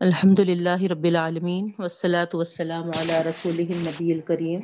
[0.00, 4.60] الحمد للہ رب العالمین والصلاة والسلام على رسول النبی الکریم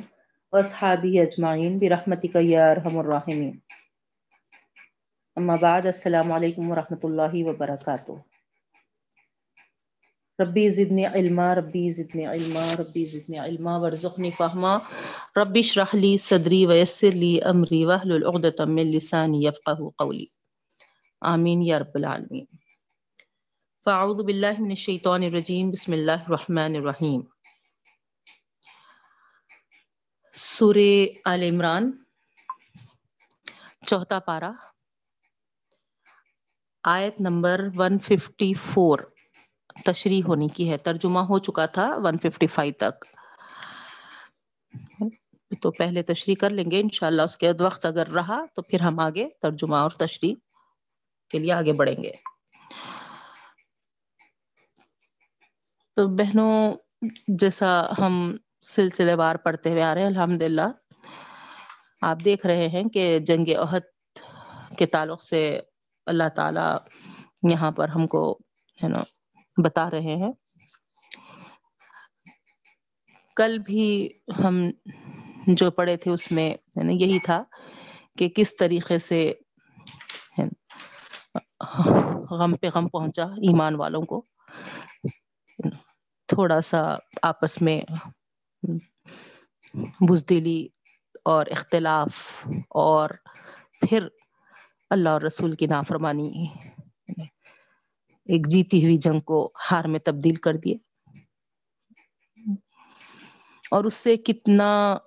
[0.51, 3.59] وصحابی اجمعین برحمتک یا ارحم الراحمین.
[5.35, 8.11] اما بعد، السلام علیکم ورحمۃ اللہ وبرکاتہ.
[10.39, 14.77] ربی زدنی علما، ربی زدنی علما، ربی زدنی علما، ورزقنی فہما.
[15.35, 20.25] ربی اشرح لی صدری ویسر لی امری واحلل عقدۃ من لسانی یفقهوا قولی.
[21.21, 22.45] آمین یا رب العالمین.
[23.85, 27.21] فاعوذ باللہ من الشیطان الرجیم، بسم اللہ الرحمن الرحیم.
[30.33, 31.91] سورہ آل عمران
[33.87, 34.51] چوتھا پارہ،
[36.83, 38.99] آیت نمبر 154
[39.85, 43.05] تشریح ہونی کی ہے۔ ترجمہ ہو چکا تھا 155 تک۔
[45.61, 48.99] تو پہلے تشریح کر لیں گے، انشاءاللہ اس کے وقت اگر رہا تو پھر ہم
[48.99, 50.35] آگے ترجمہ اور تشریح
[51.29, 52.11] کے لیے آگے بڑھیں گے۔
[55.97, 56.55] تو بہنوں،
[57.39, 58.13] جیسا ہم
[58.65, 60.67] سلسلے وار پڑھتے ہوئے آ رہے ہیں الحمد للہ
[62.01, 63.85] آپ دیکھ رہے ہیں کہ جنگ عہد
[64.77, 65.41] کے تعلق سے
[66.07, 66.67] اللہ تعالی
[67.51, 68.21] یہاں پر ہم کو
[68.77, 69.01] ہے نا
[69.57, 70.31] بتا رہے ہیں۔
[73.37, 73.85] کل بھی
[74.43, 74.55] ہم
[75.47, 77.43] جو پڑھے تھے، اس میں یہی تھا
[78.17, 79.19] کہ کس طریقے سے
[82.39, 84.21] غم پہ غم پہنچا ایمان والوں کو۔
[86.33, 86.81] تھوڑا سا
[87.21, 87.81] آپس میں
[90.09, 90.67] بزدلی
[91.25, 93.09] اور اختلاف اور
[93.81, 94.07] پھر
[94.89, 96.45] اللہ اور رسول کی نافرمانی
[98.25, 100.75] ایک جیتی ہوئی جنگ کو ہار میں تبدیل کر دیے۔
[103.71, 104.97] اور اس سے کتنا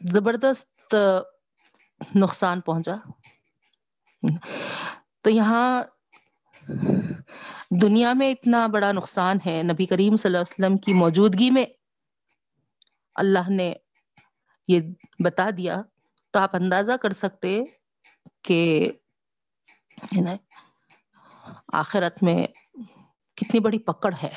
[0.00, 0.94] زبردست
[2.14, 2.96] نقصان پہنچا۔
[5.22, 5.82] تو یہاں
[7.82, 11.64] دنیا میں اتنا بڑا نقصان ہے نبی کریم صلی اللہ علیہ وسلم کی موجودگی میں،
[13.14, 13.74] اللہ نے
[14.68, 14.80] یہ
[15.24, 15.82] بتا دیا۔
[16.30, 17.60] تو آپ اندازہ کر سکتے
[18.42, 18.90] کہ
[21.72, 22.46] آخرت میں
[23.36, 24.32] کتنی بڑی پکڑ ہے۔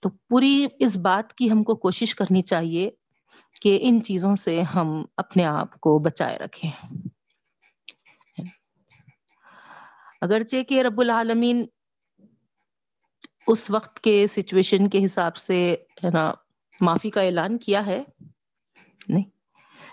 [0.00, 2.90] تو پوری اس بات کی ہم کو کوشش کرنی چاہیے
[3.62, 6.70] کہ ان چیزوں سے ہم اپنے آپ کو بچائے رکھیں۔
[10.22, 11.64] اگرچہ کہ رب العالمین
[13.46, 16.32] اس وقت کے سچویشن کے حساب سے ہے نا،
[16.80, 18.02] معافی کا اعلان کیا ہے،
[19.08, 19.24] نہیں۔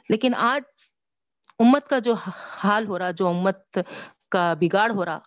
[0.10, 0.92] لیکن آج
[1.60, 2.14] امت کا جو
[2.64, 3.78] حال ہو رہا، جو امت
[4.30, 5.20] کا بگاڑ ہو رہا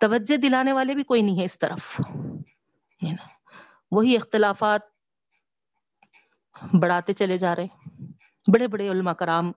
[0.00, 2.00] توجہ دلانے والے بھی کوئی نہیں ہے اس طرف
[3.92, 4.80] وہی اختلافات
[6.80, 7.66] بڑھاتے چلے جا رہے
[8.52, 9.52] بڑے بڑے علماء کرام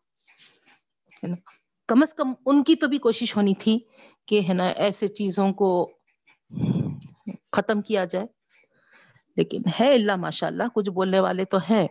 [1.91, 3.79] کم از کم ان کی تو بھی کوشش ہونی تھی
[4.27, 5.91] کہ ہے نا ایسے چیزوں کو
[7.51, 8.25] ختم کیا جائے۔
[9.37, 11.87] لیکن ہے اللہ ماشاء اللہ کچھ بولنے والے تو ہیں،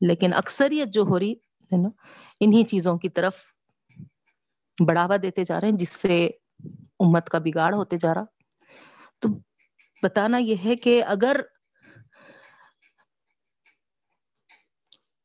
[0.00, 1.88] لیکن اکثریت جو ہو رہی ہے نا
[2.40, 3.34] انہیں چیزوں کی طرف
[4.86, 6.30] بڑھاوا دیتے جا رہے ہیں، جس سے
[7.00, 8.24] امت کا بگاڑ ہوتے جا رہا۔
[9.18, 9.28] تو
[10.02, 11.40] بتانا یہ ہے کہ اگر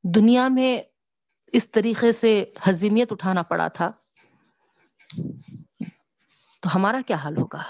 [0.03, 0.82] دنیا میں
[1.53, 3.92] اس طریقے سے حزیمیت اٹھانا پڑا تھا
[6.60, 7.64] تو ہمارا کیا حال ہوگا؟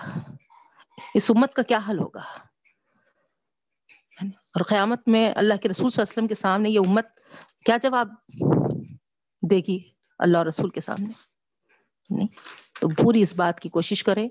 [1.16, 2.22] اس امت کا کیا حل ہوگا؟
[4.24, 7.06] اور قیامت میں اللہ کے رسول صلی اللہ علیہ وسلم کے سامنے یہ امت
[7.66, 8.10] کیا جواب
[9.52, 9.80] دے گی
[10.20, 11.12] اللہ رسول کے سامنے؟
[12.10, 12.28] نہیں.
[12.82, 14.30] تو پوری اس بات کی کوشش کریں.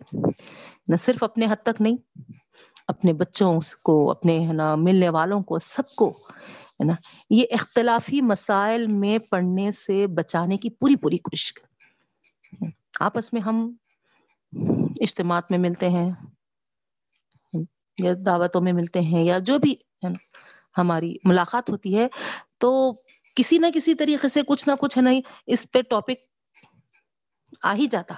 [0.89, 1.97] نہ صرف اپنے حد تک نہیں،
[2.89, 6.93] اپنے بچوں کو، اپنے ہے نا، ملنے والوں کو، سب کو، ہے نا،
[7.31, 11.53] یہ اختلافی مسائل میں پڑھنے سے بچانے کی پوری پوری کوشش
[13.01, 13.73] آپس میں ہم
[15.01, 16.11] اجتماعات میں ملتے ہیں
[17.99, 19.75] یا دعوتوں میں ملتے ہیں یا جو بھی
[20.79, 22.07] ہماری ملاقات ہوتی ہے،
[22.59, 22.93] تو
[23.37, 26.19] کسی نہ کسی طریقے سے کچھ نہ کچھ ہے نہیں، اس پہ ٹاپک
[27.63, 28.15] آ ہی جاتا۔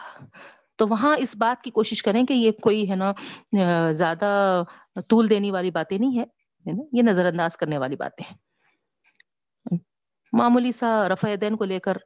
[0.77, 3.13] تو وہاں اس بات کی کوشش کریں کہ یہ کوئی ہے نا،
[3.91, 4.63] زیادہ
[5.09, 6.25] طول دینی والی باتیں نہیں ہے
[6.73, 8.39] نا، یہ نظر انداز کرنے والی باتیں ہیں۔
[10.33, 11.97] معمولی سا رفع دین کو لے کر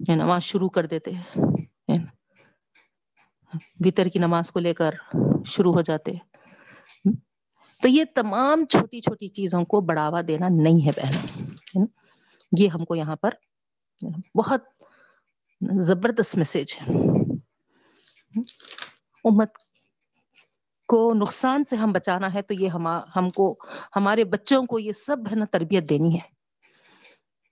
[0.00, 1.10] نماز شروع کر دیتے
[3.86, 4.94] وطر کی نماز کو لے کر
[5.46, 6.12] شروع ہو جاتے
[7.82, 11.84] تو یہ تمام چھوٹی چھوٹی چیزوں کو بڑھاوا دینا نہیں ہے بہن
[12.58, 13.30] یہ ہم کو یہاں پر
[14.38, 14.64] بہت
[15.80, 16.92] زبردست میسج ہے۔
[19.24, 19.58] امت
[20.88, 23.58] کو نقصان سے ہم بچانا ہے تو یہ ہم ہم کو،
[23.96, 26.28] ہمارے بچوں کو یہ سب ہے نا تربیت دینی ہے۔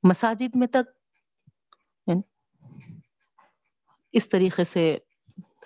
[0.02, 0.95] مساجد میں تک
[4.16, 4.98] اس طریقے سے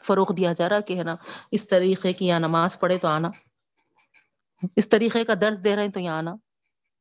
[0.02, 1.16] فروغ دیا جا رہا کہ ہے نا،
[1.52, 3.30] اس طریقے کی یا نماز پڑھے تو آنا،
[4.76, 6.34] اس طریقے کا درس دے رہے ہیں تو یہاں آنا،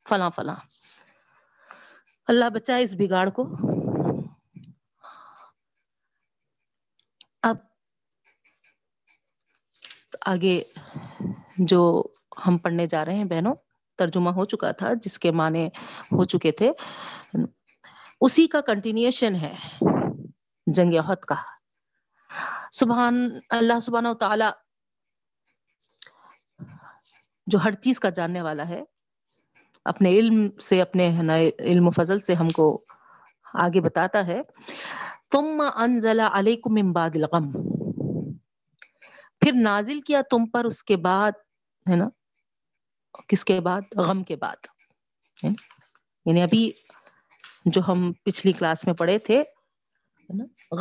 [0.09, 0.55] فلاں فلاں۔
[2.27, 3.43] اللہ بچائے اس بگاڑ کو۔
[7.43, 7.57] اب
[10.25, 10.63] آگے
[11.57, 12.03] جو
[12.47, 13.55] ہم پڑھنے جا رہے ہیں بہنوں،
[13.97, 15.67] ترجمہ ہو چکا تھا جس کے معنی
[16.11, 16.71] ہو چکے تھے۔
[18.21, 19.55] اسی کا کنٹینیوشن ہے۔
[20.73, 21.35] جنگ عہد کا۔
[22.71, 24.45] سبحان اللہ سبحانہ و تعالی
[27.47, 28.83] جو ہر چیز کا جاننے والا ہے،
[29.85, 31.19] اپنے علم سے، اپنے
[31.59, 32.83] علم و فضل سے ہم کو
[33.53, 34.39] آگے بتاتا ہے۔
[35.31, 37.51] تم انزل علیکم من بعد الغم۔
[39.39, 41.31] پھر نازل کیا تم پر اس کے بعد،
[41.89, 42.05] ہے نا،
[43.27, 44.55] کس کے بعد؟ غم کے بعد۔
[46.25, 46.71] یعنی ابھی
[47.65, 49.43] جو ہم پچھلی کلاس میں پڑھے تھے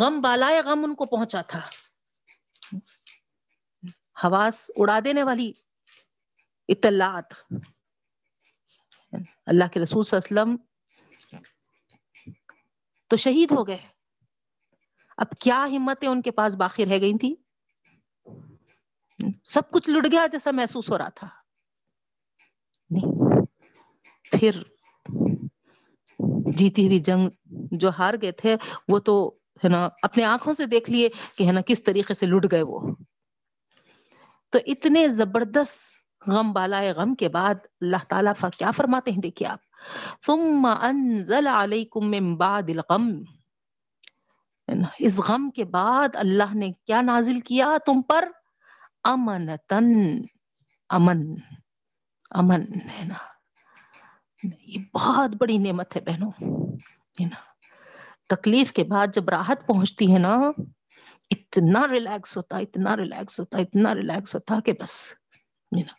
[0.01, 1.61] غم بالائے غم ان کو پہنچا تھا۔
[4.25, 5.53] حواس اڑا دینے والی
[6.69, 7.35] اطلاعات۔
[9.47, 10.57] اللہ کے رسول صلی اللہ علیہ وسلم
[13.09, 13.79] تو شہید ہو گئے۔
[15.17, 17.35] اب کیا ہمتیں ان کے پاس باقی رہ گئی تھی
[19.45, 21.29] سب کچھ لٹ گیا جیسا محسوس ہو رہا تھا۔
[22.91, 23.13] نہیں،
[24.23, 24.63] پھر
[26.53, 27.31] جیتی ہوئی جنگ
[27.71, 28.57] جو ہار گئے تھے،
[28.89, 29.35] وہ تو
[29.65, 32.63] ہے نا، اپنے آنکھوں سے دیکھ لیے کہ ہے نا کس طریقے سے لٹ گئے
[32.63, 32.81] وہ۔
[34.51, 35.81] تو اتنے زبردست
[36.29, 39.59] غم بالائے غم کے بعد اللہ تعالیٰ کیا فرماتے ہیں دیکھیے آپ۔
[40.27, 43.23] ثم انزل علیکم من بعد الغم۔
[44.99, 48.29] اس غم کے بعد اللہ نے کیا نازل کیا تم پر؟
[49.05, 49.89] امنتن،
[50.89, 51.35] امن
[52.31, 52.61] امن،
[52.99, 53.38] ہے نا۔
[54.43, 56.31] یہ بہت بڑی نعمت ہے بہنوں،
[57.21, 57.37] ہے نا؟
[58.29, 60.37] تکلیف کے بعد جب راحت پہنچتی ہے نا،
[61.31, 65.15] اتنا ریلیکس ہوتا، اتنا ریلیکس ہوتا، اتنا ریلیکس ہوتا کہ بس،
[65.77, 65.93] ہے نا؟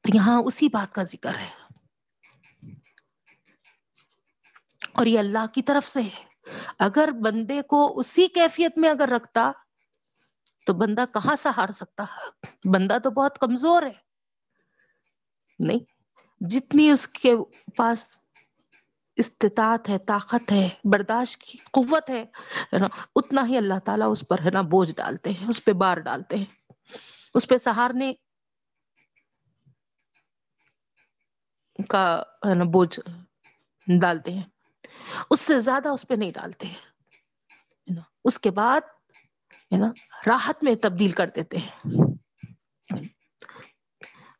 [0.00, 1.50] تو یہاں اسی بات کا ذکر ہے۔
[4.92, 6.24] اور یہ اللہ کی طرف سے ہے۔
[6.78, 9.52] اگر بندے کو اسی کیفیت میں اگر رکھتا،
[10.66, 12.04] تو بندہ کہاں سے ہار سکتا؟
[12.72, 14.12] بندہ تو بہت کمزور ہے۔
[15.58, 15.91] نہیں
[16.50, 17.34] جتنی اس کے
[17.76, 18.16] پاس
[19.18, 22.86] استطاعت ہے، طاقت ہے، برداشت کی قوت ہے نا،
[23.16, 26.36] اتنا ہی اللہ تعالیٰ اس پر، ہے نا، بوجھ ڈالتے ہیں، اس پہ بار ڈالتے
[26.36, 26.44] ہیں،
[27.34, 28.12] اس پہ سہارنے
[31.90, 33.00] کا، ہے نا، بوجھ
[34.00, 34.42] ڈالتے ہیں،
[35.30, 38.80] اس سے زیادہ اس پہ نہیں ڈالتے ہیں اس کے بعد،
[39.72, 39.92] ہے نا،
[40.26, 41.80] راحت میں تبدیل کر دیتے ہیں۔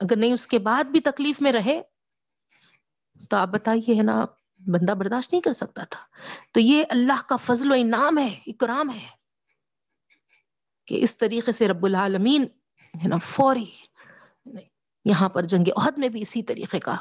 [0.01, 1.81] اگر نہیں اس کے بعد بھی تکلیف میں رہے
[3.33, 4.25] تو آپ بتائیے، ہے نا،
[4.61, 6.01] بندہ برداشت نہیں کر سکتا تھا۔
[6.53, 9.07] تو یہ اللہ کا فضل و انعام ہے، اکرام ہے
[10.89, 12.47] کہ اس طریقے سے رب العالمین،
[12.95, 13.71] ہے نا، فوری
[15.05, 16.97] یہاں پر جنگ عہد میں بھی اسی طریقے کا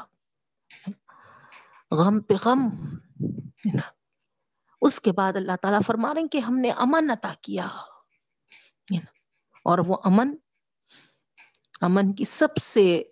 [1.90, 2.60] غم پہ غم
[4.82, 7.66] اس کے بعد اللہ تعالیٰ فرما رہے ہیں کہ ہم نے امن عطا کیا
[9.66, 10.34] اور وہ امن
[11.80, 13.02] امن کی سب سے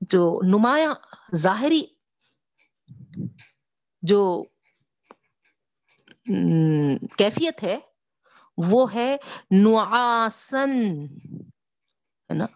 [0.00, 0.94] جو نمایاں
[1.36, 1.82] ظاہری
[4.02, 4.44] جو
[7.18, 7.78] کیفیت ہے،
[8.58, 9.16] وہ ہے
[9.50, 10.72] نعاسن
[12.30, 12.46] ہے نا،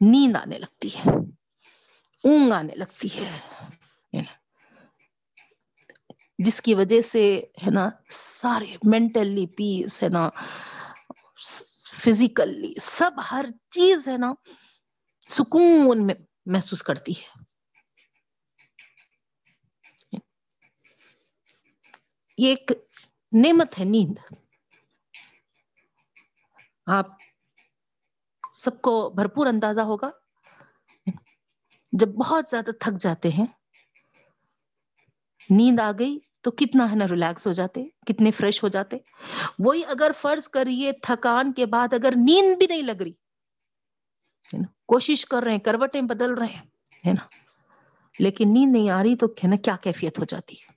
[0.00, 1.10] نیند آنے لگتی ہے،
[2.24, 3.30] اونگ آنے لگتی ہے
[6.38, 10.28] جس کی وجہ سے، ہے نا، سارے مینٹلی پیس، ہے نا،
[12.02, 14.32] فزیکلی سب ہر چیز، ہے نا،
[15.26, 16.14] سکون میں
[16.46, 17.40] محسوس کرتی ہے۔
[22.38, 22.72] یہ ایک
[23.32, 24.18] نعمت ہے، نیند۔
[26.86, 27.06] آپ
[28.54, 30.10] سب کو بھرپور اندازہ ہوگا۔
[31.92, 33.46] جب بہت زیادہ تھک جاتے ہیں،
[35.50, 38.96] نیند آ گئی تو کتنا ہے نا ریلیکس ہو جاتے، کتنے فریش ہو جاتے۔
[39.58, 43.12] وہی اگر فرض کریے تھکان کے بعد اگر نیند بھی نہیں لگ رہی
[44.56, 46.66] ہے نا۔ کوشش کر رہے ہیں، کروٹیں بدل رہے ہیں،
[47.06, 47.26] ہے نا۔
[48.18, 50.72] لیکن نیند نہیں آ رہی تو ہے نا، کیا کیفیت ہو جاتی ہے۔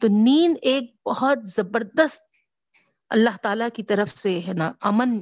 [0.00, 2.22] تو نیند ایک بہت زبردست
[3.10, 5.20] اللہ تعالی کی طرف سے ہے نا، امن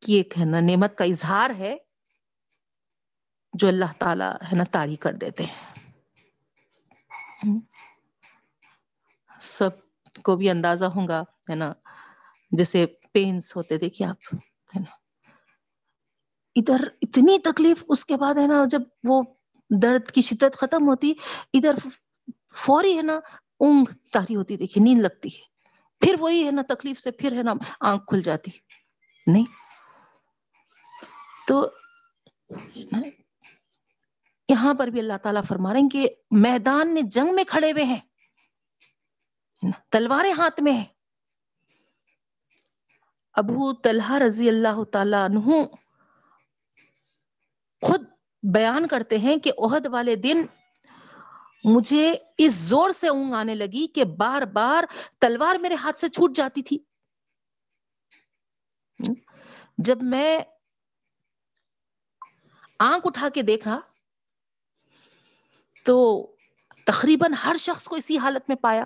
[0.00, 1.76] کی ایک ہے نا، نعمت کا اظہار ہے،
[3.52, 5.76] جو اللہ تعالی ہے نا تاری کر دیتے ہیں۔
[9.40, 9.70] سب
[10.22, 11.72] کو بھی اندازہ ہوگا ہے نا۔
[12.50, 14.34] جیسے پینس ہوتے، دیکھیے آپ۔
[16.56, 19.22] ادھر اتنی تکلیف، اس کے بعد ہے نا جب وہ
[19.82, 21.12] درد کی شدت ختم ہوتی،
[21.54, 21.74] ادھر
[22.54, 23.16] فوری ہے نا
[23.60, 25.56] اونگ تاری ہوتی دیکھی نیند لگتی ہے۔
[26.00, 28.50] پھر وہی ہے نا تکلیف سے پھر ہے نا آنکھ کھل جاتی۔
[29.26, 29.44] نہیں؟
[31.48, 31.68] تو
[34.48, 37.84] یہاں پر بھی اللہ تعالیٰ فرما رہے ہیں کہ میدان میں جنگ میں کھڑے ہوئے
[37.84, 38.00] ہیں۔
[39.90, 40.84] تلواریں ہاتھ میں ہیں۔
[43.34, 45.64] ابو طلحہ رضی اللہ تعالیٰ عنہ
[47.82, 48.04] خود
[48.54, 50.46] بیان کرتے ہیں کہ عہد والے دن
[51.64, 54.84] مجھے اس زور سے اونگ آنے لگی کہ بار بار
[55.20, 56.78] تلوار میرے ہاتھ سے چھوٹ جاتی تھی۔
[59.78, 60.38] جب میں
[62.78, 63.78] آنکھ اٹھا کے دیکھ رہا
[65.84, 66.26] تو
[66.86, 68.84] تقریباً ہر شخص کو اسی حالت میں پایا۔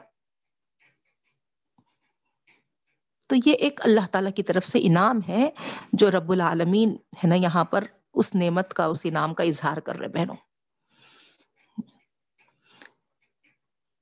[3.28, 5.50] تو یہ ایک اللہ تعالی کی طرف سے انعام ہے
[5.92, 9.94] جو رب العالمین ہے نا یہاں پر اس نعمت کا اس انعام کا اظہار کر
[9.96, 10.36] رہے بہنوں۔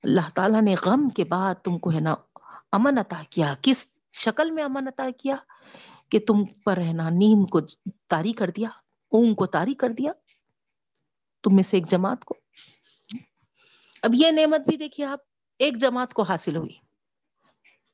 [0.03, 2.15] اللہ تعالیٰ نے غم کے بعد تم کو ہے نا
[2.73, 5.37] امن عطا کیا۔ کس شکل میں امن عطا کیا؟
[6.11, 7.61] کہ تم پر ہے نا نیند کو
[8.09, 8.69] تاری کر دیا،
[9.13, 10.13] اونگ کو تاری کر دیا،
[11.43, 12.35] تم میں سے ایک جماعت کو۔
[14.03, 15.19] اب یہ نعمت بھی دیکھیے آپ،
[15.59, 16.75] ایک جماعت کو حاصل ہوئی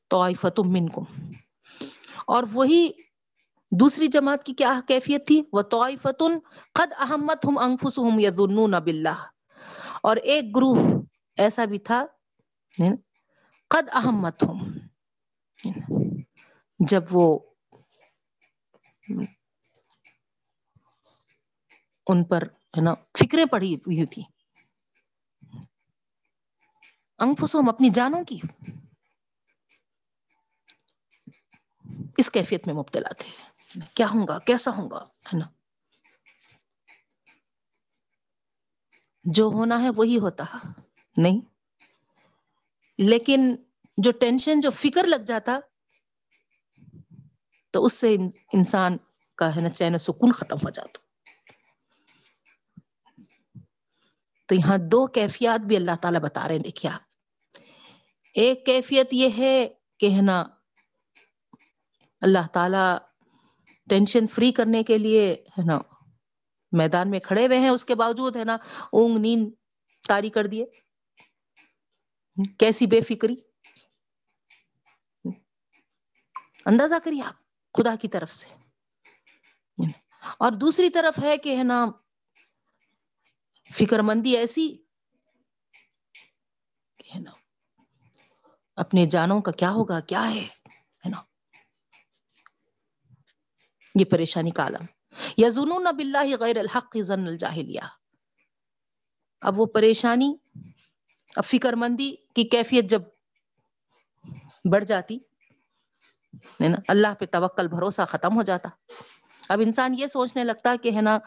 [0.09, 1.03] تو منکم۔
[2.27, 2.89] اور وہی
[3.79, 5.83] دوسری جماعت کی کیا کیفیت تھی؟ وہ تو
[6.73, 9.25] قد احمد ہم انفس ہم یزن باللہ۔
[10.03, 11.01] اور ایک گروہ
[11.37, 12.05] ایسا بھی تھا،
[13.69, 14.59] قد احمد ہوں
[16.79, 17.39] جب وہ
[22.07, 22.41] ان پر،
[22.77, 24.23] ہے نا، فکریں پڑی ہوئی تھی۔
[27.19, 28.39] انفسوم اپنی جانوں کی۔
[32.17, 33.44] اس کیفیت میں مبتلا تھے۔
[33.95, 35.47] کیا ہوں گا کیسا ہوں گا ہے نا
[39.25, 40.43] جو ہونا ہے وہی ہوتا
[41.15, 41.39] نہیں
[42.99, 43.55] لیکن
[43.97, 45.59] جو ٹینشن جو فکر لگ جاتا
[47.73, 48.13] تو اس سے
[48.53, 48.97] انسان
[49.37, 51.03] کا ہے نا چین سکون ختم ہو جاتا
[54.49, 57.59] تو یہاں دو کیفیات بھی اللہ تعالیٰ بتا رہے ہیں دیکھیے آپ
[58.35, 59.67] ایک کیفیت یہ ہے
[59.99, 60.43] کہ ہے نا
[62.21, 62.85] اللہ تعالی
[63.89, 65.79] ٹینشن فری کرنے کے لیے، ہے نا،
[66.71, 68.57] میدان میں کھڑے ہوئے ہیں، اس کے باوجود، ہے نا،
[68.91, 69.51] اونگ نیند
[70.07, 70.65] تاری کر دیے۔
[72.59, 73.35] کیسی بے فکری؟
[76.65, 77.35] اندازہ کریے آپ،
[77.73, 78.49] خدا کی طرف سے۔
[80.39, 81.85] اور دوسری طرف ہے کہ، ہے نا،
[83.73, 84.77] فکر مندی ایسی
[87.15, 87.31] ہے نا،
[88.75, 90.47] اپنے جانوں کا کیا ہوگا، کیا ہے
[91.09, 91.23] نا
[93.99, 94.85] یہ پریشانی کا عالم۔
[95.37, 97.87] یزنون باللہ غیر الحق ظن الجاہلیہ۔
[99.41, 100.33] اب وہ پریشانی،
[101.35, 103.01] اب فکر مندی کی کیفیت جب
[104.71, 105.17] بڑھ جاتی،
[106.63, 108.69] ہے نا، اللہ پہ توکل بھروسہ ختم ہو جاتا۔
[109.49, 111.19] اب انسان یہ سوچنے لگتا کہ، ہے نا،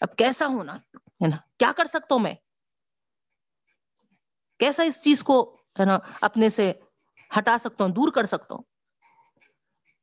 [0.00, 0.76] اب کیسا ہونا
[1.22, 2.34] ہے نا، کیا کر سکتا ہوں میں؟
[4.58, 6.72] کیسا اس چیز کو، ہے نا، اپنے سے
[7.38, 8.62] ہٹا سکتا ہوں، دور کر سکتا ہوں؟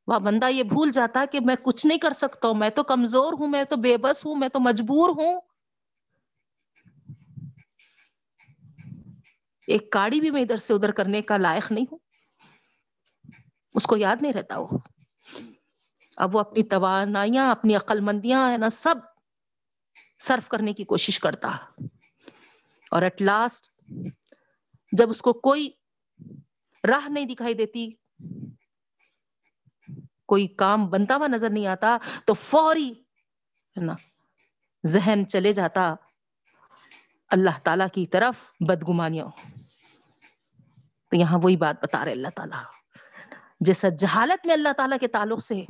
[0.06, 3.32] وہ بندہ یہ بھول جاتا کہ میں کچھ نہیں کر سکتا ہوں، میں تو کمزور
[3.32, 5.40] ہوں، میں تو بے بس ہوں، میں تو مجبور ہوں۔
[9.66, 11.98] ایک کاڑی بھی میں ادھر سے ادھر کرنے کا لائق نہیں ہوں۔
[13.74, 14.68] اس کو یاد نہیں رہتا وہ۔
[16.16, 18.94] اب وہ اپنی توانائیاں، اپنی عقل مندیاں ہے نا، سب
[20.18, 21.50] صرف کرنے کی کوشش کرتا۔
[22.90, 23.70] اور ایٹ لاسٹ
[24.92, 25.70] جب اس کو کوئی
[26.84, 27.90] راہ نہیں دکھائی دیتی
[30.26, 32.90] کوئی کام بنتا ہوا نظر نہیں آتا، تو فوری
[33.76, 33.94] ہے نا،
[34.86, 35.94] ذہن چلے جاتا
[37.30, 39.26] اللہ تعالی کی طرف بدگمانیاں
[41.10, 42.62] تو یہاں وہی بات بتا رہے اللہ تعالیٰ۔
[43.60, 45.64] جیسا جہالت میں اللہ تعالیٰ کے تعلق سے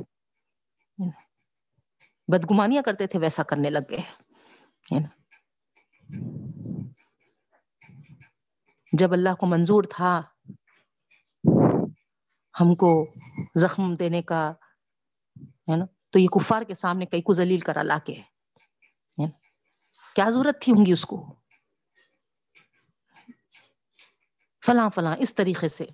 [2.27, 4.01] بدگمانیاں کرتے تھے، ویسا کرنے لگ گئے۔
[8.93, 10.21] جب اللہ کو منظور تھا
[12.59, 13.13] ہم کو
[13.55, 14.53] زخم دینے کا،
[15.69, 18.21] ہے نا؟ تو یہ کفار کے سامنے کئی کو ذلیل کرا، لا کے
[20.15, 21.35] کیا ضرورت تھی ہوں گی اس کو؟
[24.65, 25.85] فلاں فلاں، اس طریقے سے۔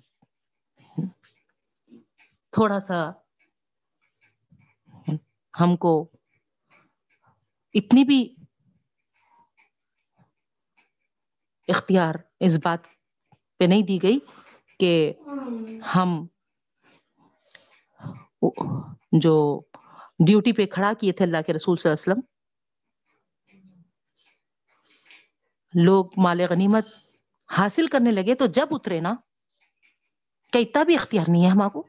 [2.50, 3.12] تھوڑا سا
[5.60, 6.10] ہم کو
[7.74, 8.34] اتنی بھی
[11.68, 12.78] اختیار اس بات
[13.58, 14.18] پہ نہیں دی گئی
[14.78, 15.12] کہ
[15.96, 16.26] ہم
[19.12, 19.34] جو
[20.26, 22.26] ڈیوٹی پہ کھڑا کیے تھے اللہ کے رسول صلی اللہ علیہ وسلم،
[25.84, 26.86] لوگ مال غنیمت
[27.48, 29.14] حاصل کرنے لگے تو جب اترے نا
[30.52, 31.86] کیا اتنا بھی اختیار نہیں ہے ہم کو۔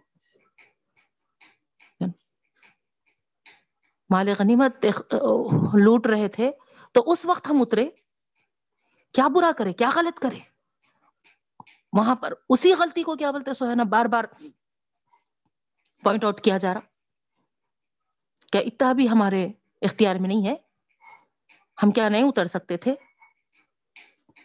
[4.09, 4.85] مال غنیمت
[5.73, 6.51] لوٹ رہے تھے
[6.91, 7.89] تو اس وقت ہم اترے۔
[9.13, 10.39] کیا برا کرے، کیا غلط کرے؟
[11.93, 14.23] وہاں پر اسی غلطی کو کیا بولتے سو ہے نا بار بار
[16.03, 16.79] پوائنٹ آؤٹ کیا جا رہا؟
[18.51, 19.47] کیا اتنا بھی ہمارے
[19.81, 20.55] اختیار میں نہیں ہے؟
[21.83, 22.95] ہم کیا نہیں اتر سکتے تھے؟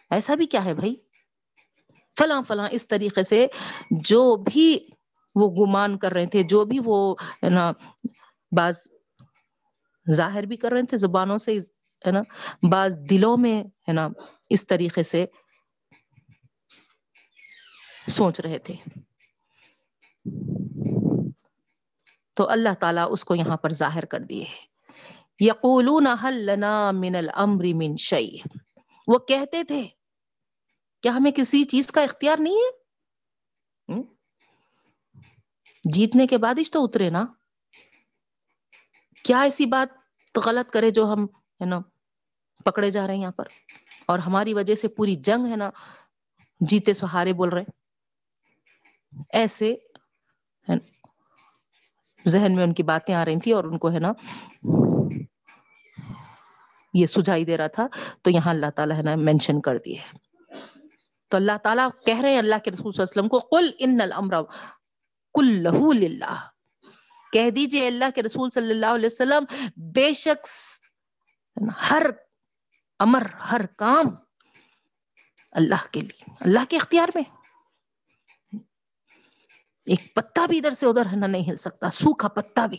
[0.09, 0.95] ایسا بھی کیا ہے بھائی؟
[2.19, 3.47] فلاں فلاں اس طریقے سے
[3.91, 4.87] جو بھی
[5.35, 7.71] وہ گمان کر رہے تھے، جو بھی وہ ہے نا،
[8.57, 8.87] بعض
[10.11, 11.57] ظاہر بھی کر رہے تھے زبانوں سے،
[12.07, 12.21] ہے نا،
[12.69, 14.07] بعض دلوں میں، ہے نا،
[14.49, 15.25] اس طریقے سے
[18.07, 18.73] سوچ رہے تھے۔
[22.37, 24.45] تو اللہ تعالیٰ اس کو یہاں پر ظاہر کر دیے
[25.39, 28.37] یقولون حل لنا من الامر من شیء۔
[29.07, 29.87] وہ کہتے تھے
[31.01, 32.87] کیا ہمیں کسی چیز کا اختیار نہیں ہے؟
[35.93, 37.25] جیتنے کے بعد ہی تو اترے نا۔
[39.23, 41.25] کیا ایسی بات غلط کرے جو ہم
[41.61, 41.79] ہے نا
[42.65, 43.47] پکڑے جا رہے ہیں یہاں پر؟
[44.05, 45.69] اور ہماری وجہ سے پوری جنگ ہے نا
[46.59, 47.63] جیتے سہارے بول رہے۔
[49.29, 49.75] ایسے
[52.27, 54.11] ذہن میں ان کی باتیں آ رہی تھی اور ان کو ہے نا
[56.93, 57.87] یہ سجائی دے رہا تھا،
[58.21, 59.97] تو یہاں اللہ تعالیٰ ہے نا مینشن کر دیے
[61.31, 63.69] تو اللہ تعالیٰ کہہ رہے ہیں اللہ کے رسول صلی اللہ علیہ وسلم کو، قل
[63.79, 64.41] ان الامر
[65.35, 66.35] کلہ للہ۔
[67.33, 69.43] کہہ دیجیے اللہ کے رسول صلی اللہ علیہ وسلم،
[69.95, 70.47] بے شک
[71.91, 72.05] ہر
[72.99, 74.05] امر، ہر کام
[75.51, 77.23] اللہ کے لیے، اللہ کے اختیار میں۔
[79.87, 82.77] ایک پتا بھی ادھر سے ادھر ہے نا نہیں ہل سکتا، سوکھا پتا بھی۔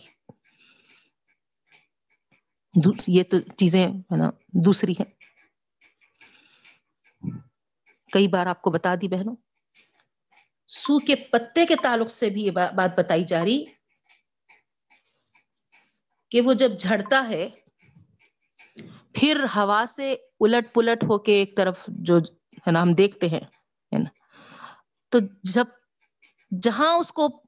[3.07, 5.05] یہ تو چیزیں، ہے نا، دوسری ہیں۔
[8.11, 9.35] کئی بار آپ کو بتا دی بہنوں
[10.67, 13.65] سو کے پتے کے تعلق سے بھی یہ بات بتائی جا رہی
[16.31, 17.49] کہ وہ جب جھڑتا ہے،
[19.13, 22.17] پھر ہوا سے الٹ پلٹ ہو کے ایک طرف جو،
[22.53, 23.39] ہے نا، ہم دیکھتے ہیں
[23.91, 24.09] نا۔
[25.09, 25.65] تو جب
[26.51, 27.43] جہاں اس کو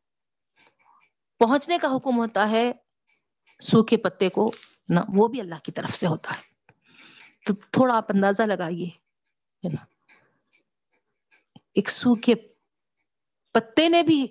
[1.39, 2.71] پہنچنے کا حکم ہوتا ہے،
[3.59, 4.51] سوکھے پتے کو
[4.89, 6.41] نا وہ بھی اللہ کی طرف سے ہوتا ہے۔
[7.45, 8.85] تو تھوڑا آپ اندازہ لگائیے،
[9.63, 9.85] ہے نا؟
[11.73, 12.35] ایک سوکھے
[13.51, 14.27] پتے نے بھی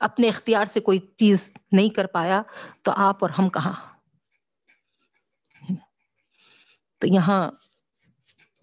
[0.00, 2.42] اپنے اختیار سے کوئی چیز نہیں کر پایا،
[2.82, 3.72] تو آپ اور ہم کہاں؟
[6.98, 7.50] تو یہاں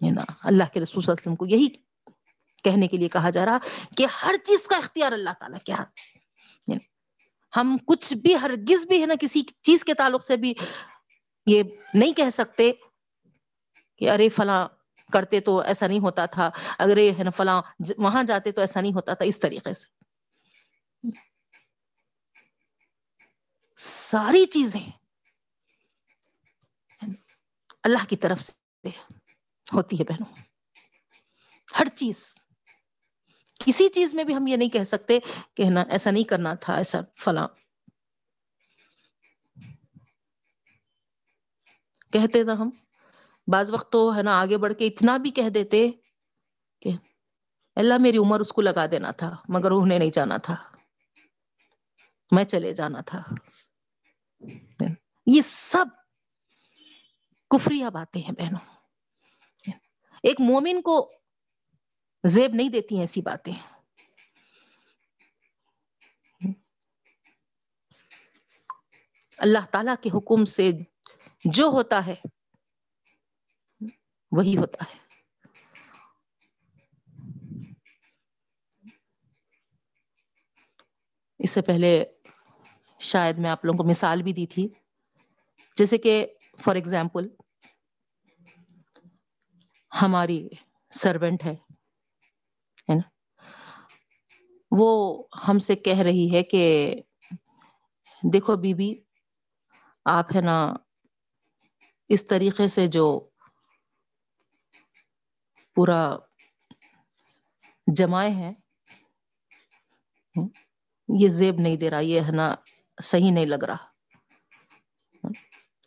[0.00, 1.83] نا، اللہ کے رسول صلی اللہ علیہ وسلم کو یہی
[2.64, 3.58] کہنے کے لیے کہا جا رہا
[3.96, 5.76] کہ ہر چیز کا اختیار اللہ تعالیٰ کیا
[7.56, 10.54] ہم کچھ بھی ہرگز بھی ہے نا کسی چیز کے تعلق سے بھی
[11.46, 11.62] یہ
[11.94, 12.72] نہیں کہہ سکتے
[13.96, 14.68] کہ ارے فلاں
[15.12, 17.62] کرتے تو ایسا نہیں ہوتا تھا، اگر یہ ہے نا فلاں
[17.98, 19.86] وہاں جاتے تو ایسا نہیں ہوتا تھا، اس طریقے سے۔
[23.76, 24.90] ساری چیزیں
[27.82, 28.88] اللہ کی طرف سے
[29.72, 30.42] ہوتی ہے بہنوں۔
[31.78, 32.34] ہر چیز۔
[33.66, 35.18] کسی چیز میں بھی ہم یہ نہیں کہہ سکتے
[35.54, 37.48] کہ نا ایسا نہیں کرنا تھا، ایسا فلاں۔
[42.12, 42.70] کہتے نا ہم۔
[43.46, 45.90] بعض وقت تو ہے نا آگے بڑھ کے اتنا بھی کہہ دیتے
[46.80, 46.90] کہ
[47.76, 50.56] اللہ میری عمر اس کو لگا دینا تھا، مگر انہیں نہیں جانا تھا۔
[52.30, 53.22] میں چلے جانا تھا۔
[55.26, 55.86] یہ سب
[57.50, 58.74] کفریہ باتیں ہیں بہنوں۔
[60.22, 61.12] ایک مومن کو
[62.26, 63.52] زیب نہیں دیتی ہیں ایسی باتیں۔
[69.38, 70.70] اللہ تعالی کے حکم سے
[71.44, 72.14] جو ہوتا ہے،
[74.30, 74.98] وہی ہوتا ہے۔
[81.38, 82.04] اس سے پہلے
[83.00, 84.68] شاید میں آپ لوگوں کو مثال بھی دی تھی۔
[85.76, 86.26] جیسے کہ
[86.64, 87.28] فار ایگزامپل،
[90.02, 90.48] ہماری
[90.90, 91.74] سروینٹ ہے
[92.88, 93.08] نا
[94.78, 94.90] وہ
[95.48, 96.64] ہم سے کہہ رہی ہے کہ
[98.22, 98.90] دیکھو بی بی
[100.06, 100.56] آپ ہے نا
[102.10, 103.06] اس طریقے سے جو
[105.76, 106.00] پورا
[107.86, 108.52] جمائے ہیں،
[111.08, 112.54] یہ زیب نہیں دے رہا، یہ ہے نا
[113.02, 113.76] صحیح نہیں لگ رہا۔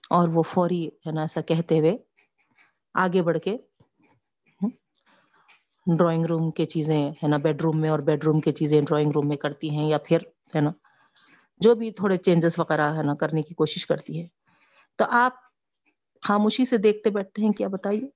[0.10, 1.98] اور وہ فوری ہے نا ایسا کہتے ہوئے
[2.96, 3.58] آگے بڑھ کے
[5.96, 9.12] ڈرائنگ روم کے چیزیں، ہے نا، بیڈ روم میں اور بیڈ روم کی چیزیں ڈرائنگ
[9.12, 10.18] روم میں کرتی ہیں یا پھر،
[10.56, 10.70] ہے نا،
[11.58, 14.28] جو بھی تھوڑے چینجز وغیرہ، ہے نا، کرنے کی کوشش کرتی ہے۔
[14.96, 15.34] تو آپ
[16.22, 18.08] خاموشی سے دیکھتے بیٹھتے ہیں، کیا بتائیے؟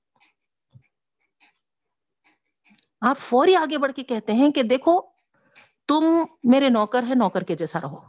[3.02, 5.02] آپ فوری آگے بڑھ کے کہتے ہیں کہ دیکھو،
[5.88, 6.04] تم
[6.44, 8.00] میرے نوکر ہے، نوکر کے جیسا رہو۔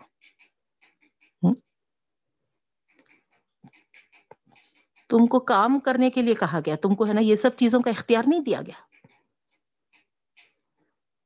[5.08, 7.80] تم کو کام کرنے کے لیے کہا گیا، تم کو، ہے نا، یہ سب چیزوں
[7.80, 9.01] کا اختیار نہیں دیا گیا۔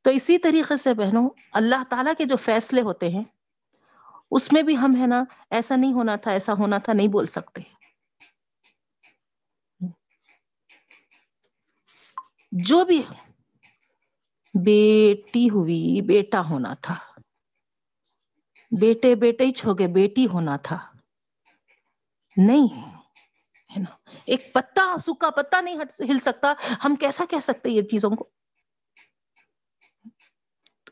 [0.06, 3.24] تو اسی طریقے سے بہنوں، اللہ تعالیٰ کے جو فیصلے ہوتے ہیں،
[4.30, 7.26] اس میں بھی ہم ہے نا، ایسا نہیں ہونا تھا، ایسا ہونا تھا، نہیں بول
[7.26, 7.60] سکتے۔
[12.52, 13.02] جو بھی
[14.54, 16.94] بیٹی ہوئی، بیٹا ہونا تھا۔
[18.80, 20.92] بیٹے بیٹے ہی چھوگے بیٹی ہونا تھا۔
[22.36, 22.80] نہیں،
[23.76, 28.10] ہے نا، ایک پتا، سوکھا پتا نہیں ہل سکتا۔ ہم کیسا کہہ سکتے یہ چیزوں
[28.10, 28.35] کو؟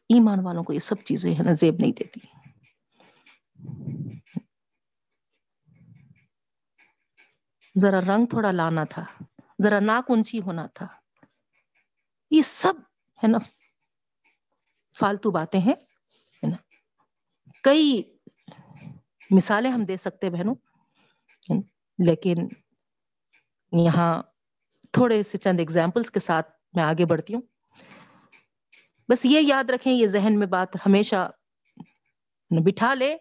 [0.08, 2.20] ایمان والوں کو یہ سب چیزیں ہے نا زیب نہیں دیتی۔
[7.80, 9.04] ذرا رنگ تھوڑا لانا تھا،
[9.64, 10.86] ذرا ناک اونچی ہونا تھا۔
[12.30, 12.74] یہ سب
[13.22, 13.38] ہے نا
[14.98, 15.74] فالتو باتیں ہیں
[16.42, 16.56] نا۔
[17.62, 18.02] کئی
[19.30, 20.54] مثالیں ہم دے سکتے بہنوں،
[21.98, 22.36] لیکن
[23.72, 24.22] یہاں
[24.92, 27.42] تھوڑے سے چند اگزامپلس کے ساتھ میں آگے بڑھتی ہوں۔
[29.08, 31.30] بس یہ یاد رکھیں، یہ ذہن میں بات ہمیشہ
[32.64, 33.16] بٹھا لے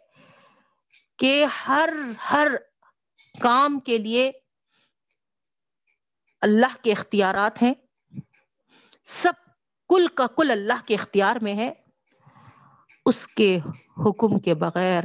[1.17, 1.89] کہ ہر
[2.32, 2.48] ہر
[3.41, 4.32] کام کے لیے
[6.41, 7.74] اللہ کے اختیارات ہیں۔
[9.04, 9.34] سب
[9.89, 11.74] کل کا کل اللہ کے اختیار میں ہے۔
[13.06, 13.58] اس کے
[13.98, 15.04] حکم کے بغیر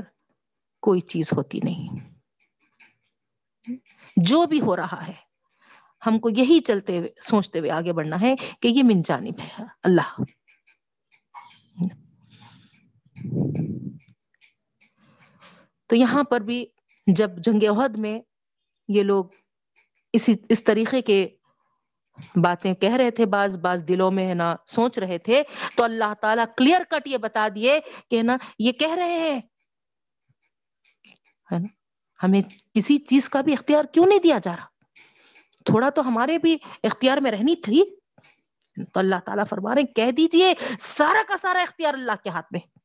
[0.80, 2.08] کوئی چیز ہوتی نہیں۔
[4.16, 5.12] جو بھی ہو رہا ہے،
[6.06, 9.62] ہم کو یہی چلتے ہوئے، سوچتے ہوئے آگے بڑھنا ہے کہ یہ من جانب ہے۔
[9.82, 10.37] اللہ۔
[15.88, 16.66] تو یہاں پر بھی
[17.06, 18.20] جب جنگ عہد میں
[18.88, 19.24] یہ لوگ
[20.12, 21.28] اسی، اس طریقے کے
[22.36, 25.42] باتیں کہہ رہے تھے، بعض بعض دلوں میں ہے نا سوچ رہے تھے،
[25.76, 29.40] تو اللہ تعالیٰ کلیئر کٹ یہ بتا دیے کہ نا یہ کہہ رہے ہیں۔
[31.52, 31.66] ہے نا؟
[32.22, 32.40] ہمیں
[32.74, 34.66] کسی چیز کا بھی اختیار کیوں نہیں دیا جا رہا؟
[35.64, 37.82] تھوڑا تو ہمارے بھی اختیار میں رہنی تھی۔
[38.92, 42.77] تو اللہ تعالیٰ فرما رہے کہہ دیجیے سارا کا سارا اختیار اللہ کے ہاتھ میں۔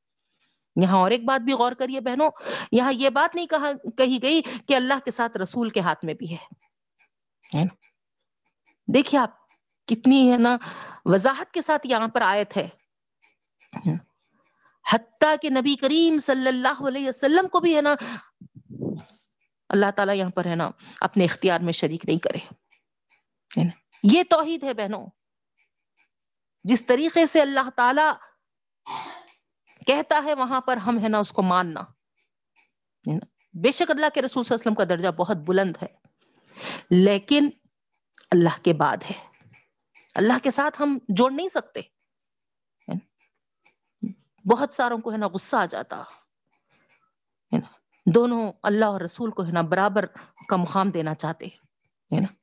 [0.75, 2.31] یہاں اور ایک بات بھی غور کریے بہنوں،
[2.71, 6.13] یہاں یہ بات نہیں کہا کہی گئی کہ اللہ کے ساتھ رسول کے ہاتھ میں
[6.13, 6.45] بھی ہے۔
[8.93, 9.47] دیکھیے آپ
[9.88, 10.57] کتنی ہے نا
[11.05, 12.69] وضاحت کے ساتھ یہاں پر آیت ہے۔
[14.93, 17.95] حتیٰ کہ نبی کریم صلی اللہ علیہ وسلم کو بھی ہے نا
[19.69, 22.38] اللہ تعالیٰ یہاں پر ہے نا اپنے اختیار میں شریک نہیں کرے۔
[24.03, 25.07] یہ توحید ہے بہنوں۔
[26.63, 28.12] جس طریقے سے اللہ تعالی
[29.86, 31.82] کہتا ہے وہاں پر ہم ہے نا اس کو ماننا۔
[33.54, 35.88] بے شک اللہ کے رسول صلی اللہ علیہ وسلم کا درجہ بہت بلند ہے۔
[36.89, 37.50] لیکن
[38.32, 39.24] اللہ کے بعد ہے۔
[40.15, 41.82] اللہ کے ساتھ ہم جوڑ نہیں سکتے۔
[44.46, 47.67] بہت ساروں کو ہے نا غصہ آ جاتا۔ ہے نا؟
[48.06, 50.06] دونوں اللہ اور رسول کو ہے نا برابر
[50.50, 52.34] کا مقام دینا چاہتے۔ ہے نا؟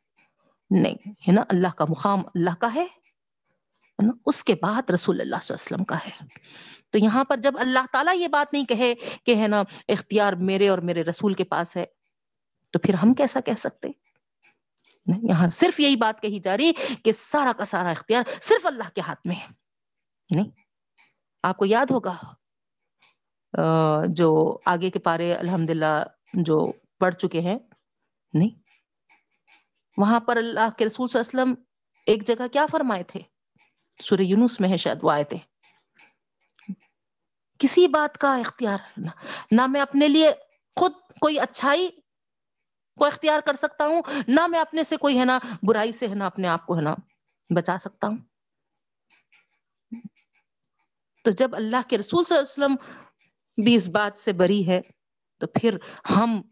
[0.71, 2.87] نہیں، ہے نا؟ اللہ کا مقام اللہ کا ہے۔
[4.27, 6.27] اس کے بعد رسول اللہ صلی اللہ علیہ وسلم کا ہے۔
[6.95, 10.69] تو یہاں پر جب اللہ تعالیٰ یہ بات نہیں کہے کہ ہے نا اختیار میرے
[10.69, 11.85] اور میرے رسول کے پاس ہے،
[12.75, 13.89] تو پھر ہم کیسا کہہ سکتے؟
[15.23, 16.73] یہاں صرف یہی بات کہی جا رہی
[17.05, 19.47] کہ سارا کا سارا اختیار صرف اللہ کے ہاتھ میں ہے۔
[20.31, 20.51] نہیں،
[21.45, 22.15] آپ کو یاد ہوگا
[24.09, 25.71] جو آگے کے پارے الحمد
[26.35, 26.61] جو
[27.01, 27.59] پڑھ چکے ہیں۔
[28.35, 28.59] نہیں،
[29.97, 31.55] وہاں پر اللہ کے رسول صلی اللہ علیہ وسلم
[32.07, 33.21] ایک جگہ کیا فرمائے تھے؟
[33.99, 35.39] سورہ یونس میں ہے شاید وہ آئے تھے
[37.61, 38.79] کسی بات کا اختیار
[39.53, 40.31] نہ میں اپنے لیے
[40.77, 41.89] خود کوئی اچھائی
[42.97, 46.15] کو اختیار کر سکتا ہوں، نہ میں اپنے سے کوئی ہے نا برائی سے ہے
[46.15, 46.95] نا اپنے آپ کو ہے نا
[47.51, 48.17] بچا سکتا ہوں۔
[51.25, 52.77] تو جب اللہ کے رسول صلی اللہ علیہ وسلم
[53.65, 54.81] بھی اس بات سے بری ہے،
[55.39, 55.77] تو پھر
[56.17, 56.43] ہم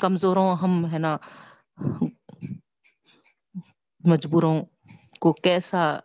[0.00, 1.16] کمزوروں، ہم ہے نا
[4.04, 4.64] مجبوروں
[5.20, 5.98] کو کیسا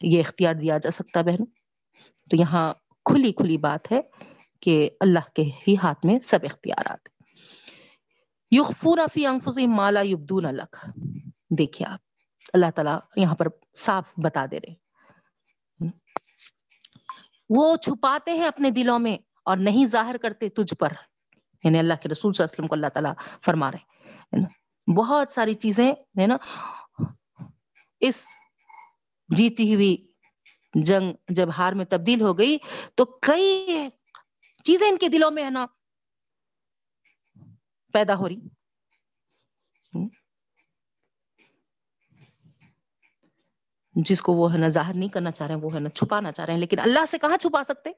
[0.00, 1.44] یہ اختیار دیا جا سکتا بہن؟
[2.30, 4.00] تو یہاں کھلی کھلی بات ہے
[4.60, 7.08] کہ اللہ کے ہی ہاتھ میں سب اختیارات
[8.50, 10.76] یخفون فی انفسہم مالا یبدون لک۔
[11.58, 12.00] دیکھیں آپ،
[12.54, 14.74] اللہ تعالیٰ یہاں پر صاف بتا دے رہے
[17.48, 20.92] وہ چھپاتے ہیں اپنے دلوں میں اور نہیں ظاہر کرتے تجھ پر۔
[21.64, 23.12] یعنی اللہ کے رسول صلی اللہ علیہ وسلم کو اللہ تعالیٰ
[23.44, 23.78] فرما رہے
[24.32, 26.36] یعنی بہت ساری چیزیں ہے نا
[28.00, 28.26] اس
[29.28, 30.11] جیتی ہوئی
[30.74, 32.58] جنگ جب ہار میں تبدیل ہو گئی
[32.94, 33.88] تو کئی
[34.64, 35.66] چیزیں ان کے دلوں میں ہے نا،
[37.94, 38.40] پیدا ہو رہی۔
[43.94, 46.32] جس کو وہ ہے نا ظاہر نہیں کرنا چاہ رہے ہیں وہ ہے نا چھپانا
[46.32, 47.90] چاہ رہے ہیں، لیکن اللہ سے کہاں چھپا سکتے؟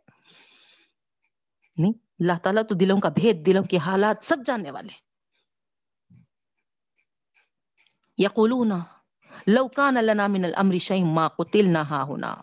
[1.77, 4.93] نہیں، اللہ تعالیٰ تو دلوں کا بھید، دلوں کے حالات سب جاننے والے
[8.19, 8.73] یقولون،
[9.47, 12.35] لو کان لنا من الامر شیء ما قتلنا ها ہونا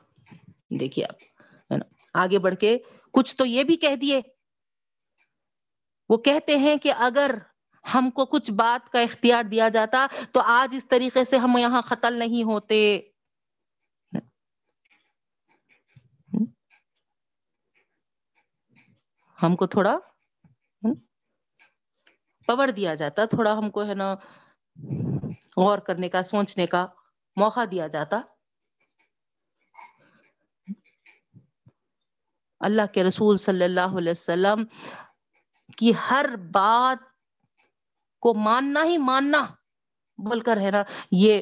[0.79, 1.23] دیکھیے آپ
[1.71, 2.77] ہے نا؟ آگے بڑھ کے
[3.11, 4.21] کچھ تو یہ بھی کہہ دیے۔
[6.09, 7.31] وہ کہتے ہیں کہ اگر
[7.93, 11.81] ہم کو کچھ بات کا اختیار دیا جاتا تو آج اس طریقے سے ہم یہاں
[11.81, 12.99] قتل نہیں ہوتے۔
[19.43, 19.97] ہم کو تھوڑا
[22.47, 24.15] پور دیا جاتا، تھوڑا ہم کو، ہے نا،
[25.57, 26.87] غور کرنے کا، سوچنے کا
[27.35, 28.21] موقع دیا جاتا۔
[32.61, 34.63] اللہ کے رسول صلی اللہ علیہ وسلم
[35.77, 36.97] کی ہر بات
[38.19, 39.45] کو ماننا ہی ماننا
[40.17, 41.41] بول کر ہے نا یہ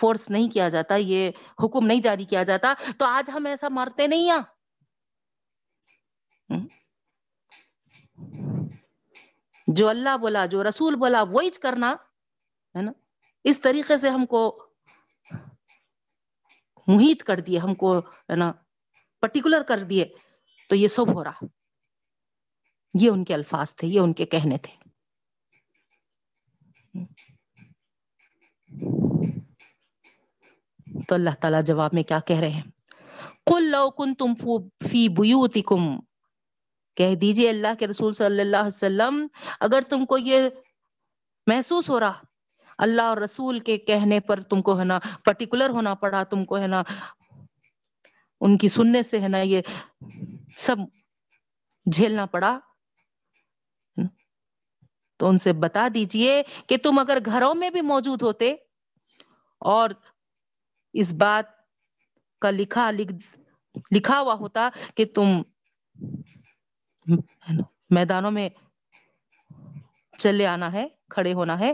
[0.00, 1.30] فورس نہیں کیا جاتا، یہ
[1.64, 4.40] حکم نہیں جاری کیا جاتا۔ تو آج ہم ایسا مارتے نہیں ہیں۔
[9.66, 11.92] جو اللہ بولا، جو رسول بولا، وہی کرنا،
[12.76, 12.92] ہے نا؟
[13.44, 14.66] اس طریقے سے ہم کو
[16.86, 18.52] محیط کر دیے ہم کو، ہے نا
[19.20, 20.04] پرٹیکولر کر دیے
[20.68, 21.44] تو یہ سب ہو رہا۔
[22.94, 24.86] یہ ان کے الفاظ تھے، یہ ان کے کہنے تھے۔
[31.08, 32.62] تو اللہ تعالی جواب میں کیا کہہ رہے ہیں؟
[33.46, 34.34] کل لو کن تم
[34.88, 36.00] فی بوتی کم
[36.96, 39.26] کہہ دیجیے اللہ کے رسول صلی اللہ علیہ وسلم،
[39.60, 40.48] اگر تم کو یہ
[41.46, 42.22] محسوس ہو رہا،
[42.78, 46.58] اللہ اور رسول کے کہنے پر تم کو ہے نا پرٹیکولر ہونا پڑا، تم کو
[46.58, 46.82] ہے نا
[48.40, 49.62] ان کی سننے سے ہے نا یہ
[50.56, 50.76] سب
[51.92, 52.58] جھیلنا پڑا۔
[55.16, 58.54] تو ان سے بتا دیجیے کہ تم اگر گھروں میں بھی موجود ہوتے
[59.58, 59.90] اور
[60.92, 61.44] اس بات
[62.40, 63.38] کا لکھا لکھ
[63.90, 65.42] لکھا ہوا ہوتا کہ تم
[67.90, 68.48] میدانوں میں
[70.18, 71.72] چلے آنا ہے، کھڑے ہونا ہے،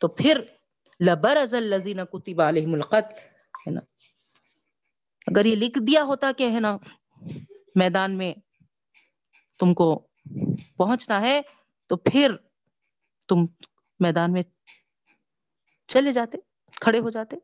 [0.00, 0.40] تو پھر
[1.06, 3.18] لبر ازل لذین کتب علیہم القتل،
[3.66, 3.80] ہے نا۔
[5.30, 6.76] اگر یہ لکھ دیا ہوتا کہ ہے نا،
[7.74, 8.34] میدان میں
[9.58, 10.08] تم کو
[10.76, 11.40] پہنچنا ہے،
[11.86, 12.36] تو پھر
[13.28, 13.36] تم
[14.00, 14.42] میدان میں
[15.86, 16.38] چلے جاتے،
[16.80, 17.36] کھڑے ہو جاتے۔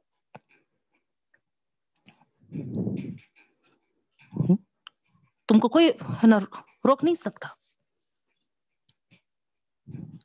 [5.49, 6.39] تم کو کوئی ہے نا،
[6.85, 7.49] روک نہیں سکتا۔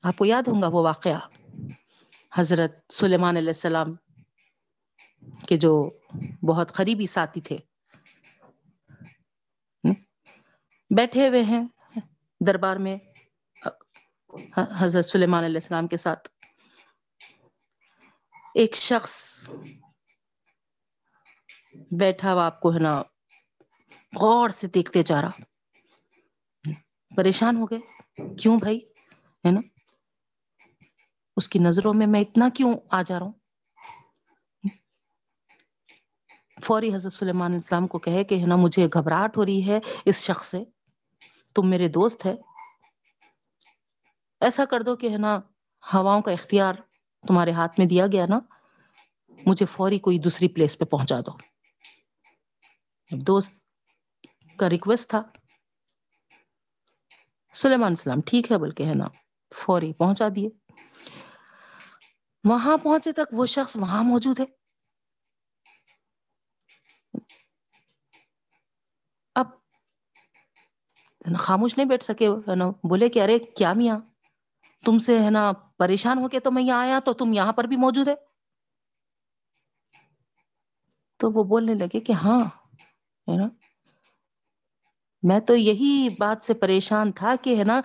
[0.03, 1.19] آپ کو یاد ہوں گا وہ واقعہ،
[2.33, 3.95] حضرت سلیمان علیہ السلام
[5.47, 5.89] کے جو
[6.47, 7.57] بہت قریبی ساتھی تھے۔
[10.89, 11.65] بیٹھے ہوئے ہیں
[12.47, 12.97] دربار میں
[14.57, 16.29] حضرت سلیمان علیہ السلام کے ساتھ۔
[18.55, 19.49] ایک شخص
[21.99, 23.03] بیٹھا ہوا آپ کو ہے نا
[24.21, 25.31] غور سے دیکھتے جا رہا۔
[27.15, 27.79] پریشان ہو گئے۔
[28.35, 28.77] کیوں بھائی؟
[29.45, 29.61] ہے نا؟
[31.37, 33.33] اس کی نظروں میں میں اتنا کیوں آ جا رہا ہوں؟
[36.63, 40.47] فوری حضرت سلیمان اسلام کو کہے کہ نا مجھے گھبراہٹ ہو رہی ہے اس شخص
[40.47, 40.63] سے،
[41.55, 42.35] تم میرے دوست ہے۔
[44.41, 45.39] ایسا کر دو کہ ہے نا
[45.93, 46.73] ہواؤں کا اختیار
[47.27, 48.39] تمہارے ہاتھ میں دیا گیا نا،
[49.45, 51.37] مجھے فوری کوئی دوسری پلیس پہ پہنچا دو۔
[53.11, 53.53] دوست
[54.57, 55.21] کا ریکویسٹ تھا۔
[57.53, 59.07] سلیمان السلام ٹھیک ہے، بلکہ ہے نا
[59.55, 60.49] فوری پہنچا دیے۔
[62.43, 64.45] وہاں پہنچے تک وہ شخص وہاں موجود ہے
[69.35, 69.47] اب
[71.39, 73.99] خاموش نہیں بیٹھ سکے، ہے نا، بولے کہ ارے، کیا میاں؟
[74.85, 77.63] تم سے، ہے نا، پریشان ہو کے تو میں یہاں آیا تو تم یہاں پر
[77.63, 78.15] بھی موجود ہے؟
[81.17, 82.39] تو وہ بولنے لگے کہ ہاں
[83.27, 83.47] ہے نا،
[85.23, 87.81] میں تو یہی بات سے پریشان تھا کہ، ہے نا،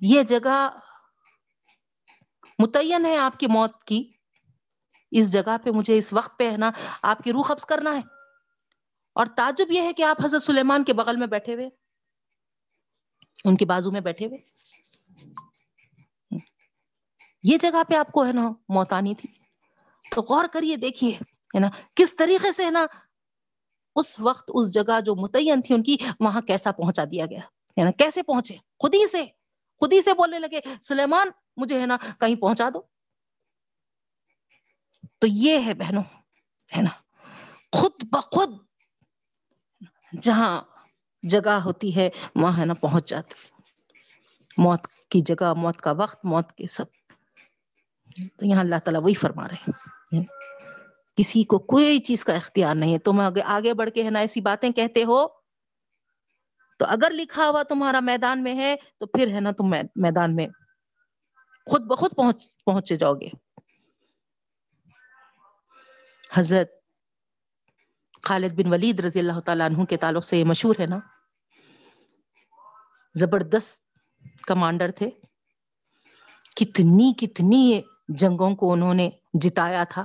[0.00, 0.70] یہ جگہ
[2.58, 4.12] متعین ہے آپ کی موت کی۔
[5.10, 6.70] اس جگہ پہ مجھے اس وقت پہ، ہے نا،
[7.02, 8.00] آپ کی روح قبض کرنا ہے۔
[9.12, 11.87] اور تعجب یہ ہے کہ آپ حضرت سلیمان کے بغل میں بیٹھے ہوئے۔
[13.44, 14.38] ان کے بازو میں بیٹھے ہوئے۔
[17.42, 19.28] یہ جگہ پہ آپ کو ہے نا موتانی تھی۔
[20.10, 21.10] تو غور کریے، دیکھیے،
[21.54, 22.86] ہے نا، کس طریقے سے ہے نا
[23.96, 27.40] اس وقت اس جگہ جو متعین تھی، ان کی وہاں کیسا پہنچا دیا گیا۔
[27.78, 29.24] ہے نا، کیسے پہنچے؟ خود ہی سے،
[29.80, 32.80] خود ہی سے بولنے لگے، سلیمان، مجھے ہے نا کہیں پہنچا دو۔
[35.18, 36.02] تو یہ ہے بہنوں،
[36.76, 36.90] ہے نا،
[37.72, 38.58] خود بخود
[40.22, 40.62] جہاں
[41.22, 43.34] جگہ ہوتی ہے، وہاں ہے نا پہنچ جاتی
[44.58, 46.84] موت کی جگہ، موت کا وقت، موت کے سب۔
[48.36, 49.70] تو یہاں اللہ تعالیٰ وہی فرما رہے
[50.12, 50.24] ہیں۔
[51.16, 54.40] کسی کو کوئی چیز کا اختیار نہیں ہے۔ تم آگے بڑھ کے ہے نا ایسی
[54.40, 55.28] باتیں کہتے ہو۔
[56.78, 60.48] تو اگر لکھا ہوا تمہارا میدان میں ہے، تو پھر ہے نا تم میدان میں
[61.66, 63.28] خود بخود پہنچ، پہنچے جاؤ گے۔
[66.34, 66.77] حضرت
[68.28, 70.98] خالد بن ولید رضی اللہ تعالیٰ عنہ کے تعلق سے یہ مشہور ہے نا؟
[73.14, 73.98] زبردست
[74.42, 75.10] کمانڈر تھے۔
[76.56, 80.04] کتنی کتنی جنگوں کو انہوں نے جتایا تھا۔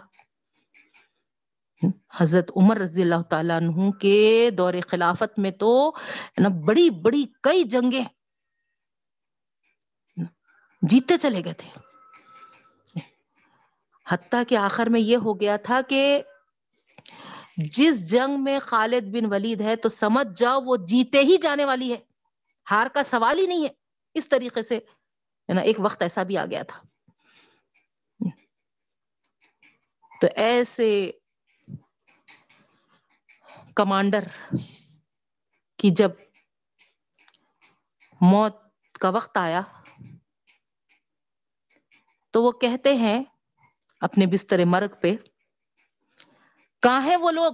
[2.20, 5.92] حضرت عمر رضی اللہ تعالیٰ عنہ کے دور خلافت میں تو
[6.38, 8.06] نا بڑی بڑی کئی جنگیں
[10.82, 11.80] جیتے چلے گئے تھے۔
[14.08, 16.22] حتیٰ کہ آخر میں یہ ہو گیا تھا کہ
[17.58, 21.94] جس جنگ میں خالد بن ولید ہے تو سمجھ جاؤ وہ جیتے ہی جانے والی
[21.94, 21.98] ہے۔
[22.72, 23.70] ہار کا سوال ہی نہیں ہے۔
[24.14, 24.80] اس طریقے سے
[25.54, 26.84] نا، ایک وقت ایسا بھی آ گیا تھا۔
[30.22, 31.12] تو ایسے
[33.76, 34.24] کمانڈر
[35.78, 36.12] کی جب
[38.22, 38.54] موت
[38.98, 39.62] کا وقت آیا،
[42.32, 43.24] تو وہ کہتے ہیں
[44.02, 45.16] اپنے بستر مرگ پہ
[46.84, 47.54] کہاں ہے وہ لوگ؟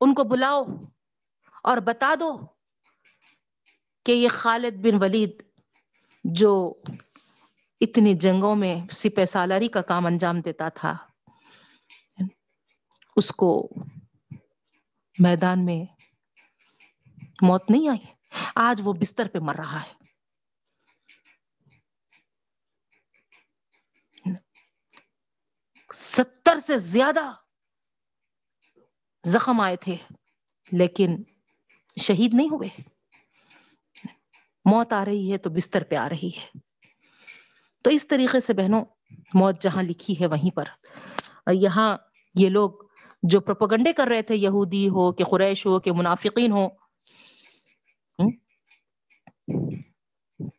[0.00, 0.64] ان کو بلاؤ
[1.62, 2.46] اور بتا دو
[4.06, 5.42] کہ یہ خالد بن ولید
[6.24, 6.74] جو
[7.80, 10.96] اتنی جنگوں میں سپہ سالاری کا کام انجام دیتا تھا،
[13.16, 13.68] اس کو
[15.18, 15.84] میدان میں
[17.42, 18.04] موت نہیں آئی۔
[18.54, 19.94] آج وہ بستر پہ مر رہا ہے۔
[25.94, 27.32] ستر سے زیادہ
[29.26, 29.96] زخم آئے تھے،
[30.72, 31.22] لیکن
[32.00, 32.68] شہید نہیں ہوئے۔
[34.64, 36.58] موت آ رہی ہے تو بستر پہ آ رہی ہے۔
[37.82, 38.84] تو اس طریقے سے بہنوں،
[39.34, 40.64] موت جہاں لکھی ہے وہیں پر۔
[41.52, 41.98] یہاں
[42.34, 42.70] یہ لوگ
[43.22, 46.68] جو پروپگنڈے کر رہے تھے، یہودی ہو کہ قریش ہو کہ منافقین ہو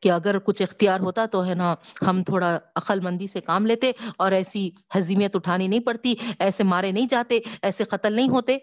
[0.02, 1.76] کہ اگر کچھ اختیار ہوتا تو ہے نا
[2.08, 6.91] ہم تھوڑا عقل مندی سے کام لیتے اور ایسی حزیمیت اٹھانی نہیں پڑتی، ایسے مارے
[6.91, 8.58] نہیں جاتے، ایسے قتل نہیں ہوتے۔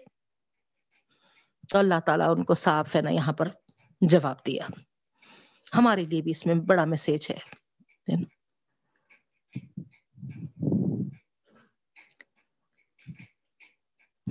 [1.71, 3.47] تو اللہ تعالیٰ ان کو صاف ہے نا یہاں پر
[4.01, 4.63] جواب دیا۔
[5.75, 7.59] ہمارے لیے بھی اس میں بڑا میسج ہے۔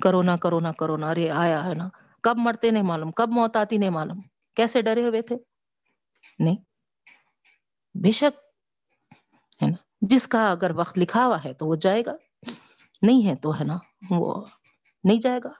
[0.02, 1.88] کرونا کرونا کرونا ارے آیا ہے نا۔
[2.22, 4.20] کب مرتے نہیں معلوم، کب موت آتی نہیں معلوم۔
[4.56, 5.36] کیسے ڈرے ہوئے تھے؟
[6.38, 6.56] نہیں۔
[8.02, 8.40] بے شک،
[9.62, 12.16] ہے نا؟ جس کا اگر وقت لکھا ہوا ہے تو وہ جائے گا۔
[13.02, 13.78] نہیں ہے تو، ہے نا،
[14.10, 14.44] وہ
[15.04, 15.52] نہیں جائے گا۔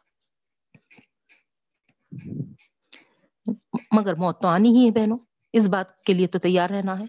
[3.92, 5.18] مگر موت تو آنی ہی ہے بہنوں،
[5.52, 7.04] اس بات کے لیے تو تیار رہنا ہے۔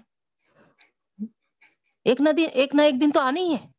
[2.04, 3.72] ایک نہ دن، ایک نہ ایک دن تو آنی ہی ہے۔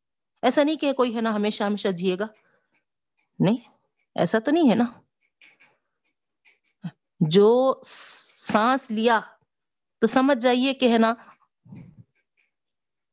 [0.42, 2.26] ایسا نہیں کہ کوئی، ہے نا، ہمیشہ ہمیشہ جیے گا۔
[3.38, 3.56] نہیں،
[4.14, 4.84] ایسا تو نہیں ہے نا۔
[7.20, 9.20] جو سانس لیا
[10.00, 11.14] تو سمجھ جائیے کہ، ہے نا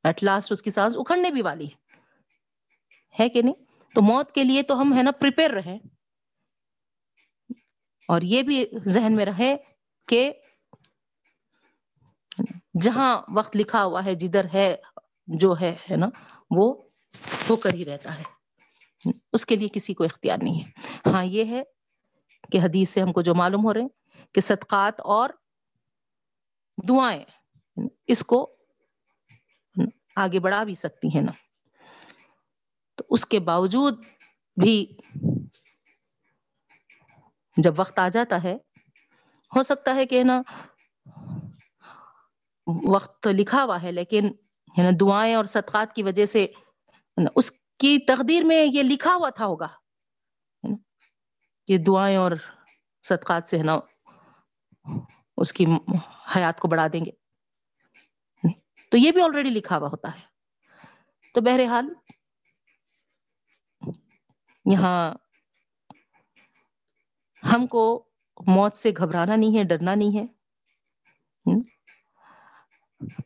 [0.07, 3.29] ایٹ لاسٹ اس کی سانس اکھڑنے بھی والی ہے.
[3.29, 3.53] کہ نہیں؟
[3.95, 5.77] تو موت کے لیے تو ہم ہے نا پریپیئر رہے.
[8.07, 9.55] اور یہ بھی ذہن میں رہے
[10.07, 10.33] کہ
[12.81, 14.75] جہاں وقت لکھا ہوا ہے، جدھر ہے،
[15.27, 16.09] جو ہے ہے نا،
[16.51, 16.83] وہ
[17.49, 18.23] ہو کر ہی رہتا ہے.
[19.33, 20.71] اس کے لیے کسی کو اختیار نہیں ہے.
[21.05, 21.63] ہاں یہ ہے
[22.51, 23.87] کہ حدیث سے ہم کو جو معلوم ہو رہے
[24.33, 25.29] کہ صدقات اور
[26.89, 27.23] دعائیں،
[28.07, 28.56] اس کو
[30.17, 31.32] آگے بڑھا بھی سکتی ہیں نا۔
[32.95, 34.06] تو اس کے باوجود
[34.63, 34.97] بھی
[37.58, 38.56] جب وقت آ جاتا ہے،
[39.56, 40.41] ہو سکتا ہے کہ نا،
[42.88, 44.32] وقت تو لکھا ہوا ہے، لیکن
[44.77, 46.47] ہے نا دعائیں اور صدقات کی وجہ سے
[47.36, 49.67] اس کی تقدیر میں یہ لکھا ہوا تھا ہوگا۔
[51.67, 52.32] کہ دعائیں اور
[53.03, 53.80] صدقات سے ہے نا
[55.38, 55.65] اس کی
[56.36, 57.26] حیات کو بڑھا دیں گے۔
[58.91, 60.21] تو یہ بھی آلریڈی لکھا ہوا ہوتا ہے۔
[61.34, 61.93] تو بہرحال
[64.65, 65.13] یہاں
[67.54, 68.10] ہم کو
[68.48, 70.25] موت سے گھبرانا نہیں ہے، ڈرنا نہیں ہے۔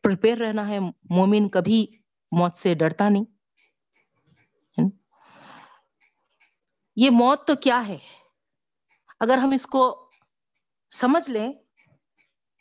[0.03, 1.87] پریپیئر رہنا ہے، مومن کبھی
[2.31, 3.25] موت سے ڈرتا نہیں۔
[6.95, 7.97] یہ موت تو کیا ہے؟
[9.19, 10.09] اگر ہم اس کو
[10.89, 11.53] سمجھ لیں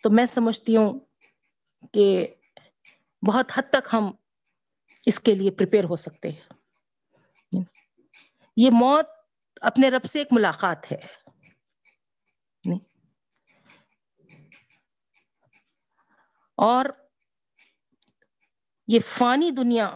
[0.03, 1.01] تو میں سمجھتی ہوں
[1.93, 2.35] کہ
[3.27, 4.13] بہت حد تک ہم
[5.07, 6.43] اس کے لیے پریپیئر ہو سکتے ہیں۔
[8.57, 9.07] یہ موت
[9.61, 10.97] اپنے رب سے ایک ملاقات ہے۔
[16.57, 16.85] اور
[18.89, 19.95] یہ فانی دنیا،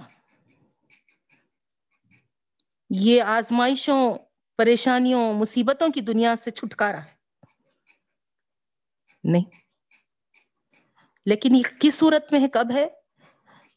[2.90, 4.18] یہ آزمائشوں،
[4.56, 7.14] پریشانیوں، مصیبتوں کی دنیا سے چھٹکارا ہے۔
[9.24, 9.60] نہیں۔
[11.26, 13.03] لیکن یہ کس صورت میں ہے، کب ہے؟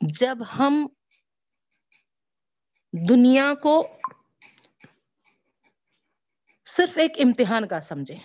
[0.02, 0.88] جب ہم
[2.94, 3.88] دنیا کو
[6.66, 8.16] صرف ایک امتحان کا سمجھے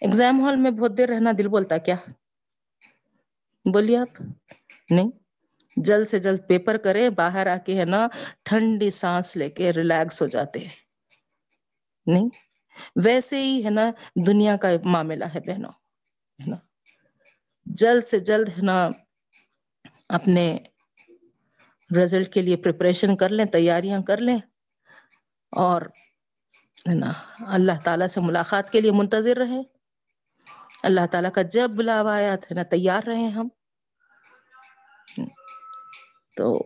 [0.00, 1.96] ایگزام ہال میں بہت دیر رہنا دل بولتا کیا؟
[3.72, 4.22] بولیے آپ؟
[4.90, 5.10] نہیں۔
[5.76, 8.06] جلد سے جلد پیپر کرے باہر آ کے ہے نا
[8.42, 10.76] ٹھنڈی سانس لے کے ریلیکس ہو جاتے ہیں۔
[12.06, 12.28] نہیں۔
[13.04, 13.90] ویسے ہی ہے نا
[14.26, 15.72] دنیا کا معاملہ ہے بہنوں۔
[16.38, 16.56] ہے نا۔
[17.66, 18.88] جلد سے جلد ہے نا
[20.14, 20.58] اپنے
[21.96, 24.38] رزلٹ کے لیے پریپریشن کر لیں، تیاریاں کر لیں
[25.50, 25.82] اور
[26.88, 27.12] ہے نا،
[27.46, 29.62] اللہ تعالی سے ملاقات کے لیے منتظر رہے
[30.82, 33.48] اللہ تعالی کا جب بلاوا آیا تھا نا، تیار رہے ہم۔
[36.36, 36.62] تو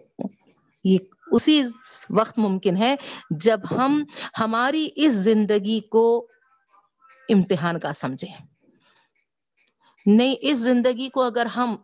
[0.85, 0.99] یہ
[1.33, 1.63] اسی
[2.11, 2.97] وقت ممکن ہے
[3.31, 4.05] جب ہم
[4.39, 6.29] ہماری اس زندگی کو
[7.29, 8.47] امتحان کا سمجھیں۔
[10.07, 11.77] نہیں، اس زندگی کو اگر ہم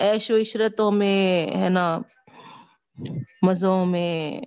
[0.00, 1.98] ایش و عشرتوں میں، ہے نا،
[3.42, 4.40] مزوں میں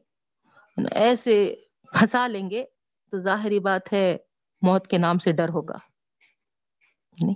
[0.92, 2.66] ایسے پھنسا لیں گے
[3.12, 4.18] تو ظاہری بات ہے
[4.62, 5.78] موت کے نام سے ڈر ہوگا۔
[7.24, 7.36] نہیں۔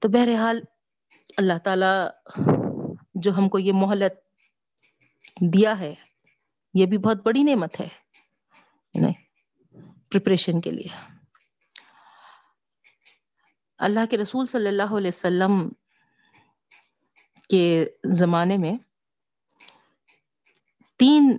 [0.00, 0.60] تو بہرحال
[1.36, 2.08] اللہ تعالی
[3.14, 4.12] جو ہم کو یہ مہلت
[5.52, 5.94] دیا ہے،
[6.74, 7.88] یہ بھی بہت بڑی نعمت ہے۔
[10.10, 11.17] پریپریشن کے لیے۔
[13.78, 15.68] اللہ کے رسول صلی اللہ علیہ وسلم
[17.50, 18.72] کے زمانے میں
[20.96, 21.36] تین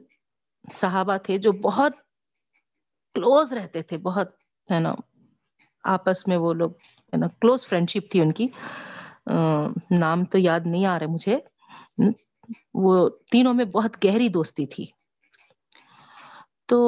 [0.72, 1.94] صحابہ تھے جو بہت
[3.14, 4.28] کلوز رہتے تھے، بہت،
[4.72, 4.94] ہے نا،
[5.84, 6.72] آپس میں وہ لوگ،
[7.14, 8.48] ہے نا کلوز فرینڈ شپ تھی ان کی۔
[10.00, 11.40] نام تو یاد نہیں آ رہے مجھے۔
[12.74, 14.86] وہ تینوں میں بہت گہری دوستی تھی۔
[16.66, 16.80] تو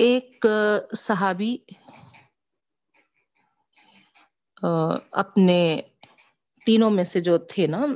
[0.00, 0.46] ایک
[0.96, 1.56] صحابی
[5.12, 5.80] اپنے
[6.66, 7.86] تینوں میں سے جو تھے نا،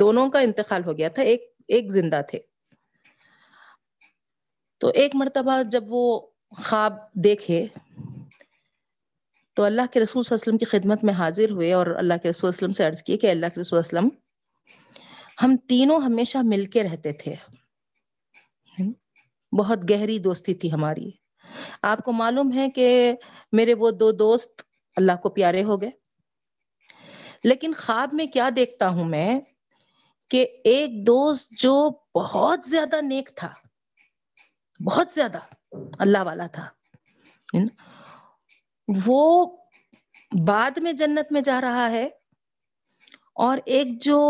[0.00, 2.38] دونوں کا انتقال ہو گیا تھا، ایک ایک زندہ تھے۔
[4.78, 6.26] تو ایک مرتبہ جب وہ
[6.56, 7.66] خواب دیکھے،
[9.54, 12.14] تو اللہ کے رسول صلی اللہ علیہ وسلم کی خدمت میں حاضر ہوئے اور اللہ
[12.22, 14.08] کے رسول وسلم سے عرض کیے کہ اللہ کے رسول وسلم،
[15.42, 17.34] ہم تینوں ہمیشہ مل کے رہتے تھے۔
[19.58, 21.25] بہت گہری دوستی تھی ہماری۔
[21.82, 23.14] آپ کو معلوم ہے کہ
[23.52, 24.62] میرے وہ دو دوست
[24.96, 25.90] اللہ کو پیارے ہو گئے۔
[27.44, 29.40] لیکن خواب میں کیا دیکھتا ہوں میں
[30.30, 31.74] کہ ایک دوست جو
[32.14, 33.54] بہت زیادہ نیک تھا،
[34.86, 35.38] بہت زیادہ
[35.98, 36.68] اللہ والا تھا
[39.06, 39.46] وہ
[40.46, 42.08] بعد میں جنت میں جا رہا ہے
[43.34, 44.20] اور ایک جو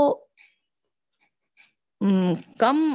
[2.58, 2.94] کم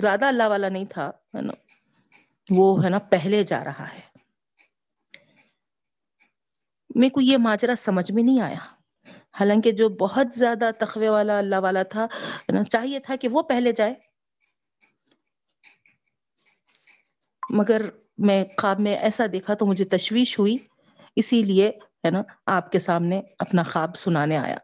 [0.00, 1.52] زیادہ اللہ والا نہیں تھا ہے نا
[2.50, 4.00] وہ ہے نا، پہلے جا رہا ہے۔
[6.94, 8.58] میرے کو یہ ماجرا سمجھ میں نہیں آیا۔
[9.40, 12.06] حالانکہ جو بہت زیادہ تخوے والا اللہ والا تھا
[12.70, 13.94] چاہیے تھا کہ وہ پہلے جائے۔
[17.50, 17.82] مگر
[18.18, 20.56] میں خواب میں ایسا دیکھا تو مجھے تشویش ہوئی۔
[21.16, 21.68] اسی لیے
[22.04, 24.56] ہے نا آپ کے سامنے اپنا خواب سنانے آیا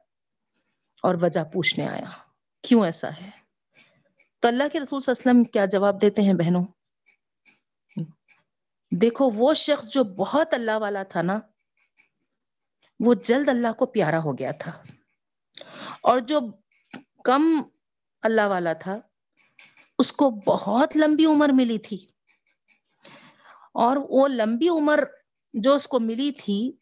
[1.03, 2.11] اور وجہ پوچھنے آیا۔
[2.63, 3.38] کیوں ایسا ہے؟
[4.41, 6.65] تو اللہ کے رسول صلی اللہ علیہ وسلم کیا جواب دیتے ہیں بہنوں؟
[8.91, 11.39] دیکھو، وہ شخص جو بہت اللہ والا تھا نا،
[13.01, 14.83] وہ جلد اللہ کو پیارا ہو گیا تھا۔
[16.03, 16.41] اور جو
[17.25, 17.63] کم
[18.23, 18.99] اللہ والا تھا،
[19.99, 22.07] اس کو بہت لمبی عمر ملی تھی۔
[23.75, 25.05] اور وہ لمبی عمر
[25.53, 26.73] جو اس کو ملی تھی،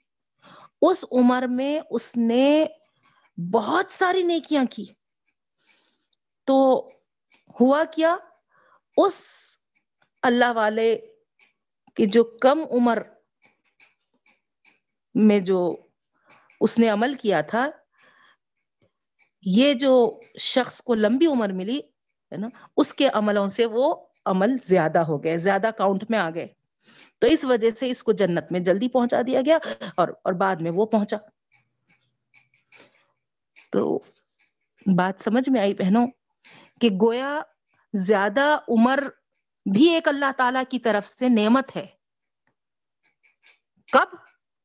[0.82, 2.66] اس عمر میں اس نے
[3.52, 4.84] بہت ساری نیکیاں کی۔
[6.44, 6.90] تو
[7.60, 8.16] ہوا کیا؟
[8.96, 9.48] اس
[10.22, 10.98] اللہ والے
[11.94, 13.02] کہ جو کم عمر
[15.14, 15.76] میں جو
[16.60, 17.70] اس نے عمل کیا تھا،
[19.42, 21.78] یہ جو شخص کو لمبی عمر ملی،
[22.32, 26.30] ہے نا، اس کے عملوں سے وہ عمل زیادہ ہو گئے، زیادہ کاؤنٹ میں آ
[26.34, 26.46] گئے۔
[27.18, 29.58] تو اس وجہ سے اس کو جنت میں جلدی پہنچا دیا گیا
[29.96, 31.16] اور اور بعد میں وہ پہنچا۔
[33.70, 33.98] تو
[34.86, 36.06] بات سمجھ میں آئی بہنوں؟
[36.80, 37.40] کہ گویا
[37.92, 39.02] زیادہ عمر
[39.74, 41.86] بھی ایک اللہ تعالی کی طرف سے نعمت ہے۔
[43.92, 44.16] کب؟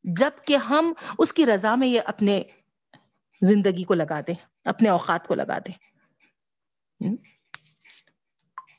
[0.04, 2.44] جبکہ ہم اس کی رضا میں یہ اپنے
[3.42, 4.36] زندگی کو لگا دیں،
[4.66, 5.74] اپنے اوقات کو لگا دیں۔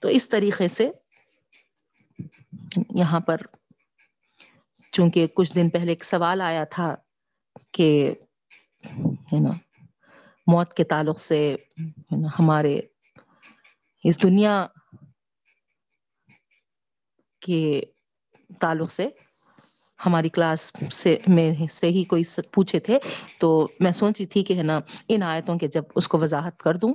[0.00, 0.90] تو اس طریقے سے
[2.94, 3.36] یہاں پر
[4.92, 6.94] چونکہ کچھ دن پہلے ایک سوال آیا تھا
[7.72, 8.14] کہ،
[9.10, 9.50] ہے نا،
[10.46, 11.56] موت کے تعلق سے
[12.38, 12.80] ہمارے
[14.04, 14.66] اس دنیا
[17.42, 17.80] کے
[18.60, 19.08] تعلق سے
[20.06, 22.22] ہماری کلاس سے میں سے ہی کوئی
[22.52, 22.98] پوچھے تھے،
[23.40, 24.78] تو میں سوچی تھی کہ ہے نا،
[25.08, 26.94] ان آیتوں کے جب اس کو وضاحت کر دوں،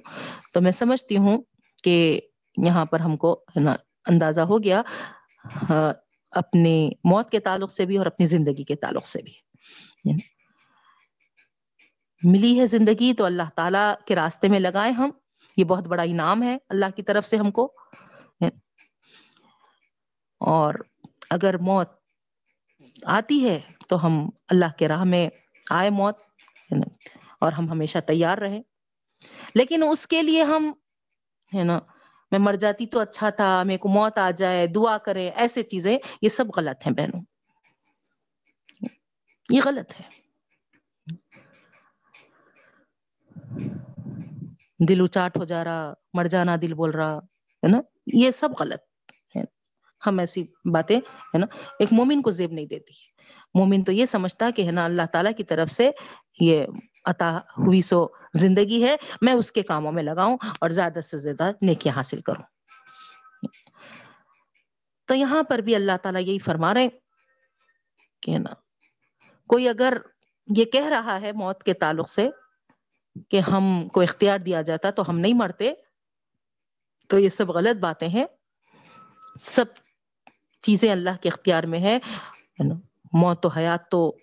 [0.54, 1.42] تو میں سمجھتی ہوں
[1.84, 2.20] کہ
[2.58, 3.76] یہاں پر ہم کو ہے نا
[4.08, 4.82] اندازہ ہو گیا
[6.32, 9.34] اپنی موت کے تعلق سے بھی اور اپنی زندگی کے تعلق سے بھی۔
[10.06, 10.36] یعنی
[12.32, 15.10] ملی ہے زندگی تو اللہ تعالی کے راستے میں لگائے ہم
[15.58, 17.74] یہ بہت بڑا انعام ہے اللہ کی طرف سے ہم کو۔
[20.40, 20.74] اور
[21.30, 21.90] اگر موت
[23.04, 25.30] آتی ہے تو ہم اللہ کے راہ میں
[25.70, 26.18] آئے موت
[27.40, 28.62] اور ہم ہمیشہ تیار رہے
[29.54, 30.72] لیکن اس کے لیے ہم،
[31.56, 31.80] ہے نا،
[32.32, 35.98] میں مر جاتی تو اچھا تھا، میرے کو موت آ جائے، دعا کرے ایسے چیزیں،
[36.22, 37.22] یہ سب غلط ہیں بہنوں۔
[39.50, 40.17] یہ غلط ہے۔
[44.80, 47.82] دل اچاٹ ہو جا رہا، مر جانا، دل بول رہا، ہے نا؟
[48.14, 49.44] یہ سب غلط ہے۔
[50.08, 51.46] ہم ایسی باتیں، ہے نا؟
[51.80, 52.94] ایک مومن کو زیب نہیں دیتی۔
[53.54, 55.92] مومن تو یہ سمجھتا کہ، ہے نا، اللہ تعالی کی طرف سے
[56.40, 56.66] یہ
[57.06, 61.52] عطا ہوئی سو زندگی ہے، میں اس کے کاموں میں لگاؤں اور زیادہ سے زیادہ
[61.62, 62.44] نیکیاں حاصل کروں۔
[65.06, 66.88] تو یہاں پر بھی اللہ تعالیٰ یہی فرما رہے
[68.22, 68.54] کہ نا،
[69.48, 69.98] کوئی اگر
[70.58, 72.30] یہ کہہ رہا ہے موت کے تعلق سے
[73.30, 75.74] کہ ہم کو اختیار دیا جاتا تو ہم نہیں مرتے۔
[77.08, 78.26] تو یہ سب غلط باتیں ہیں۔
[79.40, 79.66] سب
[80.62, 82.00] چیزیں اللہ کے اختیار میں ہے
[83.14, 84.18] موت و حیات تو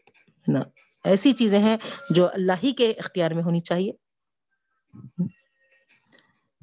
[0.49, 0.63] نا؟
[1.05, 1.77] ایسی چیزیں ہیں
[2.11, 3.93] جو اللہ ہی کے اختیار میں ہونی چاہیے۔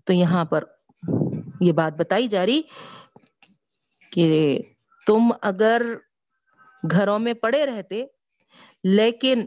[0.05, 0.63] تو یہاں پر
[1.61, 2.61] یہ بات بتائی جا رہی
[4.11, 4.59] کہ
[5.07, 5.81] تم اگر
[6.91, 8.05] گھروں میں پڑے رہتے
[8.83, 9.45] لیکن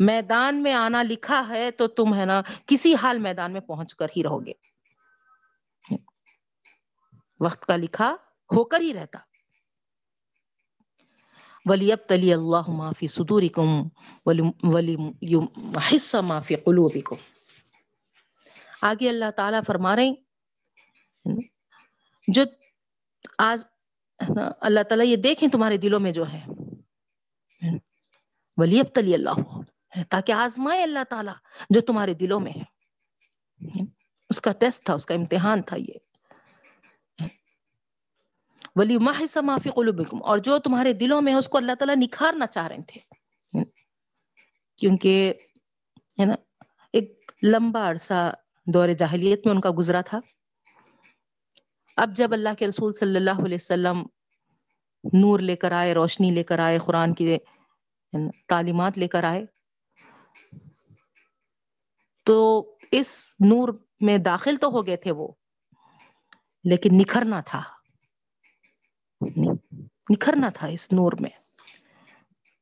[0.00, 4.06] میدان میں آنا لکھا ہے تو تم ہے نا کسی حال میدان میں پہنچ کر
[4.16, 4.52] ہی رہو گے۔
[7.40, 8.12] وقت کا لکھا
[8.52, 9.18] ہو کر ہی رہتا۔
[11.66, 13.68] ولی اب تلی اللہ معافی ستوری کم
[14.26, 14.96] ولی
[15.94, 17.16] حصہ معافی قلوبی کو
[18.82, 20.12] آگے اللہ تعالی فرما رہے
[22.28, 22.42] جو
[23.38, 23.62] آج
[24.60, 26.40] اللہ تعالیٰ یہ دیکھیں تمہارے دلوں میں جو ہے۔
[28.56, 29.40] ولی اب تلی اللہ
[30.08, 31.34] تاکہ آزمائے اللہ تعالیٰ
[31.70, 32.80] جو تمہارے دلوں میں ہے۔
[34.30, 35.98] اس کا ٹیسٹ تھا، اس کا امتحان تھا یہ۔
[38.76, 42.46] ولی ماہ معافی قلوبکم، اور جو تمہارے دلوں میں ہے، اس کو اللہ تعالیٰ نکھارنا
[42.46, 43.00] چاہ رہے تھے۔
[44.76, 45.34] کیونکہ،
[46.20, 46.34] ہے نا،
[46.92, 48.34] ایک لمبا عرصہ
[48.66, 50.20] دور جاہلیت میں ان کا گزرا تھا۔
[51.96, 54.06] اب جب اللہ کے رسول صلی اللہ علیہ وسلم
[55.04, 57.36] نور لے کر آئے، روشنی لے کر آئے، قرآن کی
[58.48, 59.44] تعلیمات لے کر آئے
[62.24, 63.68] تو اس نور
[64.00, 65.28] میں داخل تو ہو گئے تھے وہ،
[66.64, 67.62] لیکن نکھرنا تھا۔
[70.10, 71.30] نکھرنا تھا اس نور میں۔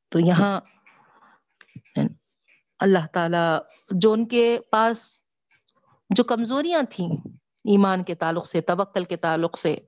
[0.09, 0.61] تو یہاں
[2.79, 3.59] اللہ تعالی
[3.91, 5.21] جو ان کے پاس
[6.11, 7.09] جو کمزوریاں تھیں
[7.65, 9.79] ایمان کے تعلق سے، توکل کے تعلق سے،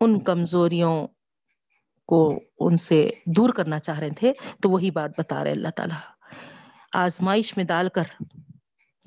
[0.00, 1.06] ان کمزوریوں
[2.06, 6.17] کو ان سے دور کرنا چاہ رہے تھے، تو وہی بات بتا رہے اللہ تعالی۔
[6.94, 8.02] آزمائش میں ڈال کر،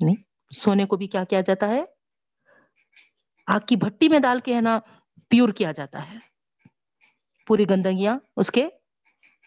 [0.00, 0.16] نہیں،
[0.54, 1.84] سونے کو بھی کیا کیا جاتا ہے؟
[3.46, 4.80] آگ کی بھٹی میں ڈال کے ہے نا،
[5.28, 6.18] پیور کیا جاتا ہے۔
[7.46, 8.68] پوری گندگیاں اس کے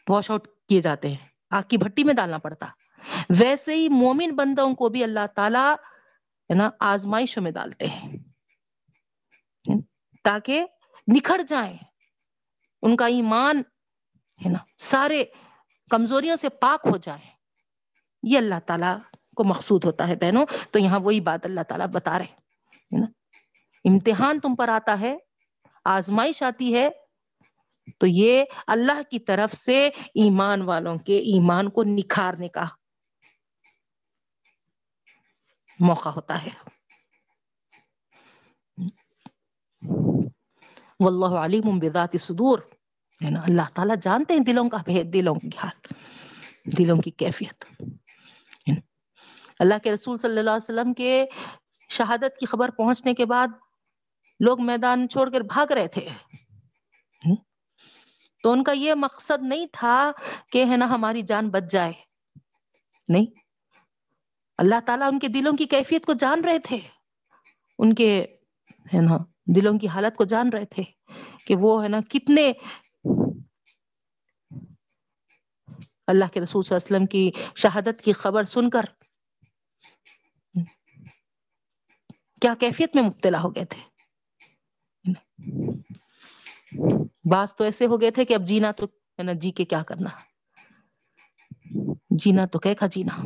[0.09, 2.65] واش آؤٹ کیے جاتے ہیں۔ آگ کی بھٹی میں ڈالنا پڑتا۔
[3.39, 5.73] ویسے ہی مومن بندوں کو بھی اللہ تعالی
[6.49, 8.17] ہے نا، آزمائشوں میں ڈالتے ہیں۔
[10.23, 10.65] تاکہ
[11.15, 11.77] نکھر جائیں۔
[12.81, 13.57] ان کا ایمان
[14.45, 15.23] ہے نا، سارے
[15.89, 17.34] کمزوریوں سے پاک ہو جائیں۔
[18.25, 18.97] یہ اللہ تعالیٰ
[19.35, 22.25] کو مقصود ہوتا ہے بہنوں۔ تو یہاں وہی بات اللہ تعالیٰ بتا رہے
[22.97, 23.05] نا؟
[23.85, 25.17] امتحان تم پر آتا ہے،
[25.85, 26.89] آزمائش آتی ہے،
[27.97, 32.65] تو یہ اللہ کی طرف سے ایمان والوں کے ایمان کو نکھارنے کا
[35.79, 36.49] موقع ہوتا ہے۔
[40.99, 42.59] واللہ علیم بذات صدور۔
[43.25, 45.93] ہے نا؟ اللہ تعالیٰ جانتے ہیں دلوں کا بھید دلوں کی حال،
[46.77, 47.65] دلوں کی کیفیت۔
[49.59, 51.25] اللہ کے رسول صلی اللہ علیہ وسلم کے
[51.89, 53.47] شہادت کی خبر پہنچنے کے بعد
[54.39, 56.09] لوگ میدان چھوڑ کر بھاگ رہے تھے۔
[58.43, 60.11] تو ان کا یہ مقصد نہیں تھا
[60.51, 61.93] کہ ہے نا ہماری جان بچ جائے۔
[63.09, 63.25] نہیں۔
[64.57, 66.77] اللہ تعالیٰ ان کے دلوں کی کیفیت کو جان رہے تھے۔
[67.79, 68.25] ان کے
[68.93, 69.17] ہے نا
[69.55, 70.83] دلوں کی حالت کو جان رہے تھے
[71.45, 72.51] کہ وہ ہے نا کتنے
[76.07, 78.85] اللہ کے رسول صلی اللہ علیہ وسلم کی شہادت کی خبر سن کر
[82.41, 83.81] کیا کیفیت میں مبتلا ہو گئے تھے؟
[87.31, 88.85] بعض تو ایسے ہو گئے تھے کہ اب جینا تو
[89.23, 90.09] نا جی کے کیا کرنا؟
[92.09, 93.21] جینا تو کہ جینا۔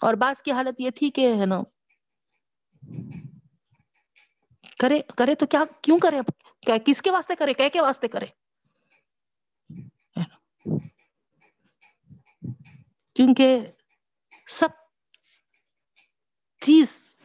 [0.00, 1.62] اور بعض کی حالت یہ تھی کہ ہے نا،
[4.78, 6.20] کرے کرے تو کیا، کیوں کرے؟
[6.84, 8.26] کس کے واسطے کرے؟ کہ واسطے کرے۔
[13.14, 13.60] کیونکہ
[14.46, 14.68] سب
[16.60, 17.19] چیز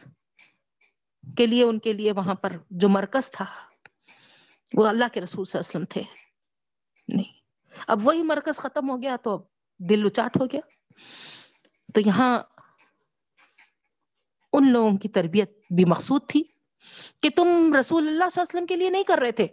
[1.36, 3.44] کے لیے، ان کے لیے وہاں پر جو مرکز تھا،
[4.74, 6.02] وہ اللہ کے رسول صلی اللہ علیہ وسلم تھے۔
[7.08, 7.32] نہیں۔
[7.86, 9.40] اب وہی مرکز ختم ہو گیا تو اب
[9.78, 10.60] دل اچاٹ ہو گیا۔
[11.94, 12.38] تو یہاں
[14.52, 16.42] ان لوگوں کی تربیت بھی مقصود تھی
[17.22, 19.46] کہ تم رسول اللہ صلی اللہ علیہ وسلم کے لیے نہیں کر رہے تھے۔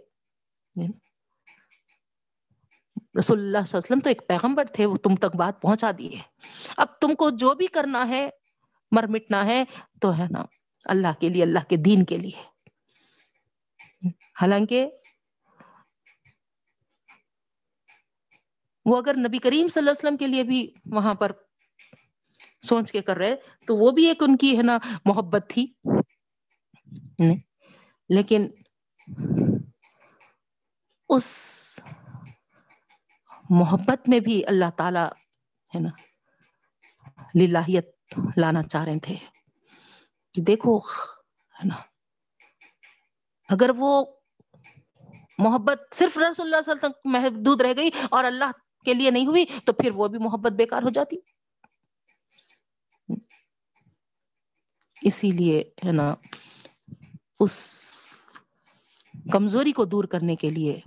[3.18, 5.90] رسول اللہ صلی اللہ علیہ وسلم تو ایک پیغمبر تھے، وہ تم تک بات پہنچا
[5.98, 6.18] دیے
[6.76, 8.30] اب تم کو جو بھی کرنا ہے
[8.90, 9.64] مر مٹنا ہے،
[10.00, 10.44] تو ہے نا۔
[10.84, 12.54] اللہ کے لیے، اللہ کے دین کے لیے۔
[14.40, 14.90] حالانکہ
[18.84, 21.32] وہ اگر نبی کریم صلی اللہ علیہ وسلم کے لیے بھی وہاں پر
[22.60, 25.66] سوچ کے کر رہے، تو وہ بھی ایک ان کی ہے نا محبت تھی۔
[28.08, 28.48] لیکن
[31.08, 31.80] اس
[33.50, 35.04] محبت میں بھی اللہ تعالی
[35.74, 35.90] ہے نا
[37.40, 37.88] للہیت
[38.36, 39.33] لانا چاہ رہے تھے۔
[40.34, 41.76] کہ دیکھو، ہے نا؟
[43.48, 44.04] اگر وہ
[45.38, 48.50] محبت صرف رسول اللہ صلی اللہ علیہ وسلم محدود رہ گئی اور اللہ
[48.84, 51.16] کے لیے نہیں ہوئی، تو پھر وہ بھی محبت بیکار ہو جاتی۔
[55.02, 56.14] اسی لیے، ہے نا،
[57.40, 57.54] اس
[59.32, 60.80] کمزوری کو دور کرنے کے لیے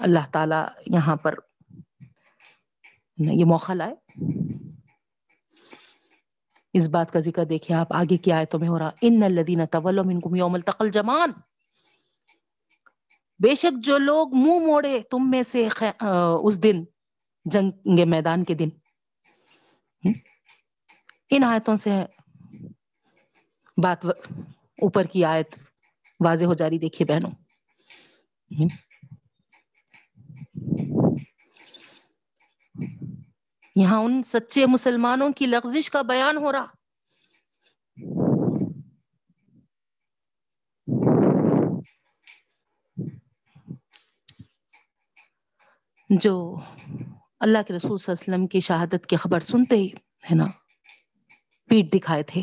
[0.00, 1.34] اللہ تعالی یہاں پر
[3.18, 3.94] یہ موقع لائے۔
[6.74, 9.64] اس بات کا ذکر دیکھیے آپ، آگے کیا آئے تو میں ہو رہا، ان الدین
[9.66, 9.98] طول
[10.36, 11.30] یوم التقل جمان
[13.40, 15.68] بے شک جو لوگ منہ مو موڑے تم میں سے
[16.42, 16.84] اس دن،
[17.44, 18.68] جنگ میدان کے دن۔
[21.30, 21.90] ان آیتوں سے
[23.76, 25.54] بات اوپر کی آیت
[26.20, 27.30] واضح ہو جا رہی، دیکھیے بہنوں۔
[33.74, 36.66] یہاں ان سچے مسلمانوں کی لغزش کا بیان ہو رہا۔
[46.20, 46.56] جو
[47.40, 49.88] اللہ کے رسول صلی اللہ علیہ وسلم کی شہادت کی خبر سنتے ہی،
[50.30, 50.46] ہے نا،
[51.68, 52.42] پیٹ دکھائے تھے۔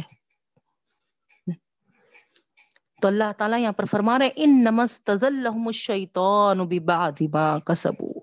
[3.02, 8.20] تو اللہ تعالیٰ یہاں پر فرما رہے ان نمس تزل الشیطان ببعض ما کسبو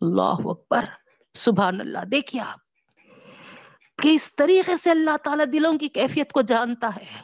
[0.00, 1.03] اللہ اکبر۔
[1.34, 2.58] سبحان اللہ۔ دیکھیے آپ،
[4.02, 7.20] کہ اس طریقے سے اللہ تعالیٰ دلوں کی کیفیت کو جانتا ہے۔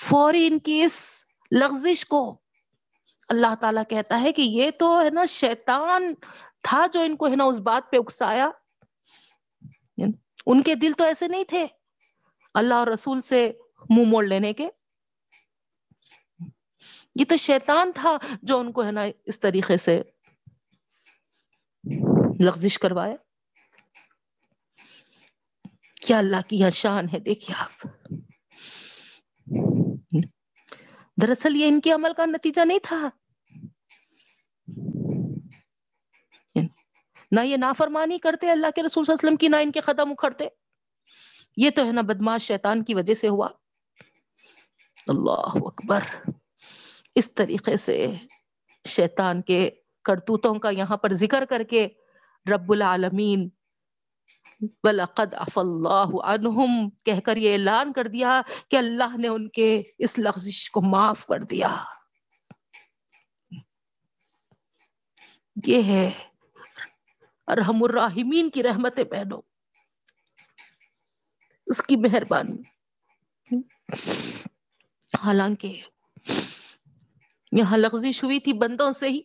[0.00, 2.40] فوری ان کی اس لغزش کو
[3.28, 6.14] اللہ تعالیٰ کہتا ہے کہ یہ تو ہے نا شیطان
[6.62, 8.50] تھا جو ان کو ہے نا اس بات پہ اکسایا۔
[10.46, 11.66] ان کے دل تو ایسے نہیں تھے۔
[12.54, 13.52] اللہ اور رسول سے
[13.90, 14.68] منہ موڑ لینے کے۔
[17.14, 20.02] یہ تو شیطان تھا جو ان کو ہے نا اس طریقے سے
[22.40, 23.16] لغزش کروایا۔
[26.00, 27.86] کیا اللہ کی یہاں شان ہے، دیکھیے آپ۔
[31.22, 33.08] دراصل یہ ان کے عمل کا نتیجہ نہیں تھا۔
[37.32, 39.80] نہ یہ نافرمانی کرتے، اللہ کے رسول صلی اللہ علیہ وسلم کی، نہ ان کے
[39.80, 40.48] قدم اکھڑتے۔
[41.56, 43.48] یہ تو ہے نا بدماش شیطان کی وجہ سے ہوا۔
[45.08, 46.00] اللہ اکبر۔
[47.14, 48.10] اس طریقے سے
[48.88, 49.70] شیطان کے
[50.04, 51.88] کرتوتوں کا یہاں پر ذکر کر کے
[52.50, 53.48] رب العالمین.
[54.84, 59.82] بلقد اف اللہ عنہم کہہ کر یہ اعلان کر دیا کہ اللہ نے ان کے
[59.98, 61.74] اس لغزش کو معاف کر دیا.
[65.66, 66.08] یہ ہے
[67.48, 69.40] ارحم الراحمین کی رحمت پہنو
[71.66, 72.62] اس کی مہربانی.
[75.22, 75.80] حالانکہ
[77.52, 79.20] یہاں لغزش ہوئی تھی بندوں سے ہی.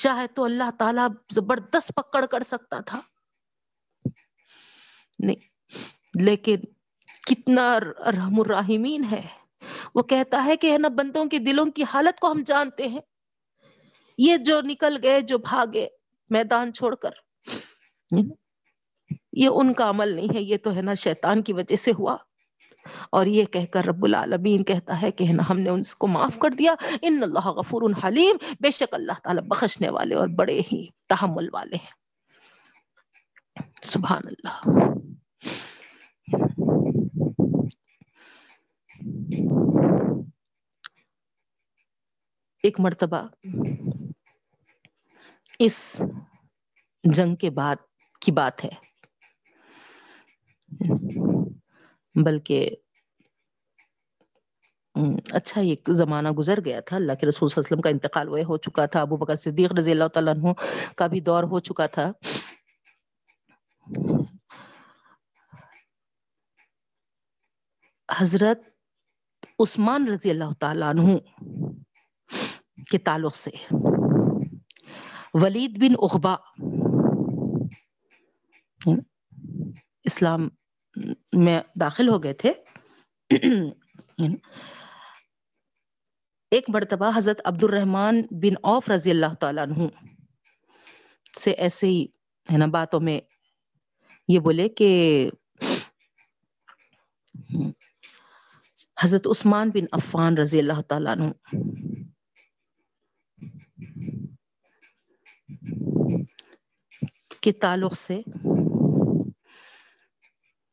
[0.00, 3.00] چاہے تو اللہ تعالی زبردست پکڑ کر سکتا تھا۔
[5.18, 5.36] نہیں،
[6.22, 6.56] لیکن
[7.26, 7.80] کتنا
[8.16, 9.26] رحم الراحمین ہے۔
[9.94, 13.00] وہ کہتا ہے کہ ہے نا بندوں کے دلوں کی حالت کو ہم جانتے ہیں۔
[14.18, 15.88] یہ جو نکل گئے، جو بھاگے
[16.30, 17.10] میدان چھوڑ کر۔
[19.32, 22.16] یہ ان کا عمل نہیں ہے، یہ تو ہے نا شیطان کی وجہ سے ہوا۔
[23.10, 26.50] اور یہ کہہ کر رب العالمین کہتا ہے کہ ہم نے اس کو معاف کر
[26.50, 31.48] دیا۔ ان اللہ غفور حلیم۔ بے شک اللہ تعالیٰ بخشنے والے اور بڑے ہی تحمل
[31.52, 32.00] والے ہیں۔
[33.82, 34.70] سبحان اللہ۔
[42.62, 43.28] ایک مرتبہ
[45.58, 46.02] اس
[47.04, 47.76] جنگ کے بعد
[48.20, 48.70] کی بات ہے۔
[52.14, 52.70] بلکہ
[55.32, 58.28] اچھا ایک زمانہ گزر گیا تھا۔ اللہ کے رسول صلی اللہ علیہ وسلم کا انتقال
[58.28, 60.52] وہ ہو چکا تھا۔ ابو بکر صدیق رضی اللہ تعالیٰ عنہ
[60.96, 62.10] کا بھی دور ہو چکا تھا۔
[68.20, 68.60] حضرت
[69.58, 71.16] عثمان رضی اللہ تعالیٰ عنہ
[72.90, 73.50] کے تعلق سے
[75.34, 76.34] ولید بن اخبا
[80.04, 80.48] اسلام
[81.32, 82.52] میں داخل ہو گئے تھے۔
[86.52, 89.86] ایک مرتبہ حضرت عبد الرحمن بن اوف رضی اللہ تعالیٰ عنہ
[91.38, 92.06] سے ایسے ہی،
[92.52, 93.20] ہے نا، باتوں میں
[94.28, 94.90] یہ بولے کہ
[99.02, 101.30] حضرت عثمان بن عفان رضی اللہ تعالیٰ عنہ
[107.40, 108.20] کے تعلق سے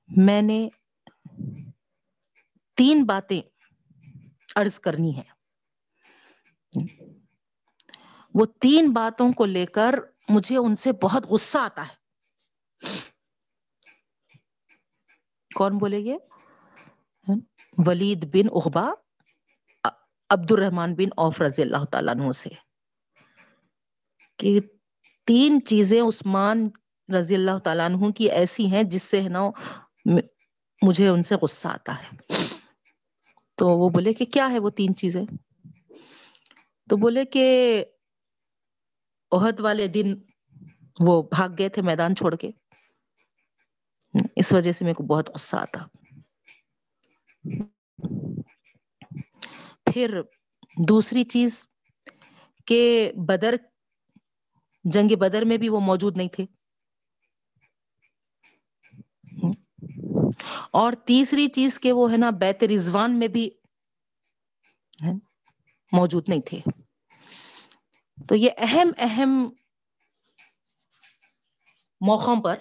[0.09, 0.69] میں نے
[2.77, 3.41] تین باتیں
[4.55, 5.23] عرض کرنی ہے
[8.33, 9.95] وہ تین باتوں کو لے کر
[10.29, 11.95] مجھے ان سے بہت غصہ آتا ہے۔
[15.55, 16.17] کون بولے یہ؟
[17.87, 18.91] ولید بن اخبا
[20.29, 22.49] عبد الرحمان بن اوف رضی اللہ تعالیٰ عنہ سے۔
[24.37, 24.59] کہ
[25.25, 26.69] تین چیزیں عثمان
[27.17, 29.39] رضی اللہ تعالیٰ عنہ کی ایسی ہیں جس سے ہے نا
[30.81, 32.17] مجھے ان سے غصہ آتا ہے۔
[33.55, 35.23] تو وہ بولے کہ کیا ہے وہ تین چیزیں؟
[36.89, 37.85] تو بولے کہ
[39.31, 40.15] عہد والے دن
[41.07, 42.51] وہ بھاگ گئے تھے میدان چھوڑ کے۔
[44.35, 45.85] اس وجہ سے میرے کو بہت غصہ آتا۔
[49.93, 50.21] پھر
[50.89, 51.67] دوسری چیز
[52.65, 53.55] کہ بدر،
[54.83, 56.45] جنگ بدر میں بھی وہ موجود نہیں تھے۔
[60.71, 63.49] اور تیسری چیز کہ وہ ہے نا بیت رضوان میں بھی
[65.91, 66.59] موجود نہیں تھے۔
[68.29, 69.49] تو یہ اہم اہم
[72.01, 72.57] موقعوں پر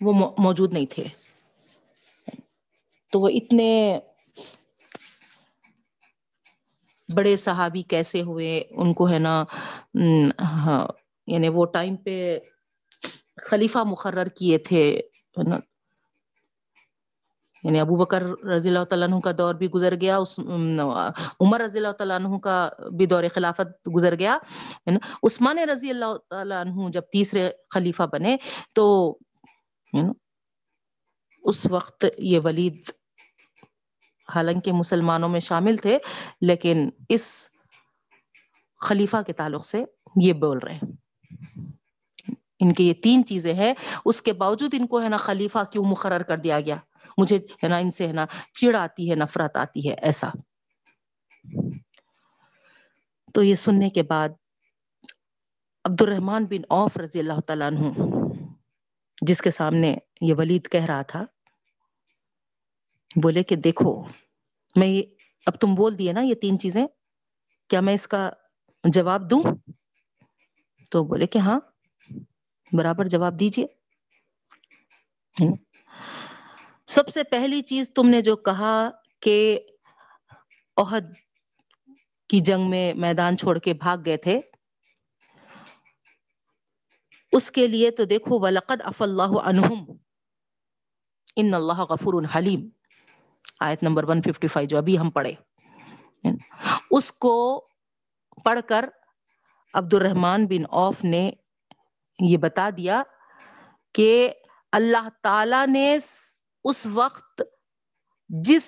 [0.00, 1.04] وہ موجود نہیں تھے۔
[3.12, 3.98] تو وہ اتنے
[7.08, 9.44] بڑے صحابی کیسے ہوئے؟ ان کو ہے نا
[10.40, 10.88] ہاں،
[11.26, 12.38] یعنی وہ ٹائم پہ
[13.42, 15.00] خلیفہ مقرر کیے تھے۔
[17.64, 20.40] یعنی ابو بکر رضی اللہ تعالیٰ عنہ کا دور بھی گزر گیا، اس،
[21.40, 22.68] عمر رضی اللہ تعالیٰ عنہ کا
[22.98, 24.38] بھی دور خلافت گزر گیا۔
[24.86, 28.36] یعنی عثمان رضی اللہ تعالیٰ عنہ جب تیسرے خلیفہ بنے
[28.72, 29.16] تو
[29.92, 30.10] یعنی
[31.44, 32.90] اس وقت یہ ولید
[34.34, 35.98] حالانکہ مسلمانوں میں شامل تھے،
[36.40, 37.48] لیکن اس
[38.80, 39.84] خلیفہ کے تعلق سے
[40.22, 41.07] یہ بول رہے ہیں۔
[42.60, 45.84] ان کے یہ تین چیزیں ہیں، اس کے باوجود ان کو ہے نا خلیفہ کیوں
[45.84, 46.76] مقرر کر دیا گیا؟
[47.18, 50.28] مجھے ہے نا ان سے ہے نا چڑ آتی ہے، نفرت آتی ہے، ایسا۔
[53.34, 54.28] تو یہ سننے کے بعد
[55.84, 57.92] عبد الرحمان بن اوف رضی اللہ تعالیٰ عنہ،
[59.22, 61.24] جس کے سامنے یہ ولید کہہ رہا تھا،
[63.22, 64.02] بولے کہ دیکھو،
[64.76, 65.02] میں یہ،
[65.46, 66.86] اب تم بول دیے نا یہ تین چیزیں،
[67.68, 68.30] کیا میں اس کا
[68.84, 69.42] جواب دوں؟
[70.90, 71.60] تو بولے کہ ہاں۔
[72.72, 73.66] برابر جواب دیجیے
[76.86, 78.90] سب سے پہلی چیز تم نے جو کہا
[79.20, 79.60] کہ
[80.76, 81.14] عہد
[82.30, 84.40] کی جنگ میں میدان چھوڑ کے بھاگ گئے تھے،
[87.32, 89.84] اس کے لیے تو دیکھو، ولقد اف اللہ عنہم
[91.36, 92.68] ان اللہ غفور حلیم
[93.60, 95.34] آیت نمبر 155 جو ابھی ہم پڑھے۔
[96.90, 97.68] اس کو
[98.44, 98.84] پڑھ کر
[99.74, 101.30] عبد الرحمان بن اوف نے
[102.20, 103.02] یہ بتا دیا
[103.94, 104.32] کہ
[104.72, 105.98] اللہ تعالی نے
[106.64, 107.42] اس وقت
[108.28, 108.64] جس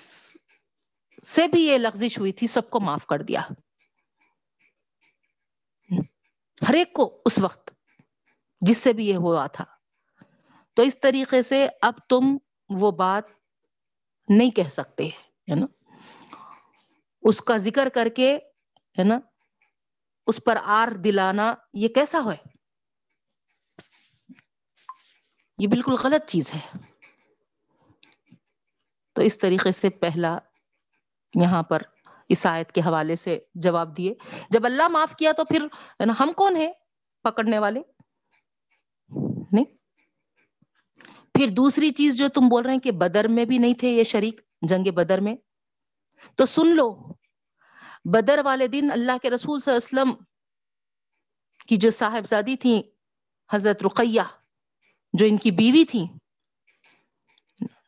[1.23, 3.41] سے بھی یہ لغزش ہوئی تھی سب کو معاف کر دیا۔
[6.69, 7.71] ہر ایک کو اس وقت
[8.61, 9.65] جس سے بھی یہ ہوا تھا۔
[10.73, 12.37] تو اس طریقے سے اب تم
[12.69, 13.23] وہ بات
[14.29, 15.07] نہیں کہہ سکتے،
[15.51, 15.65] ہے نا؟
[17.21, 18.37] اس کا ذکر کر کے،
[18.99, 19.19] ہے نا؟
[20.27, 22.50] اس پر آر دلانا یہ کیسا ہوئے؟
[25.61, 26.77] یہ بالکل غلط چیز ہے۔
[29.15, 30.37] تو اس طریقے سے پہلا
[31.41, 31.81] یہاں پر
[32.29, 34.13] اس آیت کے حوالے سے جواب دیے۔
[34.49, 35.67] جب اللہ معاف کیا تو پھر
[36.19, 36.71] ہم کون ہیں؟
[37.23, 37.81] پکڑنے والے؟
[39.51, 39.65] نہیں۔
[41.33, 44.03] پھر دوسری چیز جو تم بول رہے ہیں کہ بدر میں بھی نہیں تھے یہ
[44.03, 45.35] شریک، جنگ بدر میں۔
[46.35, 47.13] تو سن لو،
[48.05, 50.23] بدر والے دن اللہ کے رسول صلی اللہ علیہ وسلم
[51.67, 52.83] کی جو صاحبزادی تھی
[53.51, 54.21] حضرت رقیہ
[55.13, 56.05] جو ان کی بیوی تھی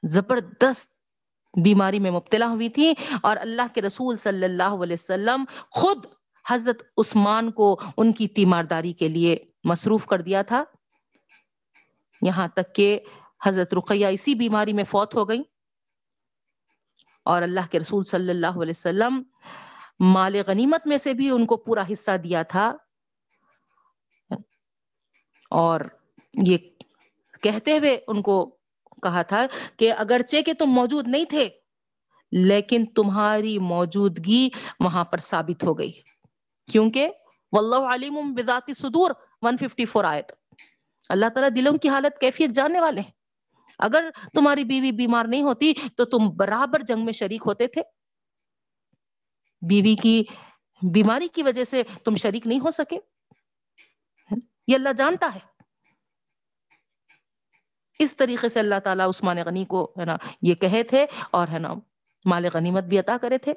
[0.03, 0.93] زبردست
[1.63, 6.05] بیماری میں مبتلا ہوئی تھی اور اللہ کے رسول صلی اللہ علیہ وسلم خود
[6.49, 10.63] حضرت عثمان کو ان کی تیمارداری کے لیے مصروف کر دیا تھا۔
[12.21, 12.99] یہاں تک کہ
[13.45, 15.41] حضرت رقیہ اسی بیماری میں فوت ہو گئی
[17.25, 19.23] اور اللہ کے رسول صلی اللہ علیہ وسلم
[19.99, 22.75] مال غنیمت میں سے بھی ان کو پورا حصہ دیا تھا۔
[25.49, 25.81] اور
[26.33, 26.57] یہ
[27.43, 28.57] کہتے ہوئے ان کو
[29.03, 29.45] کہا تھا
[29.77, 31.49] کہ اگرچہ کہ تم موجود نہیں تھے،
[32.31, 35.91] لیکن تمہاری موجودگی وہاں پر ثابت ہو گئی۔
[36.71, 37.09] کیونکہ
[37.51, 40.31] واللہ علیم بذات صدور 154 آیت۔
[41.09, 43.11] اللہ تعالیٰ دلوں کی حالت کیفیت جاننے والے ہیں۔
[43.79, 47.81] اگر تمہاری بیوی بیمار نہیں ہوتی تو تم برابر جنگ میں شریک ہوتے تھے۔
[49.61, 50.23] بیوی کی
[50.93, 52.97] بیماری کی وجہ سے تم شریک نہیں ہو سکے۔
[54.67, 55.52] یہ اللہ جانتا ہے۔
[57.99, 61.59] اس طریقے سے اللہ تعالیٰ عثمان غنی کو ہے نا یہ کہے تھے اور ہے
[61.59, 61.73] نا
[62.25, 63.53] مال غنیمت بھی عطا کرے تھے۔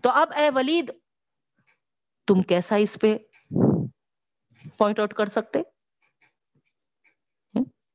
[0.00, 0.92] تو اب اے ولید،
[2.26, 3.18] تم کیسا اس پہ
[4.78, 5.62] پوائنٹ آؤٹ کر سکتے؟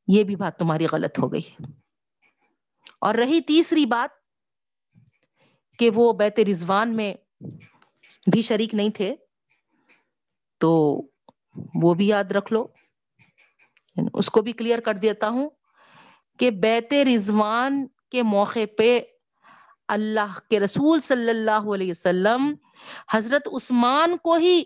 [0.08, 1.70] یہ بھی بات تمہاری غلط ہو گئی۔
[3.02, 4.10] اور رہی تیسری بات
[5.78, 7.14] کہ وہ بیت رضوان میں
[8.32, 9.16] بھی شریک نہیں تھے،
[10.58, 11.02] تو
[11.84, 12.68] وہ بھی یاد رکھ لو۔
[14.14, 15.50] اس کو بھی کلیئر کر دیتا ہوں۔
[16.40, 19.00] کہ بیت رضوان کے موقع پہ
[19.88, 22.54] اللہ کے رسول صلی اللہ علیہ وسلم
[23.12, 24.64] حضرت عثمان کو ہی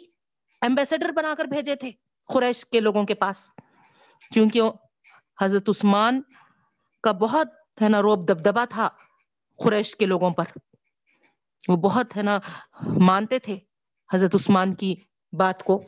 [0.62, 1.92] ایمبیسڈر بنا کر بھیجے تھے
[2.34, 3.52] قریش کے لوگوں کے پاس۔
[4.34, 4.62] کیونکہ
[5.42, 6.22] حضرت عثمان
[7.04, 7.48] کا بہت
[7.82, 8.90] ہے نا روب دبدبا تھا
[9.64, 10.44] قریش کے لوگوں پر۔
[11.68, 12.40] وہ بہت ہے نا
[12.82, 13.60] مانتے تھے
[14.14, 14.96] حضرت عثمان کی
[15.34, 15.84] بات کو۔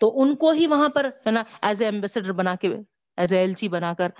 [0.00, 2.68] تو ان کو ہی وہاں پر ہے نا ایز اے ایمبیسڈر بنا کے
[3.16, 4.10] ایز اے ایل بنا کر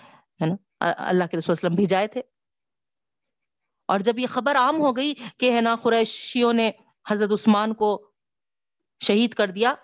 [0.40, 2.22] ہے نا، اللہ کے رسول وسلم بھیجائے تھے۔
[3.88, 6.70] اور جب یہ خبر عام ہو گئی کہ ہے نا قریشیوں نے
[7.10, 8.10] حضرت عثمان کو
[9.00, 9.74] شہید کر دیا،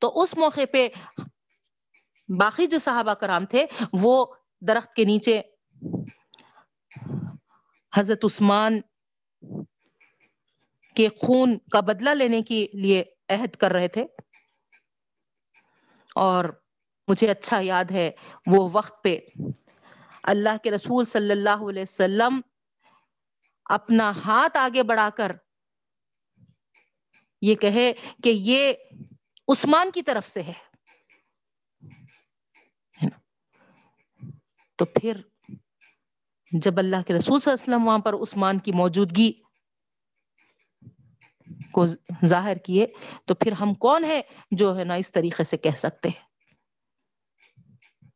[0.00, 0.88] تو اس موقع پہ
[2.28, 4.26] باقی جو صحابہ کرام تھے، وہ
[4.60, 5.42] درخت کے نیچے
[7.96, 8.80] حضرت عثمان
[10.96, 14.06] کے خون کا بدلہ لینے کے لیے عہد کر رہے تھے۔
[16.14, 16.44] اور
[17.08, 18.10] مجھے اچھا یاد ہے
[18.46, 19.18] وہ وقت پہ
[20.22, 22.40] اللہ کے رسول صلی اللہ علیہ وسلم
[23.64, 25.32] اپنا ہاتھ آگے بڑھا کر
[27.40, 27.92] یہ کہے
[28.24, 28.72] کہ یہ
[29.48, 30.52] عثمان کی طرف سے ہے۔
[34.78, 35.20] تو پھر
[36.52, 39.32] جب اللہ کے رسول صلی اللہ علیہ وسلم وہاں پر عثمان کی موجودگی
[41.72, 41.84] کو
[42.26, 42.86] ظاہر کیے
[43.24, 44.20] تو پھر ہم کون ہے
[44.50, 46.24] جو ہے نا اس طریقے سے کہہ سکتے ہیں؟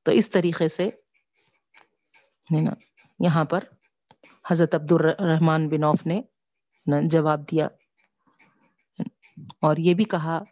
[0.02, 0.90] تو اس طریقے سے
[2.50, 2.70] نا
[3.18, 3.64] یہاں پر
[4.50, 6.22] حضرت عبد الرحمان بن اوف نے
[7.02, 7.68] جواب دیا۔
[9.60, 10.42] اور یہ بھی کہا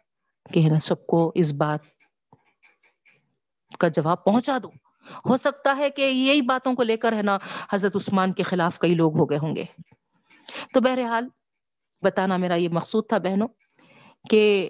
[0.53, 1.79] کہ ہے نا سب کو اس بات
[3.79, 4.69] کا جواب پہنچا دو۔
[5.29, 7.37] ہو سکتا ہے کہ یہی باتوں کو لے کر ہے نا
[7.73, 9.65] حضرت عثمان کے خلاف کئی لوگ ہو گئے ہوں گے۔
[10.73, 11.27] تو بہرحال
[12.01, 13.47] بتانا میرا یہ مقصود تھا بہنوں
[14.29, 14.69] کہ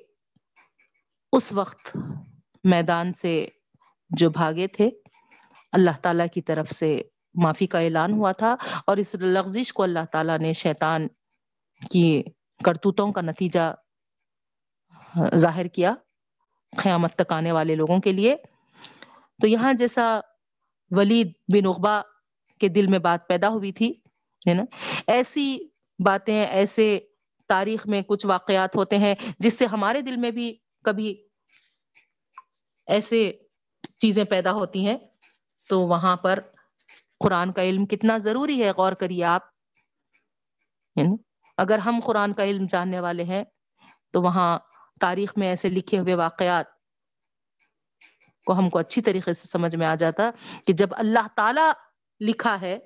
[1.31, 1.97] اس وقت
[2.63, 3.47] میدان سے
[4.09, 4.89] جو بھاگے تھے،
[5.71, 7.01] اللہ تعالی کی طرف سے
[7.33, 8.55] معافی کا اعلان ہوا تھا
[8.87, 11.07] اور اس لغزش کو اللہ تعالیٰ نے شیطان
[11.91, 12.23] کی
[12.65, 13.73] کرتوتوں کا نتیجہ
[15.35, 15.93] ظاہر کیا
[16.77, 18.35] قیامت تک آنے والے لوگوں کے لیے۔
[19.41, 20.19] تو یہاں جیسا
[20.91, 22.01] ولید بن اقبا
[22.59, 23.93] کے دل میں بات پیدا ہوئی تھی،
[24.49, 24.63] ہے نا؟
[25.07, 25.59] ایسی
[26.05, 26.99] باتیں، ایسے
[27.47, 31.27] تاریخ میں کچھ واقعات ہوتے ہیں جس سے ہمارے دل میں بھی کبھی
[32.87, 33.33] ایسے
[33.97, 34.97] چیزیں پیدا ہوتی ہیں۔
[35.69, 36.39] تو وہاں پر
[37.19, 39.41] قرآن کا علم کتنا ضروری ہے، غور کریے آپ۔
[40.95, 41.15] یعنی
[41.57, 43.43] اگر ہم قرآن کا علم جاننے والے ہیں،
[44.11, 44.59] تو وہاں
[44.99, 46.65] تاریخ میں ایسے لکھے ہوئے واقعات
[48.45, 50.29] کو ہم کو اچھی طریقے سے سمجھ میں آ جاتا
[50.67, 51.71] کہ جب اللہ تعالی
[52.19, 52.79] لکھا ہے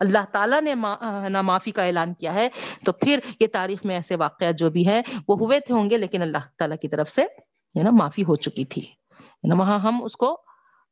[0.00, 0.74] اللہ تعالیٰ نے
[1.28, 2.48] نا معافی کا اعلان کیا ہے۔
[2.84, 5.96] تو پھر یہ تاریخ میں ایسے واقعات جو بھی ہیں، وہ ہوئے تھے ہوں گے،
[5.98, 7.22] لیکن اللہ تعالیٰ کی طرف سے
[7.78, 10.40] ہے نا، معافی ہو چکی تھی۔ یعنی نا، وہاں ہم اس کو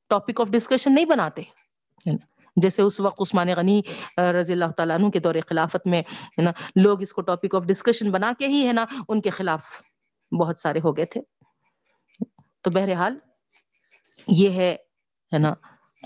[0.09, 1.42] ٹاپک آف ڈسکشن نہیں بناتے۔
[2.07, 2.18] یعنی
[2.57, 3.82] جیسے اس وقت عثمان غنی
[4.18, 7.64] رضی اللہ تعالیٰ عنہ کے دور خلافت میں ہے نا، لوگ اس کو ٹاپک آف
[7.64, 9.64] ڈسکشن بنا کے ہی ہے نا، ان کے خلاف
[10.40, 11.20] بہت سارے ہو گئے تھے۔
[12.61, 13.18] تو بہرحال
[14.28, 14.76] یہ ہے
[15.38, 15.55] نا،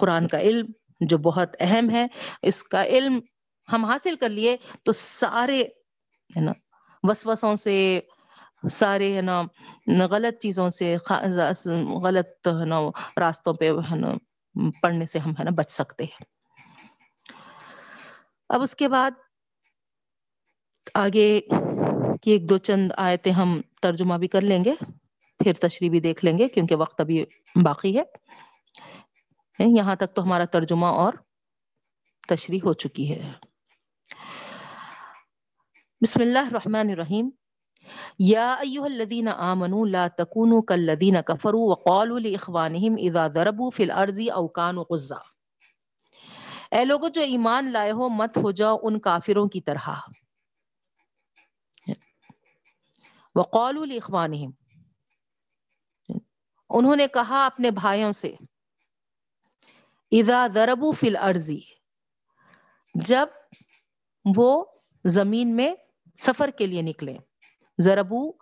[0.00, 0.66] قرآن کا علم۔
[1.00, 2.06] جو بہت اہم ہے،
[2.42, 3.20] اس کا علم
[3.72, 5.62] ہم حاصل کر لیے تو سارے،
[6.36, 6.52] ہے نا،
[7.02, 8.00] وسوسوں سے،
[8.70, 9.42] سارے، ہے نا،
[10.10, 10.96] غلط چیزوں سے
[12.02, 12.80] غلط، ہے نا،
[13.20, 14.14] راستوں پہ، ہے نا
[14.82, 16.24] پڑھنے سے ہم، ہے نا، بچ سکتے ہیں۔
[18.48, 19.10] اب اس کے بعد
[20.94, 21.40] آگے
[22.22, 24.72] کی ایک دو چند آیتیں ہم ترجمہ بھی کر لیں گے،
[25.38, 27.24] پھر تشریح بھی دیکھ لیں گے، کیونکہ وقت ابھی
[27.62, 28.02] باقی ہے۔
[29.58, 31.12] یہاں تک تو ہمارا ترجمہ اور
[32.28, 33.32] تشریح ہو چکی ہے۔
[36.00, 37.30] بسم اللہ الرحمن الرحیم۔
[38.18, 44.48] یا ایوہ الذین آمنوا لا تکونوا کالذین کفروا وقالوا لاخوانہم اذا ضربوا فی الارض او
[44.48, 45.16] کانوا غزا۔
[46.70, 49.88] اے لوگوں جو ایمان لائے ہو، مت ہو جاؤ ان کافروں کی طرح۔
[53.34, 54.50] وقالوا لاخوانہم
[56.70, 58.34] انہوں نے کہا اپنے بھائیوں سے
[60.10, 61.50] اذا ضربوا فی الارض،
[62.94, 63.26] جب
[64.36, 64.64] وہ
[65.04, 65.74] زمین میں
[66.16, 67.16] سفر کے لیے نکلے،
[67.78, 68.32] ضربو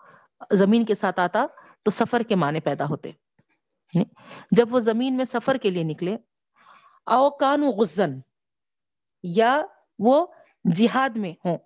[0.53, 1.47] زمین کے ساتھ آتا
[1.83, 4.05] تو سفر کے معنی پیدا ہوتے۔ یعنی
[4.51, 6.17] جب وہ زمین میں سفر کے لیے نکلے،
[7.07, 8.11] او کانو غزن،
[9.23, 9.62] یا
[9.99, 10.27] وہ
[10.75, 11.59] جہاد میں ہوں۔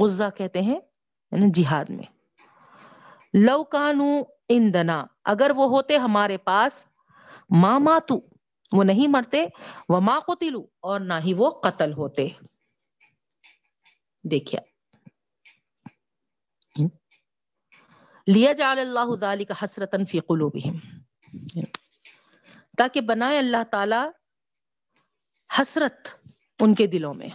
[0.00, 0.80] غزہ کہتے ہیں
[1.32, 2.04] یعنی جہاد میں۔
[3.34, 6.86] لو کانو اندنا اگر وہ ہوتے ہمارے پاس،
[7.50, 8.20] ماما تو
[8.72, 9.44] وہ نہیں مرتے
[9.88, 12.28] وہ ماں قتلو اور نہ ہی وہ قتل ہوتے۔
[14.24, 14.60] دیکھیا
[18.26, 20.76] لیا جعل اللہ ذالک حسرتا فی قلوبہم
[22.78, 24.02] تاکہ بنائے اللہ تعالی
[25.50, 26.08] حسرت
[26.60, 27.28] ان کے دلوں میں۔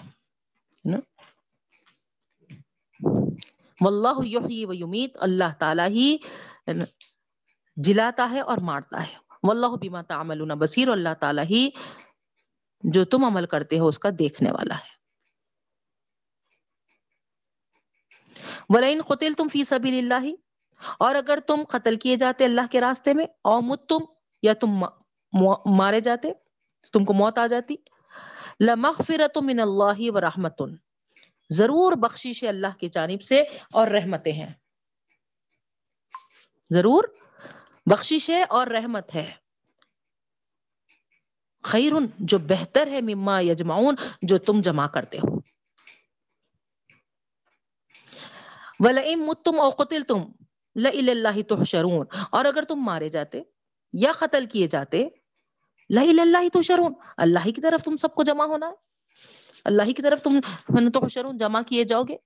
[3.82, 6.18] واللہ یحیی و یمیت اللہ تعالی ہی
[7.78, 9.16] جلاتا ہے اور مارتا ہے۔
[9.48, 11.70] واللہ بما تعملون بصیر، اللہ تعالی ہی
[12.84, 14.96] جو تم عمل کرتے ہو اس کا دیکھنے والا ہے۔
[18.70, 20.28] ولئن قتلتم فی سبیل اللہ
[21.00, 24.06] اور اگر تم قتل کیے جاتے اللہ کے راستے میں، او مت تم
[24.44, 24.70] یا تم
[25.78, 26.32] مارے جاتے،
[26.94, 27.76] تم کو موت آ جاتی
[28.60, 30.62] لمغفرت من اللہ و رحمت
[31.50, 33.42] ضرور بخشش اللہ کی جانب سے
[33.74, 34.54] اور رحمتیں ہیں۔
[36.72, 37.04] ضرور
[37.92, 39.32] بخشش ہے اور رحمت ہے۔
[41.64, 45.38] خیر جو بہتر ہے مما یجمعون، جو تم جمع کرتے ہو۔
[48.80, 50.26] وَلَئِن مُتُّمْ أَوْ قُتِلْتُمْ،
[50.76, 53.42] لَإِلَى اللَّهِ تُحْشَرُونَ۔ اور اگر تم مارے جاتے
[53.94, 54.98] یا قتل کیے جاتے،
[55.90, 58.74] لَإِلَى اللَّهِ تُحْشَرُونَ۔ اللہ کی طرف تم سب کو جمع ہونا ہے۔
[59.66, 60.40] اللہ کی طرف تم
[60.90, 62.18] تحشرون، جمع کیے جاؤ گے۔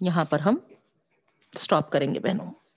[0.00, 0.56] یہاں پر ہم
[1.58, 2.67] سٹاپ کریں گے بہنوں۔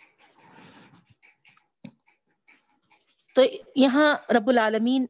[3.36, 3.42] تو
[3.76, 5.06] یہاں رب العالمین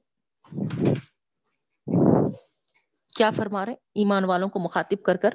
[3.15, 5.29] کیا فرما رہے ایمان والوں کو مخاطب کر کر۔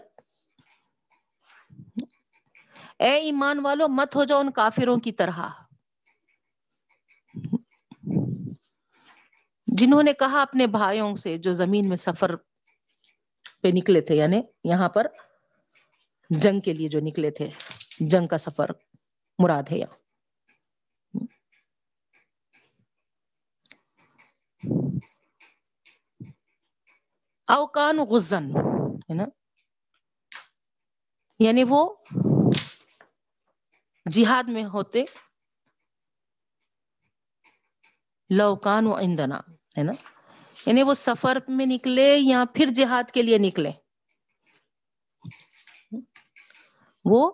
[2.99, 5.41] اے ایمان والو، مت ہو جاؤ ان کافروں کی طرح۔
[9.67, 12.37] جنہوں نے کہا اپنے بھائیوں سے جو زمین میں سفر
[13.63, 15.07] پہ نکلے تھے یعنی یہاں پر
[16.31, 17.51] جنگ کے لیے جو نکلے تھے،
[18.01, 18.71] جنگ کا سفر،
[19.39, 20.06] مراد ہے یہاں۔
[27.49, 28.45] اوکان غزن،
[29.11, 29.25] ہے نا؟
[31.39, 31.95] یعنی وہ
[34.13, 35.05] جہاد میں ہوتے
[38.31, 39.39] لوکان و اندنا
[39.79, 39.93] ہے نا؟
[40.67, 43.71] یعنی وہ سفر میں نکلے یا پھر جہاد کے لیے نکلے؟
[47.05, 47.33] وہ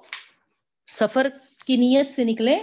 [0.86, 1.26] سفر
[1.66, 2.58] کی نیت سے نکلے۔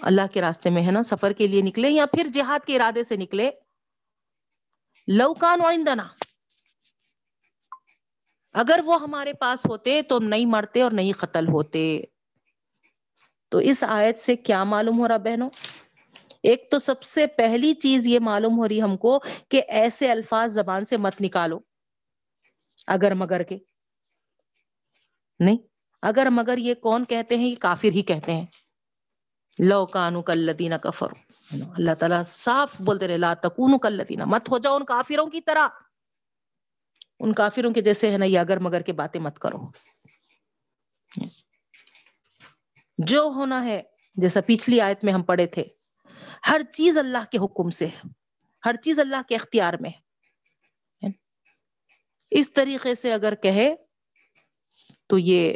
[0.00, 3.04] اللہ کے راستے میں، ہے نا؟ سفر کے لیے نکلے یا پھر جہاد کے ارادے
[3.04, 3.50] سے نکلے۔
[5.16, 6.08] لوکان وائندنا۔
[8.54, 12.04] اگر وہ ہمارے پاس ہوتے تو نہیں مرتے اور نہیں قتل ہوتے۔
[13.48, 15.50] تو اس آیت سے کیا معلوم ہو رہا بہنوں؟
[16.42, 20.52] ایک تو سب سے پہلی چیز یہ معلوم ہو رہی ہم کو کہ ایسے الفاظ
[20.52, 21.58] زبان سے مت نکالو۔
[22.86, 23.58] اگر مگر کے۔
[25.40, 25.56] نہیں،
[26.02, 28.46] اگر مگر یہ کون کہتے ہیں؟ یہ کافر ہی کہتے ہیں۔
[29.58, 31.12] لو کانو کلدینہ کفر
[31.52, 35.68] اللہ تعالیٰ صاف بولتے رہے، لا تکونو کلدینہ مت ہو جاؤ ان کافروں کی طرح.
[37.20, 39.58] ان کافروں کے جیسے ہے نا، یہ اگر مگر کے باتیں مت کرو.
[42.98, 43.80] جو ہونا ہے،
[44.16, 45.64] جیسا پچھلی آیت میں ہم پڑھے تھے،
[46.48, 48.08] ہر چیز اللہ کے حکم سے ہے،
[48.66, 49.90] ہر چیز اللہ کے اختیار میں
[52.32, 53.74] اس طریقے سے اگر کہے،
[55.06, 55.54] تو یہ،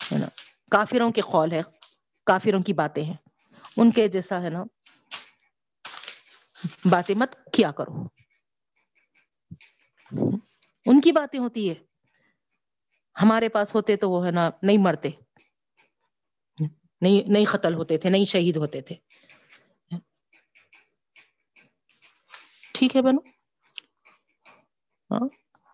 [0.00, 0.26] ہے نا،
[0.70, 1.62] کافروں کے قول ہے
[2.28, 3.16] کافروں کی باتیں ہیں۔
[3.76, 4.64] ان کے جیسا ہے نا،
[6.90, 7.92] باتیں مت کیا کرو۔
[10.86, 11.74] ان کی باتیں ہوتی ہے۔
[13.22, 15.08] ہمارے پاس ہوتے تو وہ ہے نا، نہیں مرتے۔
[17.00, 18.94] نہیں نہیں قتل ہوتے تھے، نہیں شہید ہوتے تھے۔
[22.74, 23.20] ٹھیک ہے بنو۔
[25.10, 25.28] ہاں،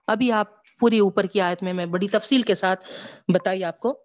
[0.06, 0.46] ابھی آپ
[0.78, 2.84] پوری اوپر کی آیت میں میں بڑی تفصیل کے ساتھ
[3.34, 4.04] بتائی آپ کو۔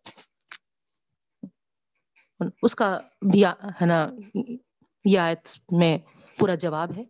[2.61, 2.99] اس کا
[3.31, 4.09] بھی ہے نا،
[5.05, 5.97] یہ آیت میں
[6.39, 7.03] پورا جواب ہے۔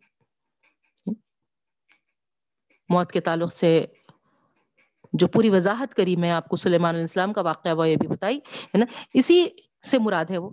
[2.90, 3.86] موت کے تعلق سے
[5.14, 8.08] جو پوری وضاحت کری میں آپ کو سلیمان علیہ السلام کا واقعہ وہ یہ بھی
[8.08, 9.46] بتائی، ہے نا، اسی
[9.86, 10.50] سے مراد ہے وہ۔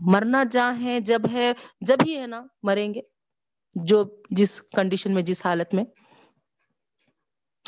[0.00, 3.00] مرنا جا ہے، جب ہے، جب ہی ہے نا مریں گے،
[3.76, 5.84] جو جس کنڈیشن میں، جس حالت میں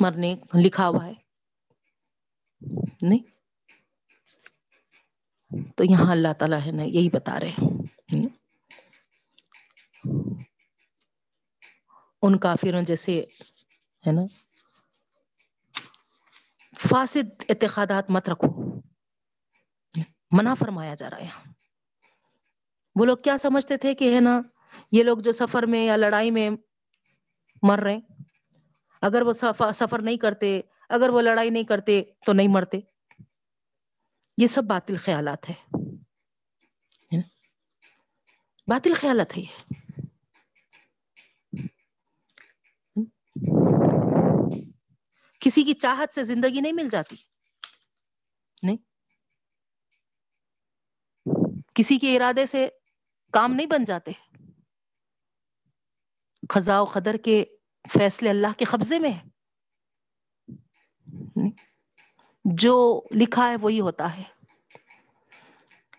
[0.01, 1.12] مرنے لکھا ہوا ہے۔
[3.03, 3.36] نہیں۔
[5.51, 7.55] تو یہاں اللہ تعالی ہے نا، یہی بتا رہے
[12.22, 13.24] ان کافروں جیسے،
[14.07, 14.22] ہے نا۔
[16.88, 18.80] فاسد اعتقادات مت رکھو۔
[20.30, 21.51] منع فرمایا جا رہا ہے
[22.94, 24.40] وہ لوگ کیا سمجھتے تھے کہ، ہے نا،
[24.92, 26.51] یہ لوگ جو سفر میں یا لڑائی میں
[27.62, 27.99] مر رہے
[29.03, 29.32] اگر وہ
[29.74, 32.80] سفر نہیں کرتے، اگر وہ لڑائی نہیں کرتے تو نہیں مرتے۔
[34.37, 35.55] یہ سب باطل خیالات ہے
[38.66, 39.62] باطل خیالات ہے یہ۔
[45.41, 47.16] کسی کی چاہت سے زندگی نہیں مل جاتی۔
[48.62, 48.76] نہیں۔
[51.74, 52.68] کسی کے ارادے سے
[53.32, 54.12] کام نہیں بن جاتے۔
[56.51, 57.45] خزاں و قدر کے
[57.93, 59.22] فیصلے اللہ کے قبضے میں ہے
[62.55, 64.22] جو لکھا ہے وہی ہوتا ہے۔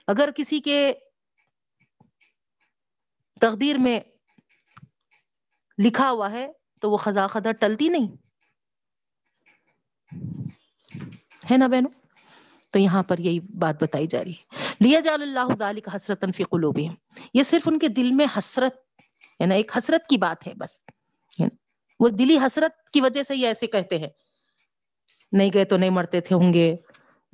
[0.07, 0.93] اگر کسی کے
[3.41, 3.99] تقدیر میں
[5.83, 8.07] لکھا ہوا ہے تو وہ خزا خدر ٹلتی نہیں۔
[11.51, 11.91] ہے نا بہنوں؟
[12.71, 16.25] تو یہاں پر یہی بات بتائی جا رہی ہے۔ لیا جال اللہ علی کا حسرت
[16.49, 16.79] قلوب
[17.33, 18.75] یہ صرف ان کے دل میں حسرت
[19.41, 20.83] ہے نا ایک حسرت کی بات ہے بس۔
[21.99, 24.26] وہ دلی حسرت کی وجہ سے یہ ایسے کہتے ہیں۔
[25.31, 26.75] نہیں گئے تو نہیں مرتے تھے ہوں گے۔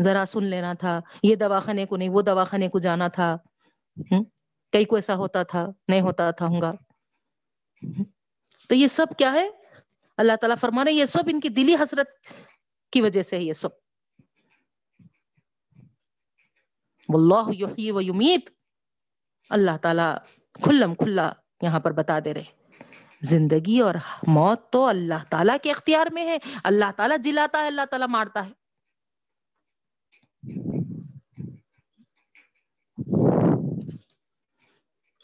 [0.04, 3.38] ذرا سن لینا تھا۔ یہ دوا خانے کو نہیں، وہ دوا خانے کو جانا تھا۔
[4.72, 6.72] کئی کو ایسا ہوتا تھا، نہیں ہوتا تھا ہوں گا۔
[8.70, 9.50] تو یہ سب کیا ہے؟
[10.18, 12.08] اللہ تعالیٰ فرمانے یہ سب ان کی دلی حسرت
[12.91, 13.70] کی وجہ سے ہے یہ سب۔
[17.10, 18.50] واللہ یحیی و یمیت۔
[19.50, 20.18] اللہ تعالی
[20.54, 22.62] کھلم کھلا یہاں پر بتا دے رہے۔
[23.24, 23.96] زندگی اور
[24.28, 28.46] موت تو اللہ تعالیٰ کے اختیار میں ہے۔ اللہ تعالیٰ جلاتا ہے، اللہ تعالیٰ مارتا
[28.46, 28.52] ہے۔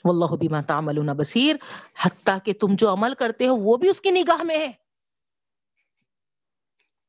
[0.04, 1.56] واللہ بما تعملون بصیر۔
[2.02, 4.72] حتیٰ کہ تم جو عمل کرتے ہو، وہ بھی اس کی نگاہ میں ہے۔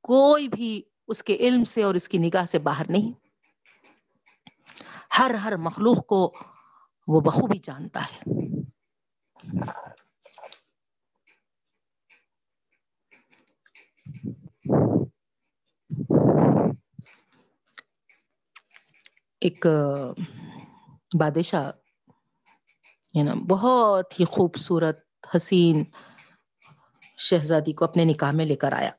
[0.02, 3.12] کوئی بھی اس کے علم سے اور اس کی نگاہ سے باہر نہیں۔
[5.18, 6.34] ہر ہر مخلوق کو
[7.06, 8.20] وہ بخوبی جانتا ہے۔
[19.40, 19.66] ایک،
[21.18, 21.70] بادشاہ
[23.22, 24.98] نا بہت ہی خوبصورت،
[25.36, 25.84] حسین
[27.18, 28.90] شہزادی کو اپنے نکاح میں لے کر آیا۔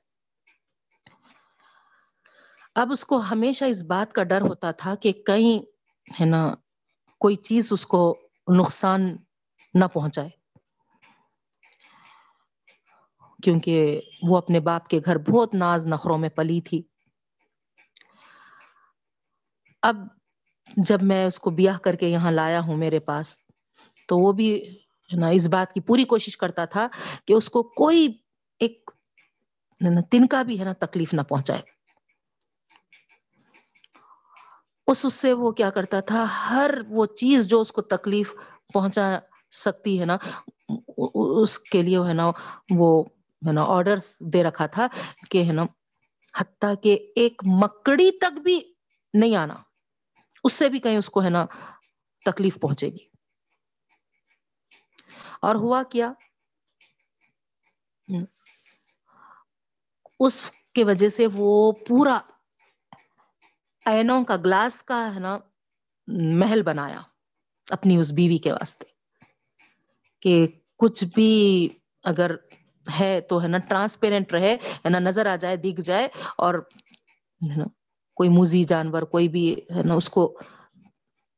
[2.76, 5.60] اب اس کو ہمیشہ اس بات کا ڈر ہوتا تھا کہ کہیں،
[6.22, 6.56] ہے نا،
[7.20, 8.20] کوئی چیز اس کو
[8.60, 9.18] نقصان
[9.74, 10.30] نہ پہنچائے۔
[13.44, 16.82] کیونکہ وہ اپنے باپ کے گھر بہت ناز نخروں میں پلی تھی۔
[19.82, 19.96] اب
[20.78, 23.38] جب میں اس کو بیاہ کر کے یہاں لایا ہوں میرے پاس،
[24.08, 24.78] تو وہ بھی
[25.10, 26.88] نا، اس بات کی پوری کوشش کرتا تھا
[27.26, 28.08] کہ اس کو کوئی
[28.60, 28.92] ایک
[30.12, 31.62] تنکا بھی ہے نا تکلیف نہ پہنچائے۔
[34.88, 38.34] اس اس سے وہ کیا کرتا تھا، ہر وہ چیز جو اس کو تکلیف
[38.74, 39.20] پہنچا
[39.52, 40.18] سکتی ہے نا
[41.42, 42.32] اس کے لیے ہے نا،
[42.70, 43.04] وہ
[43.48, 44.88] ہے نا آڈر دے رکھا تھا
[45.30, 45.64] کہ ہے نا،
[46.40, 48.62] حتیٰ کہ ایک مکڑی تک بھی
[49.14, 49.56] نہیں آنا۔
[50.44, 51.46] اس سے بھی کہیں اس کو ہے نا
[52.26, 53.08] تکلیف پہنچے گی۔
[55.42, 56.14] اور ہوا کیا؟
[60.20, 60.44] اس
[60.74, 62.20] کی وجہ سے وہ پورا
[63.86, 65.38] اینوں کا گلاس کا ہے نا
[66.08, 67.02] محل بنایا
[67.72, 68.86] اپنی اس بیوی کے واسطے۔
[70.20, 70.48] کہ
[70.78, 71.70] کچھ بھی
[72.04, 72.36] اگر
[73.00, 76.08] ہے تو ہے نا ٹرانسپیرنٹ رہے، ہے نا نظر آ جائے، دکھ جائے
[76.38, 76.54] اور
[77.52, 77.66] ہے نا
[78.16, 80.38] کوئی موزی جانور، کوئی بھی ہے نا، اس کو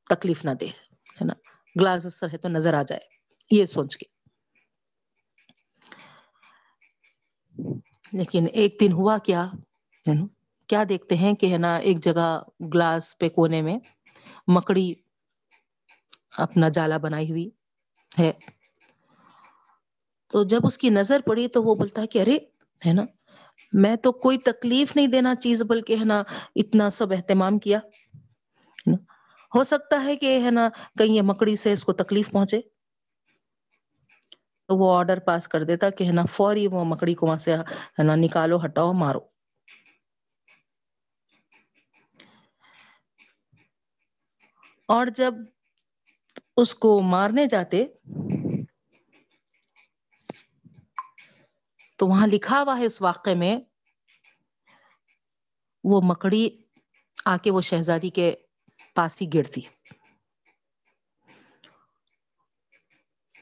[0.10, 0.68] تکلیف نہ دے،
[1.22, 1.34] ہے نا۔
[1.80, 3.02] گلاسز ہے تو نظر آ جائے،
[3.52, 4.06] یہ سوچ کے۔
[8.14, 9.50] لیکن ایک دن ہوا کیا
[10.68, 12.44] کیا دیکھتے ہیں کہ ہے نا، ایک جگہ
[12.74, 13.80] گلاس پہ کونے میں
[14.48, 14.94] مکڑی
[16.38, 17.50] اپنا جالا بنائی ہوئی
[18.20, 18.32] ہے۔
[20.32, 22.38] تو جب اس کی نظر پڑی تو وہ بولتا ہے کہ ارے،
[22.88, 23.06] ہے نا
[23.74, 26.24] میں تو کوئی تکلیف نہیں دینا چیز بلکہ ہے نا
[26.56, 27.80] اتنا سب اہتمام کیا
[29.52, 30.68] ہو سکتا ہے کہ ہے نا
[30.98, 32.60] کہیں یہ مکڑی سے اس کو تکلیف پہنچے۔
[34.70, 37.56] تو وہ آرڈر پاس کر دیتا کہ ہے نا فوری وہ مکڑی کو وہاں سے
[37.98, 39.20] ہے نا نکالو، ہٹاؤ، مارو۔
[44.90, 45.34] اور جب
[46.58, 47.84] اس کو مارنے جاتے
[51.96, 53.58] تو وہاں لکھا ہوا ہے اس واقعے میں،
[55.84, 56.50] وہ مکڑی
[57.26, 58.36] آ کے وہ شہزادی کے
[58.96, 59.62] پاس ہی گرتی۔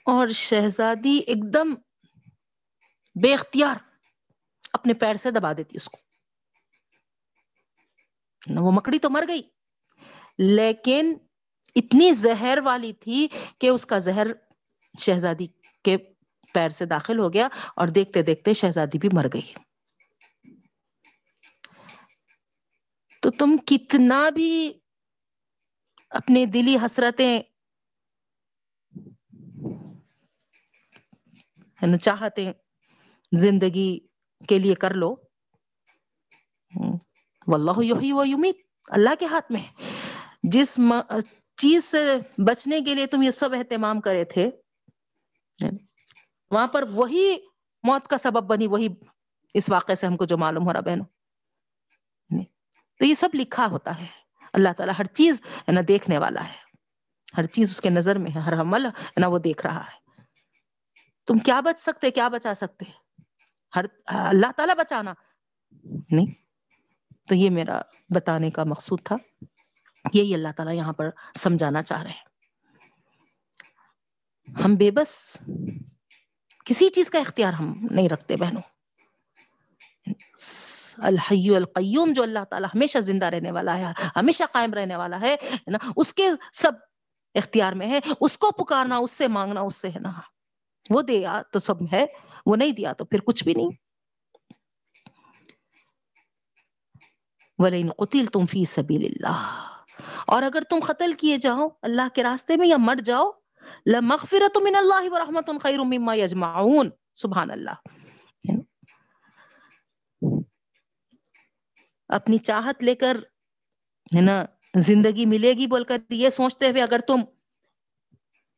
[0.06, 1.74] اور شہزادی ایک دم
[3.22, 3.76] بے اختیار
[4.74, 5.98] اپنے پیر سے دبا دیتی اس کو۔
[8.62, 9.42] وہ مکڑی تو مر گئی،
[10.38, 11.14] لیکن
[11.76, 13.28] اتنی زہر والی تھی
[13.60, 14.28] کہ اس کا زہر
[15.00, 15.48] شہزادی
[15.84, 15.98] کے
[16.54, 19.54] پیر سے داخل ہو گیا اور دیکھتے دیکھتے شہزادی بھی مر گئی۔
[23.22, 24.52] تو تم کتنا بھی
[26.10, 27.42] اپنے دلی حسرتیں
[31.82, 32.52] یعنی چاہتے
[33.32, 33.90] زندگی
[34.50, 35.16] کے لیے کر لو۔
[37.48, 38.58] واللہ یحیی و یمیت۔
[38.90, 39.64] اللہ کے ہاتھ میں۔
[40.44, 40.80] جس
[41.58, 42.18] چیز سے
[42.48, 44.50] بچنے کے لیے تم یہ سب اہتمام کرے تھے۔
[46.52, 47.38] وہاں پر وہی
[47.84, 48.88] موت کا سبب بنی، وہی
[49.54, 51.06] اس واقعے سے ہم کو جو معلوم ہو رہا بہنوں۔
[53.00, 54.06] تو یہ سب لکھا ہوتا ہے۔
[54.54, 56.54] اللہ تعالیٰ ہر چیز ہے نا دیکھنے والا ہے۔
[57.38, 60.22] ہر چیز اس کے نظر میں ہے، ہر عمل ہے نا وہ دیکھ رہا ہے۔
[61.28, 62.86] تم کیا بچ سکتے، کیا بچا سکتے؟
[63.76, 65.14] ہر، اللہ تعالیٰ بچانا۔
[66.12, 66.26] نہیں،
[67.28, 67.82] تو یہ میرا
[68.16, 69.16] بتانے کا مقصود تھا۔
[70.14, 72.32] یہی اللہ تعالیٰ یہاں پر سمجھانا چاہ رہے ہیں۔
[74.66, 75.38] ہم بے بس
[76.66, 78.62] کسی چیز کا اختیار ہم نہیں رکھتے بہنوں۔
[80.98, 83.86] الحی القیوم جو اللہ تعالیٰ ہمیشہ زندہ رہنے والا ہے،
[84.16, 85.36] ہمیشہ قائم رہنے والا ہے
[85.68, 86.72] نا؟ اس کے سب
[87.36, 90.12] اختیار میں ہے۔ اس کو پکارنا، اس سے مانگنا، اس سے ہے نا؟
[90.90, 92.06] وہ دیا تو سب ہے،
[92.46, 93.70] وہ نہیں دیا تو پھر کچھ بھی نہیں۔
[97.58, 99.68] ولین قتل تم فی سبیل اللہ
[100.28, 103.32] اور اگر تم قتل کیے جاؤ اللہ کے راستے میں یا مر جاؤ
[103.86, 107.76] لمغفرت من اللہ ورحمت خیر مما یجمعون سبحان اللہ
[112.10, 113.18] اپنی چاہت لے کر،
[114.16, 114.44] ہے نا،
[114.78, 117.24] زندگی ملے گی بول کر یہ سوچتے ہوئے اگر تم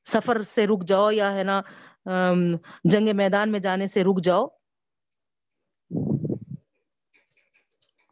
[0.06, 1.62] سفر سے رک جاؤ یا، ہے نا
[2.84, 4.48] جنگ میدان میں جانے سے رک جاؤ،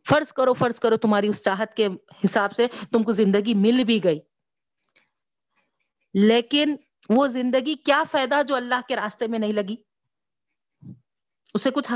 [0.10, 1.88] فرض کرو فرض کرو تمہاری اس چاہت کے
[2.26, 4.20] حساب سے تم کو زندگی مل بھی گئی۔
[6.14, 6.76] لیکن
[7.16, 9.76] وہ زندگی کیا فائدہ جو اللہ کے راستے میں نہیں لگی؟
[11.54, 11.92] اسے کچھ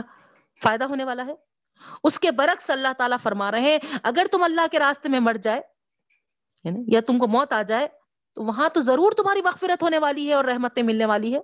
[0.63, 1.35] فائدہ ہونے والا ہے؟
[2.03, 5.33] اس کے برعکس اللہ تعالیٰ فرما رہے ہیں، اگر تم اللہ کے راستے میں مر
[5.33, 5.61] جائے
[6.63, 7.87] یعنی یا تم کو موت آ جائے،
[8.35, 11.39] تو وہاں تو ضرور تمہاری مغفرت ہونے والی ہے اور رحمتیں ملنے والی ہے۔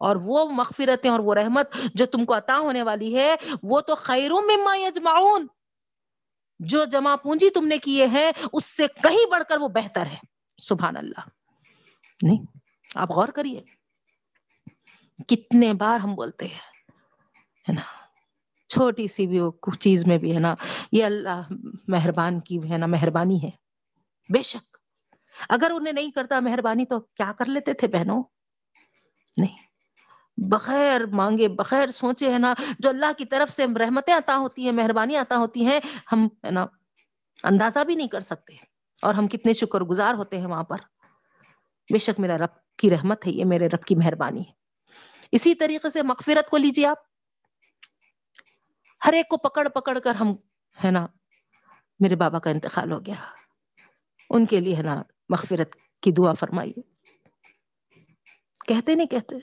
[0.00, 3.94] اور وہ مغفرتیں اور وہ رحمت جو تم کو عطا ہونے والی ہے، وہ تو
[3.94, 5.46] خیروں مما یجمعون۔
[6.58, 10.16] جو جمع پونجی تم نے کیے ہیں، اس سے کہیں بڑھ کر وہ بہتر ہے۔
[10.62, 11.28] سبحان اللہ۔
[12.22, 12.59] نہیں۔
[12.94, 13.62] آپ غور کریے۔
[15.28, 16.58] کتنے بار ہم بولتے ہیں،
[17.68, 17.80] ہے نا؟
[18.68, 20.54] چھوٹی سی بھی وہ چیز میں بھی، ہے نا؟
[20.92, 21.42] یہ اللہ
[21.88, 23.50] مہربان کی، ہے نا، مہربانی ہے۔
[24.32, 24.76] بے شک۔
[25.48, 28.22] اگر انہیں نہیں کرتا مہربانی تو کیا کر لیتے تھے بہنوں؟
[29.36, 29.56] نہیں۔
[30.36, 34.72] بغیر مانگے، بغیر سوچے، ہے نا، جو اللہ کی طرف سے رحمتیں عطا ہوتی ہیں،
[34.72, 35.80] مہربانی عطا ہوتی ہیں،
[36.12, 36.66] ہم، ہے نا،
[37.44, 38.54] اندازہ بھی نہیں کر سکتے۔
[39.02, 40.76] اور ہم کتنے شکر گزار ہوتے ہیں وہاں پر۔
[41.92, 44.52] بے شک میرا رب کی رحمت ہے، یہ میرے رب کی مہربانی ہے۔
[45.32, 46.98] اسی طریقے سے مغفرت کو لیجیے آپ۔
[49.06, 50.30] ہر ایک کو پکڑ پکڑ کر ہم،
[50.84, 51.06] ہے نا،
[52.00, 53.14] میرے بابا کا انتقال ہو گیا۔
[54.30, 56.80] ان کے لیے، ہے نا، مغفرت کی دعا فرمائیے۔
[58.68, 59.36] کہتے نہیں، کہتے۔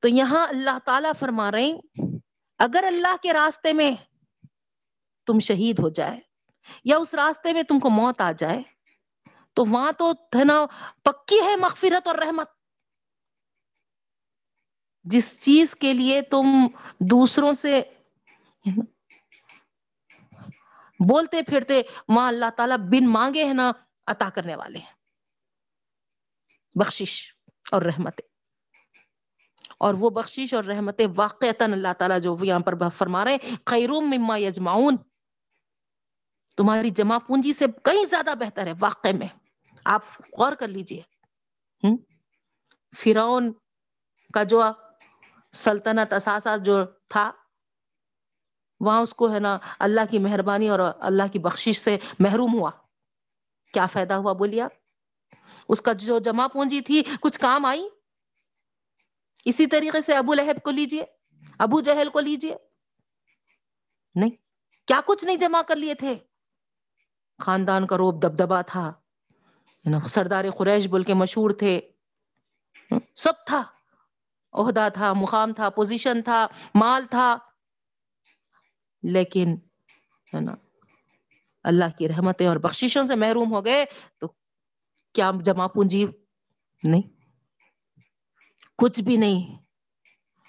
[0.00, 1.72] تو یہاں اللہ تعالی فرما رہے
[2.58, 3.92] اگر اللہ کے راستے میں
[5.26, 6.20] تم شہید ہو جائے
[6.84, 8.62] یا اس راستے میں تم کو موت آ جائے،
[9.54, 10.66] تو وہاں تو ہے نا
[11.02, 12.50] پکی ہے مغفرت اور رحمت۔
[15.02, 16.46] جس چیز کے لیے تم
[17.00, 17.82] دوسروں سے
[21.08, 23.72] بولتے پھرتے وہاں اللہ تعالیٰ بن مانگے ہیں نا،
[24.06, 24.92] عطا کرنے والے ہیں۔
[26.74, 27.34] بخشش
[27.72, 28.28] اور رحمتیں۔
[29.78, 33.36] اور وہ بخشش اور رحمتیں واقعتا اللہ تعالیٰ جو یہاں پر فرما رہے
[33.66, 34.96] خیروم مما یجمعون۔
[36.58, 39.28] تمہاری جمع پونجی سے کہیں زیادہ بہتر ہے واقع میں۔
[39.84, 40.02] آپ
[40.38, 41.02] غور کر لیجیے۔
[42.96, 43.52] فرعون
[44.34, 44.62] کا جو
[45.52, 47.32] سلطنت اثاثہ جو تھا،
[48.80, 52.70] وہاں اس کو ہے نا اللہ کی مہربانی اور اللہ کی بخشش سے محروم ہوا۔
[53.72, 54.70] کیا فائدہ ہوا بولیے آپ؟
[55.68, 57.88] اس کا جو جمع پونجی تھی، کچھ کام آئی؟
[59.44, 61.04] اسی طریقے سے ابو لہب کو لیجیے،
[61.58, 62.56] ابو جہل کو لیجیے۔
[64.14, 64.30] نہیں،
[64.86, 66.18] کیا کچھ نہیں جمع کر لیے تھے؟
[67.38, 68.92] خاندان کا روب دبدبا تھا۔
[69.84, 71.80] یعنی سردار قریش بول کے مشہور تھے۔
[73.14, 73.62] سب تھا۔
[74.52, 77.36] عہدہ تھا، مقام تھا، پوزیشن تھا، مال تھا۔
[79.02, 79.54] لیکن،
[80.34, 80.54] ہے نا،
[81.62, 83.84] اللہ کی رحمتیں اور بخششوں سے محروم ہو گئے
[84.18, 84.32] تو
[85.14, 86.06] کیا جمع پونجی
[86.84, 87.02] نہیں؟
[88.78, 89.58] کچھ بھی نہیں۔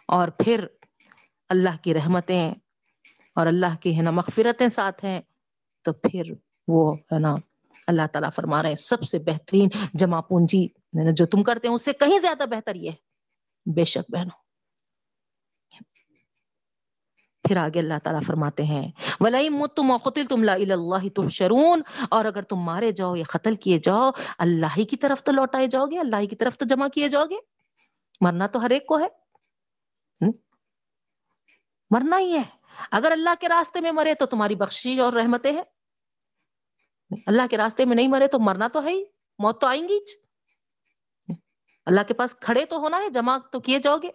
[0.07, 0.67] اور پھر
[1.49, 2.53] اللہ کی رحمتیں
[3.35, 5.21] اور اللہ کی، ہے نا، مغفرتیں ساتھ ہیں۔
[5.81, 6.23] تو پھر
[6.69, 7.35] وہ ہے نا
[7.87, 11.75] اللہ تعالیٰ فرما رہے ہیں، سب سے بہترین جمع پونجی یعنی جو تم کرتے ہیں،
[11.75, 13.09] اس سے کہیں زیادہ بہتر یہ ہے۔
[13.75, 14.49] بے شک بہنوں۔
[17.47, 22.25] پھر آگے اللہ تعالیٰ فرماتے ہیں ولائی مت تم قتل تم اللہ تم شرون اور
[22.25, 25.85] اگر تم مارے جاؤ یا قتل کیے جاؤ، اللہ ہی کی طرف تو لوٹائے جاؤ
[25.85, 27.35] گے، اللہ ہی کی طرف تو جمع کیے جاؤ گے۔
[28.21, 29.07] مرنا تو ہر ایک کو ہے۔
[31.89, 32.43] مرنا ہی ہے۔
[32.91, 35.63] اگر اللہ کے راستے میں مرے تو تمہاری بخشی اور رحمتیں ہیں۔
[37.27, 39.03] اللہ کے راستے میں نہیں مرے تو مرنا تو ہے ہی،
[39.39, 39.99] موت تو آئیں گی۔
[41.85, 44.09] اللہ کے پاس کھڑے تو ہونا ہے، جمع تو کیے جاؤ گے۔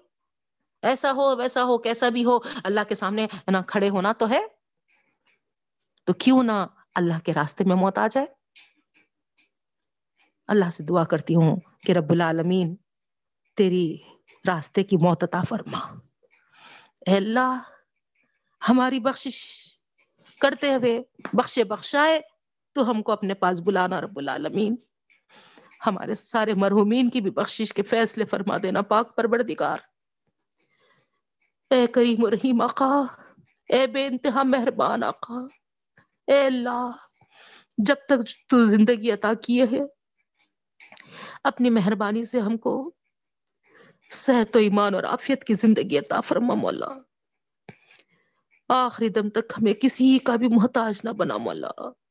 [0.83, 4.41] ایسا ہو، ویسا ہو، کیسا بھی ہو، اللہ کے سامنے نہ کھڑے ہونا تو ہے۔
[6.05, 8.27] تو کیوں نہ اللہ کے راستے میں موت آ جائے۔
[10.47, 12.77] اللہ سے دعا کرتی ہوں کہ رب العالمین
[13.57, 13.99] تیری
[14.47, 15.79] راستے کی موت عطا فرما۔
[17.07, 17.63] اے اللہ،
[18.69, 19.67] ہماری بخشش
[20.41, 21.03] کرتے ہوئے
[21.33, 22.21] بخشے بخشائے۔
[22.75, 24.77] تو ہم کو اپنے پاس بلانا رب العالمین۔
[25.87, 29.79] ہمارے سارے مرحومین کی بھی بخشش کے فیصلے فرما دینا پاک پروردگار۔
[31.71, 33.03] اے کریم رحیم آقا،
[33.69, 35.35] اے بے انتہا مہربان آقا،
[36.27, 36.91] اے اللہ،
[37.79, 39.81] جب تک تو زندگی عطا کیے ہے،
[41.45, 42.91] اپنی مہربانی سے ہم کو
[44.11, 46.87] صحت و ایمان اور عافیت کی زندگی عطا فرما مولا۔
[48.69, 52.04] آخری دم تک ہمیں کسی کا بھی محتاج نہ بنا مولا۔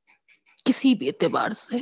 [0.66, 1.78] کسی بھی اعتبار سے۔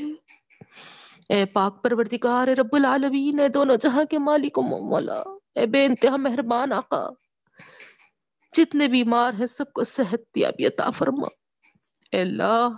[1.30, 5.22] اے پاک پروردگار، اے رب العالمین، اے دونوں جہاں کے مالک و مولا،
[5.56, 7.10] اے بے انتہا مہربان آقا،
[8.58, 11.28] جتنے بیمار ہیں، سب کو صحت دیا بھی عطا فرما۔
[12.12, 12.70] اے اللہ،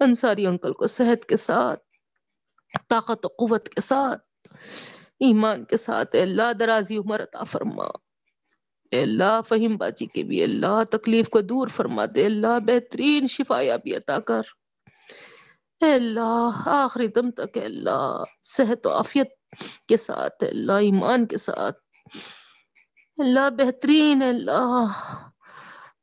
[0.00, 1.80] انصاری انکل کو صحت کے ساتھ،
[2.88, 4.22] طاقت و قوت کے ساتھ،
[5.20, 7.84] ایمان کے ساتھ اے اللہ، درازی عمر عطا فرما۔
[8.90, 13.76] اے اللہ، فہیم باجی کے بھی اللہ، تکلیف کو دور فرما دے۔ اللہ، بہترین شفایا
[13.76, 14.61] بھی عطا کر۔
[15.82, 19.28] اے اللہ، آخری دم تک اے اللہ، صحت و عافیت
[19.88, 21.78] کے ساتھ اے اللہ، ایمان کے ساتھ۔
[23.18, 24.86] اللہ بہترین اللہ۔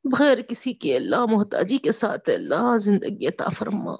[0.04, 3.92] بغیر کسی کی اللہ، محتاجی کے ساتھ اللہ۔ زندگی عطا فرما۔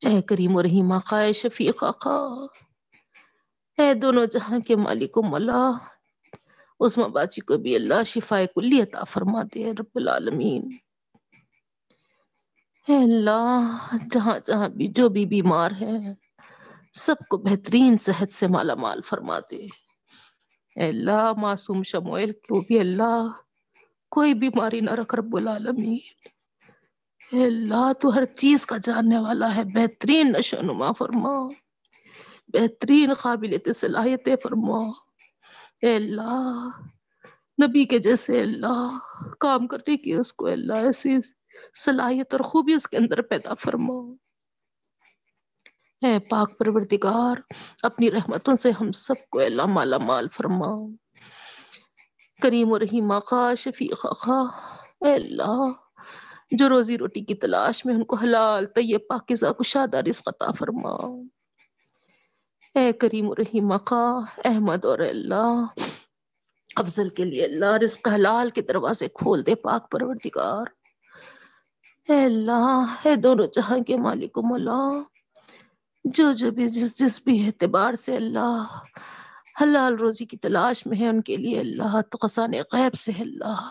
[0.00, 2.16] اے کریم و رحیم آقا، اے شفیق آقا۔
[3.78, 5.70] اے دونوں جہاں کے مالک و ملا۔
[6.80, 10.76] اس باچی کو بھی اللہ شفا کلی عطا فرما دے رب العالمین۔
[12.88, 16.14] اے اللہ، جہاں جہاں بھی جو بھی بیمار ہے،
[16.92, 19.66] سب کو بہترین صحت سے مالا مال فرما دے۔
[20.76, 23.26] اے اللہ، معصوم شموئل کو بھی اللہ،
[24.10, 25.98] کوئی بیماری نہ رکھ رب العالمین۔
[27.32, 31.48] اے اللہ، تو ہر چیز کا جاننے والا ہے۔ بہترین نشو نما فرما۔
[32.48, 34.88] بہترین قابلیت صلاحیت فرما۔
[35.82, 36.68] اے اللہ،
[37.62, 38.98] نبی کے جیسے اللہ،
[39.40, 41.18] کام کرنے کی اس کو اللہ ایسی
[41.74, 43.94] صلاحیت اور خوبی اس کے اندر پیدا فرما
[46.02, 47.36] اے پاک پروردگار،
[47.82, 50.66] اپنی رحمتوں سے ہم سب کو اللہ مالا مال فرما
[52.42, 54.40] کریم و رحیم آقا، شفیق آقا،
[55.00, 55.70] اے اللہ،
[56.50, 60.94] جو روزی روٹی کی تلاش میں ان کو حلال، طیب پاکزہ کشادہ رزق عطا فرما
[62.74, 64.04] اے کریم و رحیم آقا،
[64.44, 65.64] احمد اور اللہ،
[66.76, 70.81] افضل کے لیے اللہ رزق حلال کے دروازے کھول دے پاک پروردگار۔
[72.08, 75.02] اے اللہ اے دونوں جہاں کے مالک و مولا۔
[76.04, 78.66] جو جو بھی جس جس بھی اعتبار سے اللہ
[79.62, 83.68] حلال روزی کی تلاش میں ہے، ان کے لیے اللہ تقسان غیب سے اللہ۔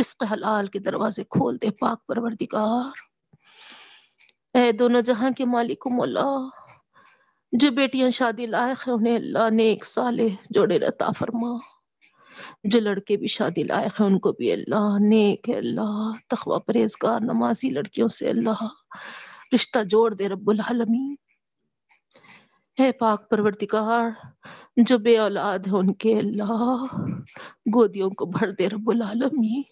[0.00, 2.90] رزق حلال کے دروازے کھول دے، پاک پروردگار۔
[4.54, 6.48] اے دونوں جہاں کے مالک و مولا،
[7.52, 10.20] جو بیٹیاں شادی لائق ہیں، انہیں اللہ نے ایک سال
[10.50, 11.75] جوڑے رتا فرما۔
[12.64, 17.70] جو لڑکے بھی شادی لائق ہیں، ان کو بھی اللہ نیک اللہ تخوہ پرہیزگار، نمازی
[17.70, 18.64] لڑکیوں سے اللہ
[19.54, 21.14] رشتہ جوڑ دے رب العالمین۔
[22.80, 24.10] ہے پاک پروردگار،
[24.76, 26.84] جو بے اولاد ہے ان کے اللہ
[27.74, 29.62] گودیوں کو بھر دے رب العالمین۔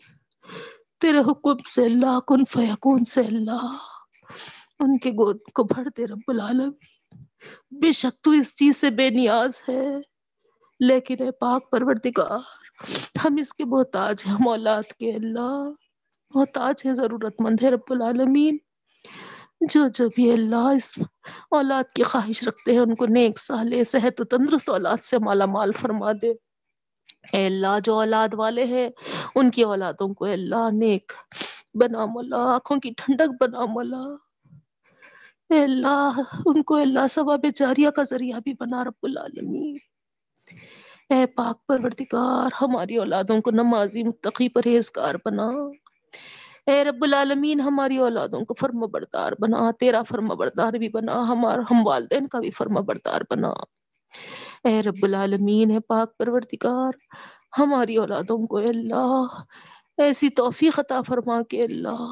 [1.01, 3.77] تیرے حکم سے اللہ، کن فیکون سے اللہ
[4.79, 7.25] ان کے گود کو بھر دے رب العالمین۔
[7.71, 10.14] بے شک تو اس چیز سے بے نیاز ہے۔
[10.81, 12.39] لیکن اے پاک پروردگار،
[13.25, 15.71] ہم اس کے محتاج ہیں ہم اولاد کے اللہ۔
[16.35, 18.57] محتاج ہے ضرورت مند ہے رب العالمین۔
[19.61, 20.99] جو جو بھی اللہ اس
[21.51, 25.47] اولاد کی خواہش رکھتے ہیں، ان کو نیک سالے صحت و تندرست اولاد سے مالا
[25.47, 26.31] مال فرما دے۔
[27.33, 28.89] اے اللہ، جو اولاد والے ہیں،
[29.35, 31.13] ان کی اولادوں کو اے اللہ نیک
[31.75, 34.15] بنا مولا، آنکھوں کی ٹھنڈک بنا مولا۔
[35.51, 39.77] اے اللہ، ان کو اللہ ثواب جاریہ کا ذریعہ بھی بنا رب العالمین۔
[41.11, 45.51] اے پاک پروردگار، ہماری اولادوں کو نمازی متقی پرہیزگار بنا۔
[46.67, 51.59] اے رب العالمین، ہماری اولادوں کو فرما بردار بنا، تیرا فرما بردار بھی بنا، ہمار
[51.59, 53.53] ہم والدین کا بھی فرما بردار بنا۔
[54.65, 56.93] اے رب العالمین ہے پاک پروردگار،
[57.59, 59.43] ہماری اولادوں کو اے اللہ،
[59.99, 62.03] ایسی توفیق عطا فرما کے اللہ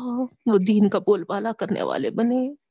[0.46, 2.61] وہ دین کا بول بالا کرنے والے بنے۔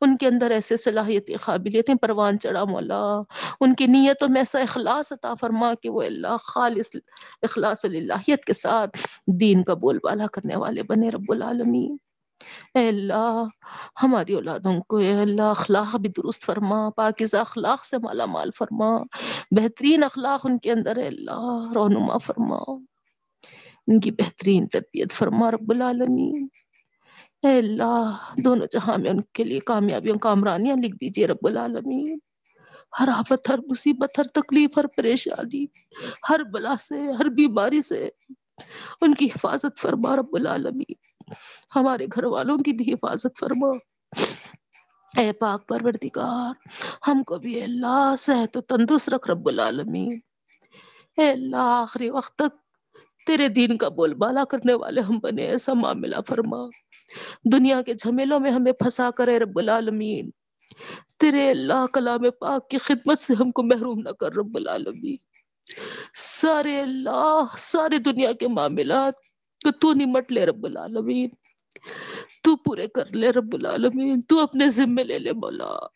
[0.00, 3.22] ان کے اندر ایسے صلاحیتیں، قابلیتیں پروان چڑھا مولا۔
[3.60, 6.96] ان کی نیتوں میں ایسا اخلاص عطا فرما کہ وہ اللہ خالص
[7.42, 11.96] اخلاص اللہیت کے ساتھ دین کا بول بالا کرنے والے بنے رب العالمین۔
[12.74, 13.44] اے اللہ،
[14.02, 18.98] ہماری اولادوں کو اے اللہ اخلاق بھی درست فرما، پاکیزہ اخلاق سے مالا مال فرما،
[19.50, 22.58] بہترین اخلاق ان کے اندر اے اللہ رونما فرما۔
[23.86, 26.48] ان کی بہترین تربیت فرما رب العالمین۔
[27.42, 32.18] اے اللہ، دونوں جہاں میں ان کے لیے کامیابیوں کامرانیاں لکھ دیجیے رب العالمین۔
[33.00, 35.66] ہر آفت، ہر مصیبت، ہر تکلیف، ہر پریشانی،
[36.30, 38.08] ہر بلا سے، ہر بیماری سے
[39.00, 40.94] ان کی حفاظت فرما رب العالمین۔
[41.76, 43.68] ہمارے گھر والوں کی بھی حفاظت فرما۔
[45.18, 46.68] اے پاک پروردگار،
[47.08, 50.20] ہم کو بھی اللہ صحت و تندرست رکھ رب العالمین۔
[51.18, 52.52] اے اللہ، آخری وقت تک
[53.26, 56.58] تیرے دین کا بول بالا کرنے والے ہم بنے، ایسا معاملہ فرما۔
[57.52, 60.30] دنیا کے جھمیلوں میں ہمیں پھنسا کرے رب العالمین۔
[61.18, 65.16] تیرے اللہ کلام پاک کی خدمت سے ہم کو محروم نہ کر رب العالمین۔
[66.14, 69.14] سارے اللہ، سارے دنیا کے معاملات
[69.64, 71.28] کہ تو نمٹ لے رب العالمین۔
[72.42, 75.86] تو پورے کر لے رب العالمین۔ تو اپنے ذمے لے لے مولا۔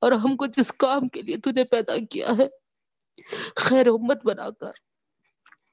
[0.00, 2.48] اور ہم کو جس کام کے لیے تو نے پیدا کیا ہے،
[3.56, 4.72] خیر امت بنا کر۔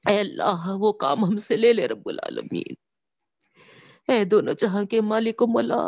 [0.08, 2.87] اے اللہ، وہ کام ہم سے لے لے رب العالمین۔
[4.08, 5.80] اے دونوں جہاں کے مالک و مولا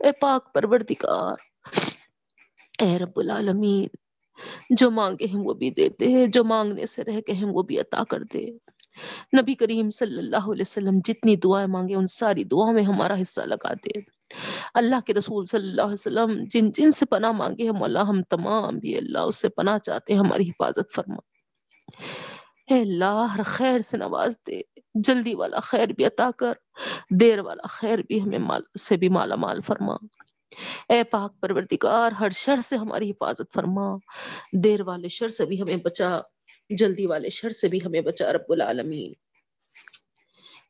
[0.00, 1.36] اے پاک پروردگار،
[2.82, 3.86] اے رب العالمین،
[4.70, 7.78] جو مانگے ہیں وہ بھی دیتے ہیں، جو مانگنے سے رہ گئے ہیں وہ بھی
[7.80, 8.46] عطا کر دے۔
[9.40, 13.40] نبی کریم صلی اللہ علیہ وسلم جتنی دعائیں مانگے، ان ساری دعاؤں میں ہمارا حصہ
[13.40, 14.00] لگا دے۔
[14.74, 18.22] اللہ کے رسول صلی اللہ علیہ وسلم جن جن سے پناہ مانگے ہیں، مولا ہم
[18.22, 21.16] تمام بھی اللہ اس سے پناہ چاہتے ہیں، ہماری حفاظت فرما۔
[22.70, 24.60] اے اللہ، ہر خیر سے نواز دے۔
[24.94, 26.52] جلدی والا خیر بھی عطا کر۔
[27.10, 29.94] دیر والا خیر بھی ہمیں مال سے بھی مالا مال فرما۔
[30.88, 33.96] اے پاک پروردگار، ہر شر سے ہماری حفاظت فرما۔
[34.52, 36.20] دیر والے شر سے بھی ہمیں بچا۔
[36.70, 39.12] جلدی والے شر سے بھی ہمیں بچا رب العالمین۔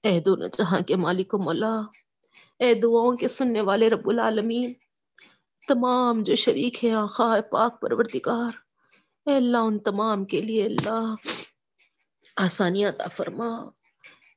[0.02, 1.80] اے دونوں جہاں کے مالک و مولا،
[2.58, 4.72] اے دعاؤں کے سننے والے رب العالمین،
[5.68, 8.52] تمام جو شریک ہیں آخا پاک پروردگار۔
[9.26, 11.14] اے اللہ، ان تمام کے لیے اللہ۔
[12.36, 13.70] آسانی عطا فرما۔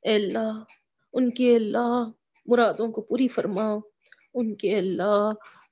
[0.01, 0.63] اے اللہ،
[1.13, 2.09] ان کے اللہ
[2.45, 3.75] مرادوں کو پوری فرما۔
[4.33, 5.29] ان کے اللہ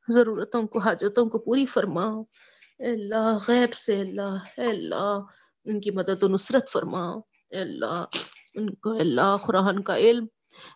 [0.08, 2.06] ضرورتوں کو، حاجتوں کو پوری فرما۔
[2.80, 5.20] اے اللہ، غیب سے اللہ، اے اللہ
[5.66, 7.10] ان کی مدد و نصرت فرما۔
[7.52, 8.06] اے اللہ،
[8.54, 10.26] ان کو اللہ قرآن کا علم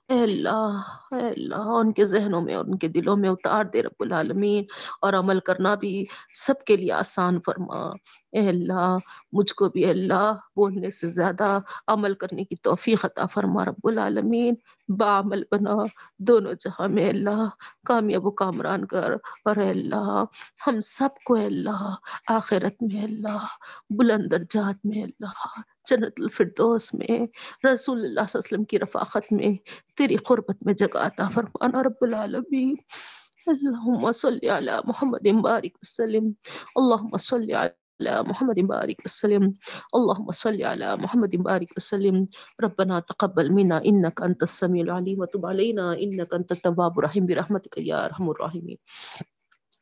[0.08, 0.82] اے اللہ
[1.12, 4.64] اے اللہ، ان کے ذہنوں میں اور ان کے دلوں میں اتار دے رب العالمین
[5.02, 7.90] اور عمل کرنا بھی سب کے لیے آسان فرما۔
[8.32, 8.98] اے اللہ،
[9.32, 14.54] مجھ کو بھی اللہ بولنے سے زیادہ عمل کرنے کی توفیق عطا فرما رب العالمین۔
[14.88, 15.74] بعمل بنا،
[16.20, 17.50] دونوں جہاں میں اللہ
[17.86, 19.12] کامیاب و کامران کر۔
[19.46, 20.24] اور اے اللہ،
[20.68, 21.96] ہم سب کو اے اللہ،
[22.28, 23.46] آخرت میں اللہ،
[23.90, 29.34] بلند درجات میں اللہ جنت الفردوس میں، رسول اللہ صلی اللہ علیہ وسلم کی رفاقت
[29.34, 29.58] میں
[29.98, 32.76] تیری قربت میں جگہ عطا فرمانا رب العالمین۔
[33.48, 36.32] اللہم صلی علی محمد بارک وسلم۔
[36.76, 39.42] اللہم صلی علی محمد بارک وسلم۔
[39.94, 42.24] اللہم صلی علی محمد بارک وسلم۔
[42.64, 47.98] ربنا تقبل منا انك انت السميع العليم وتب علينا انك انت التواب الرحيم برحمتك يا
[47.98, 48.76] ارحم الراحمين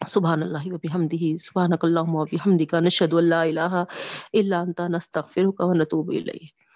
[0.05, 3.83] سبحان اللہ الله وبحمده سبحانك اللهم وبحمدك نشهد ان لا الہ
[4.41, 4.81] الا انت
[5.59, 6.66] و نتوب الیک۔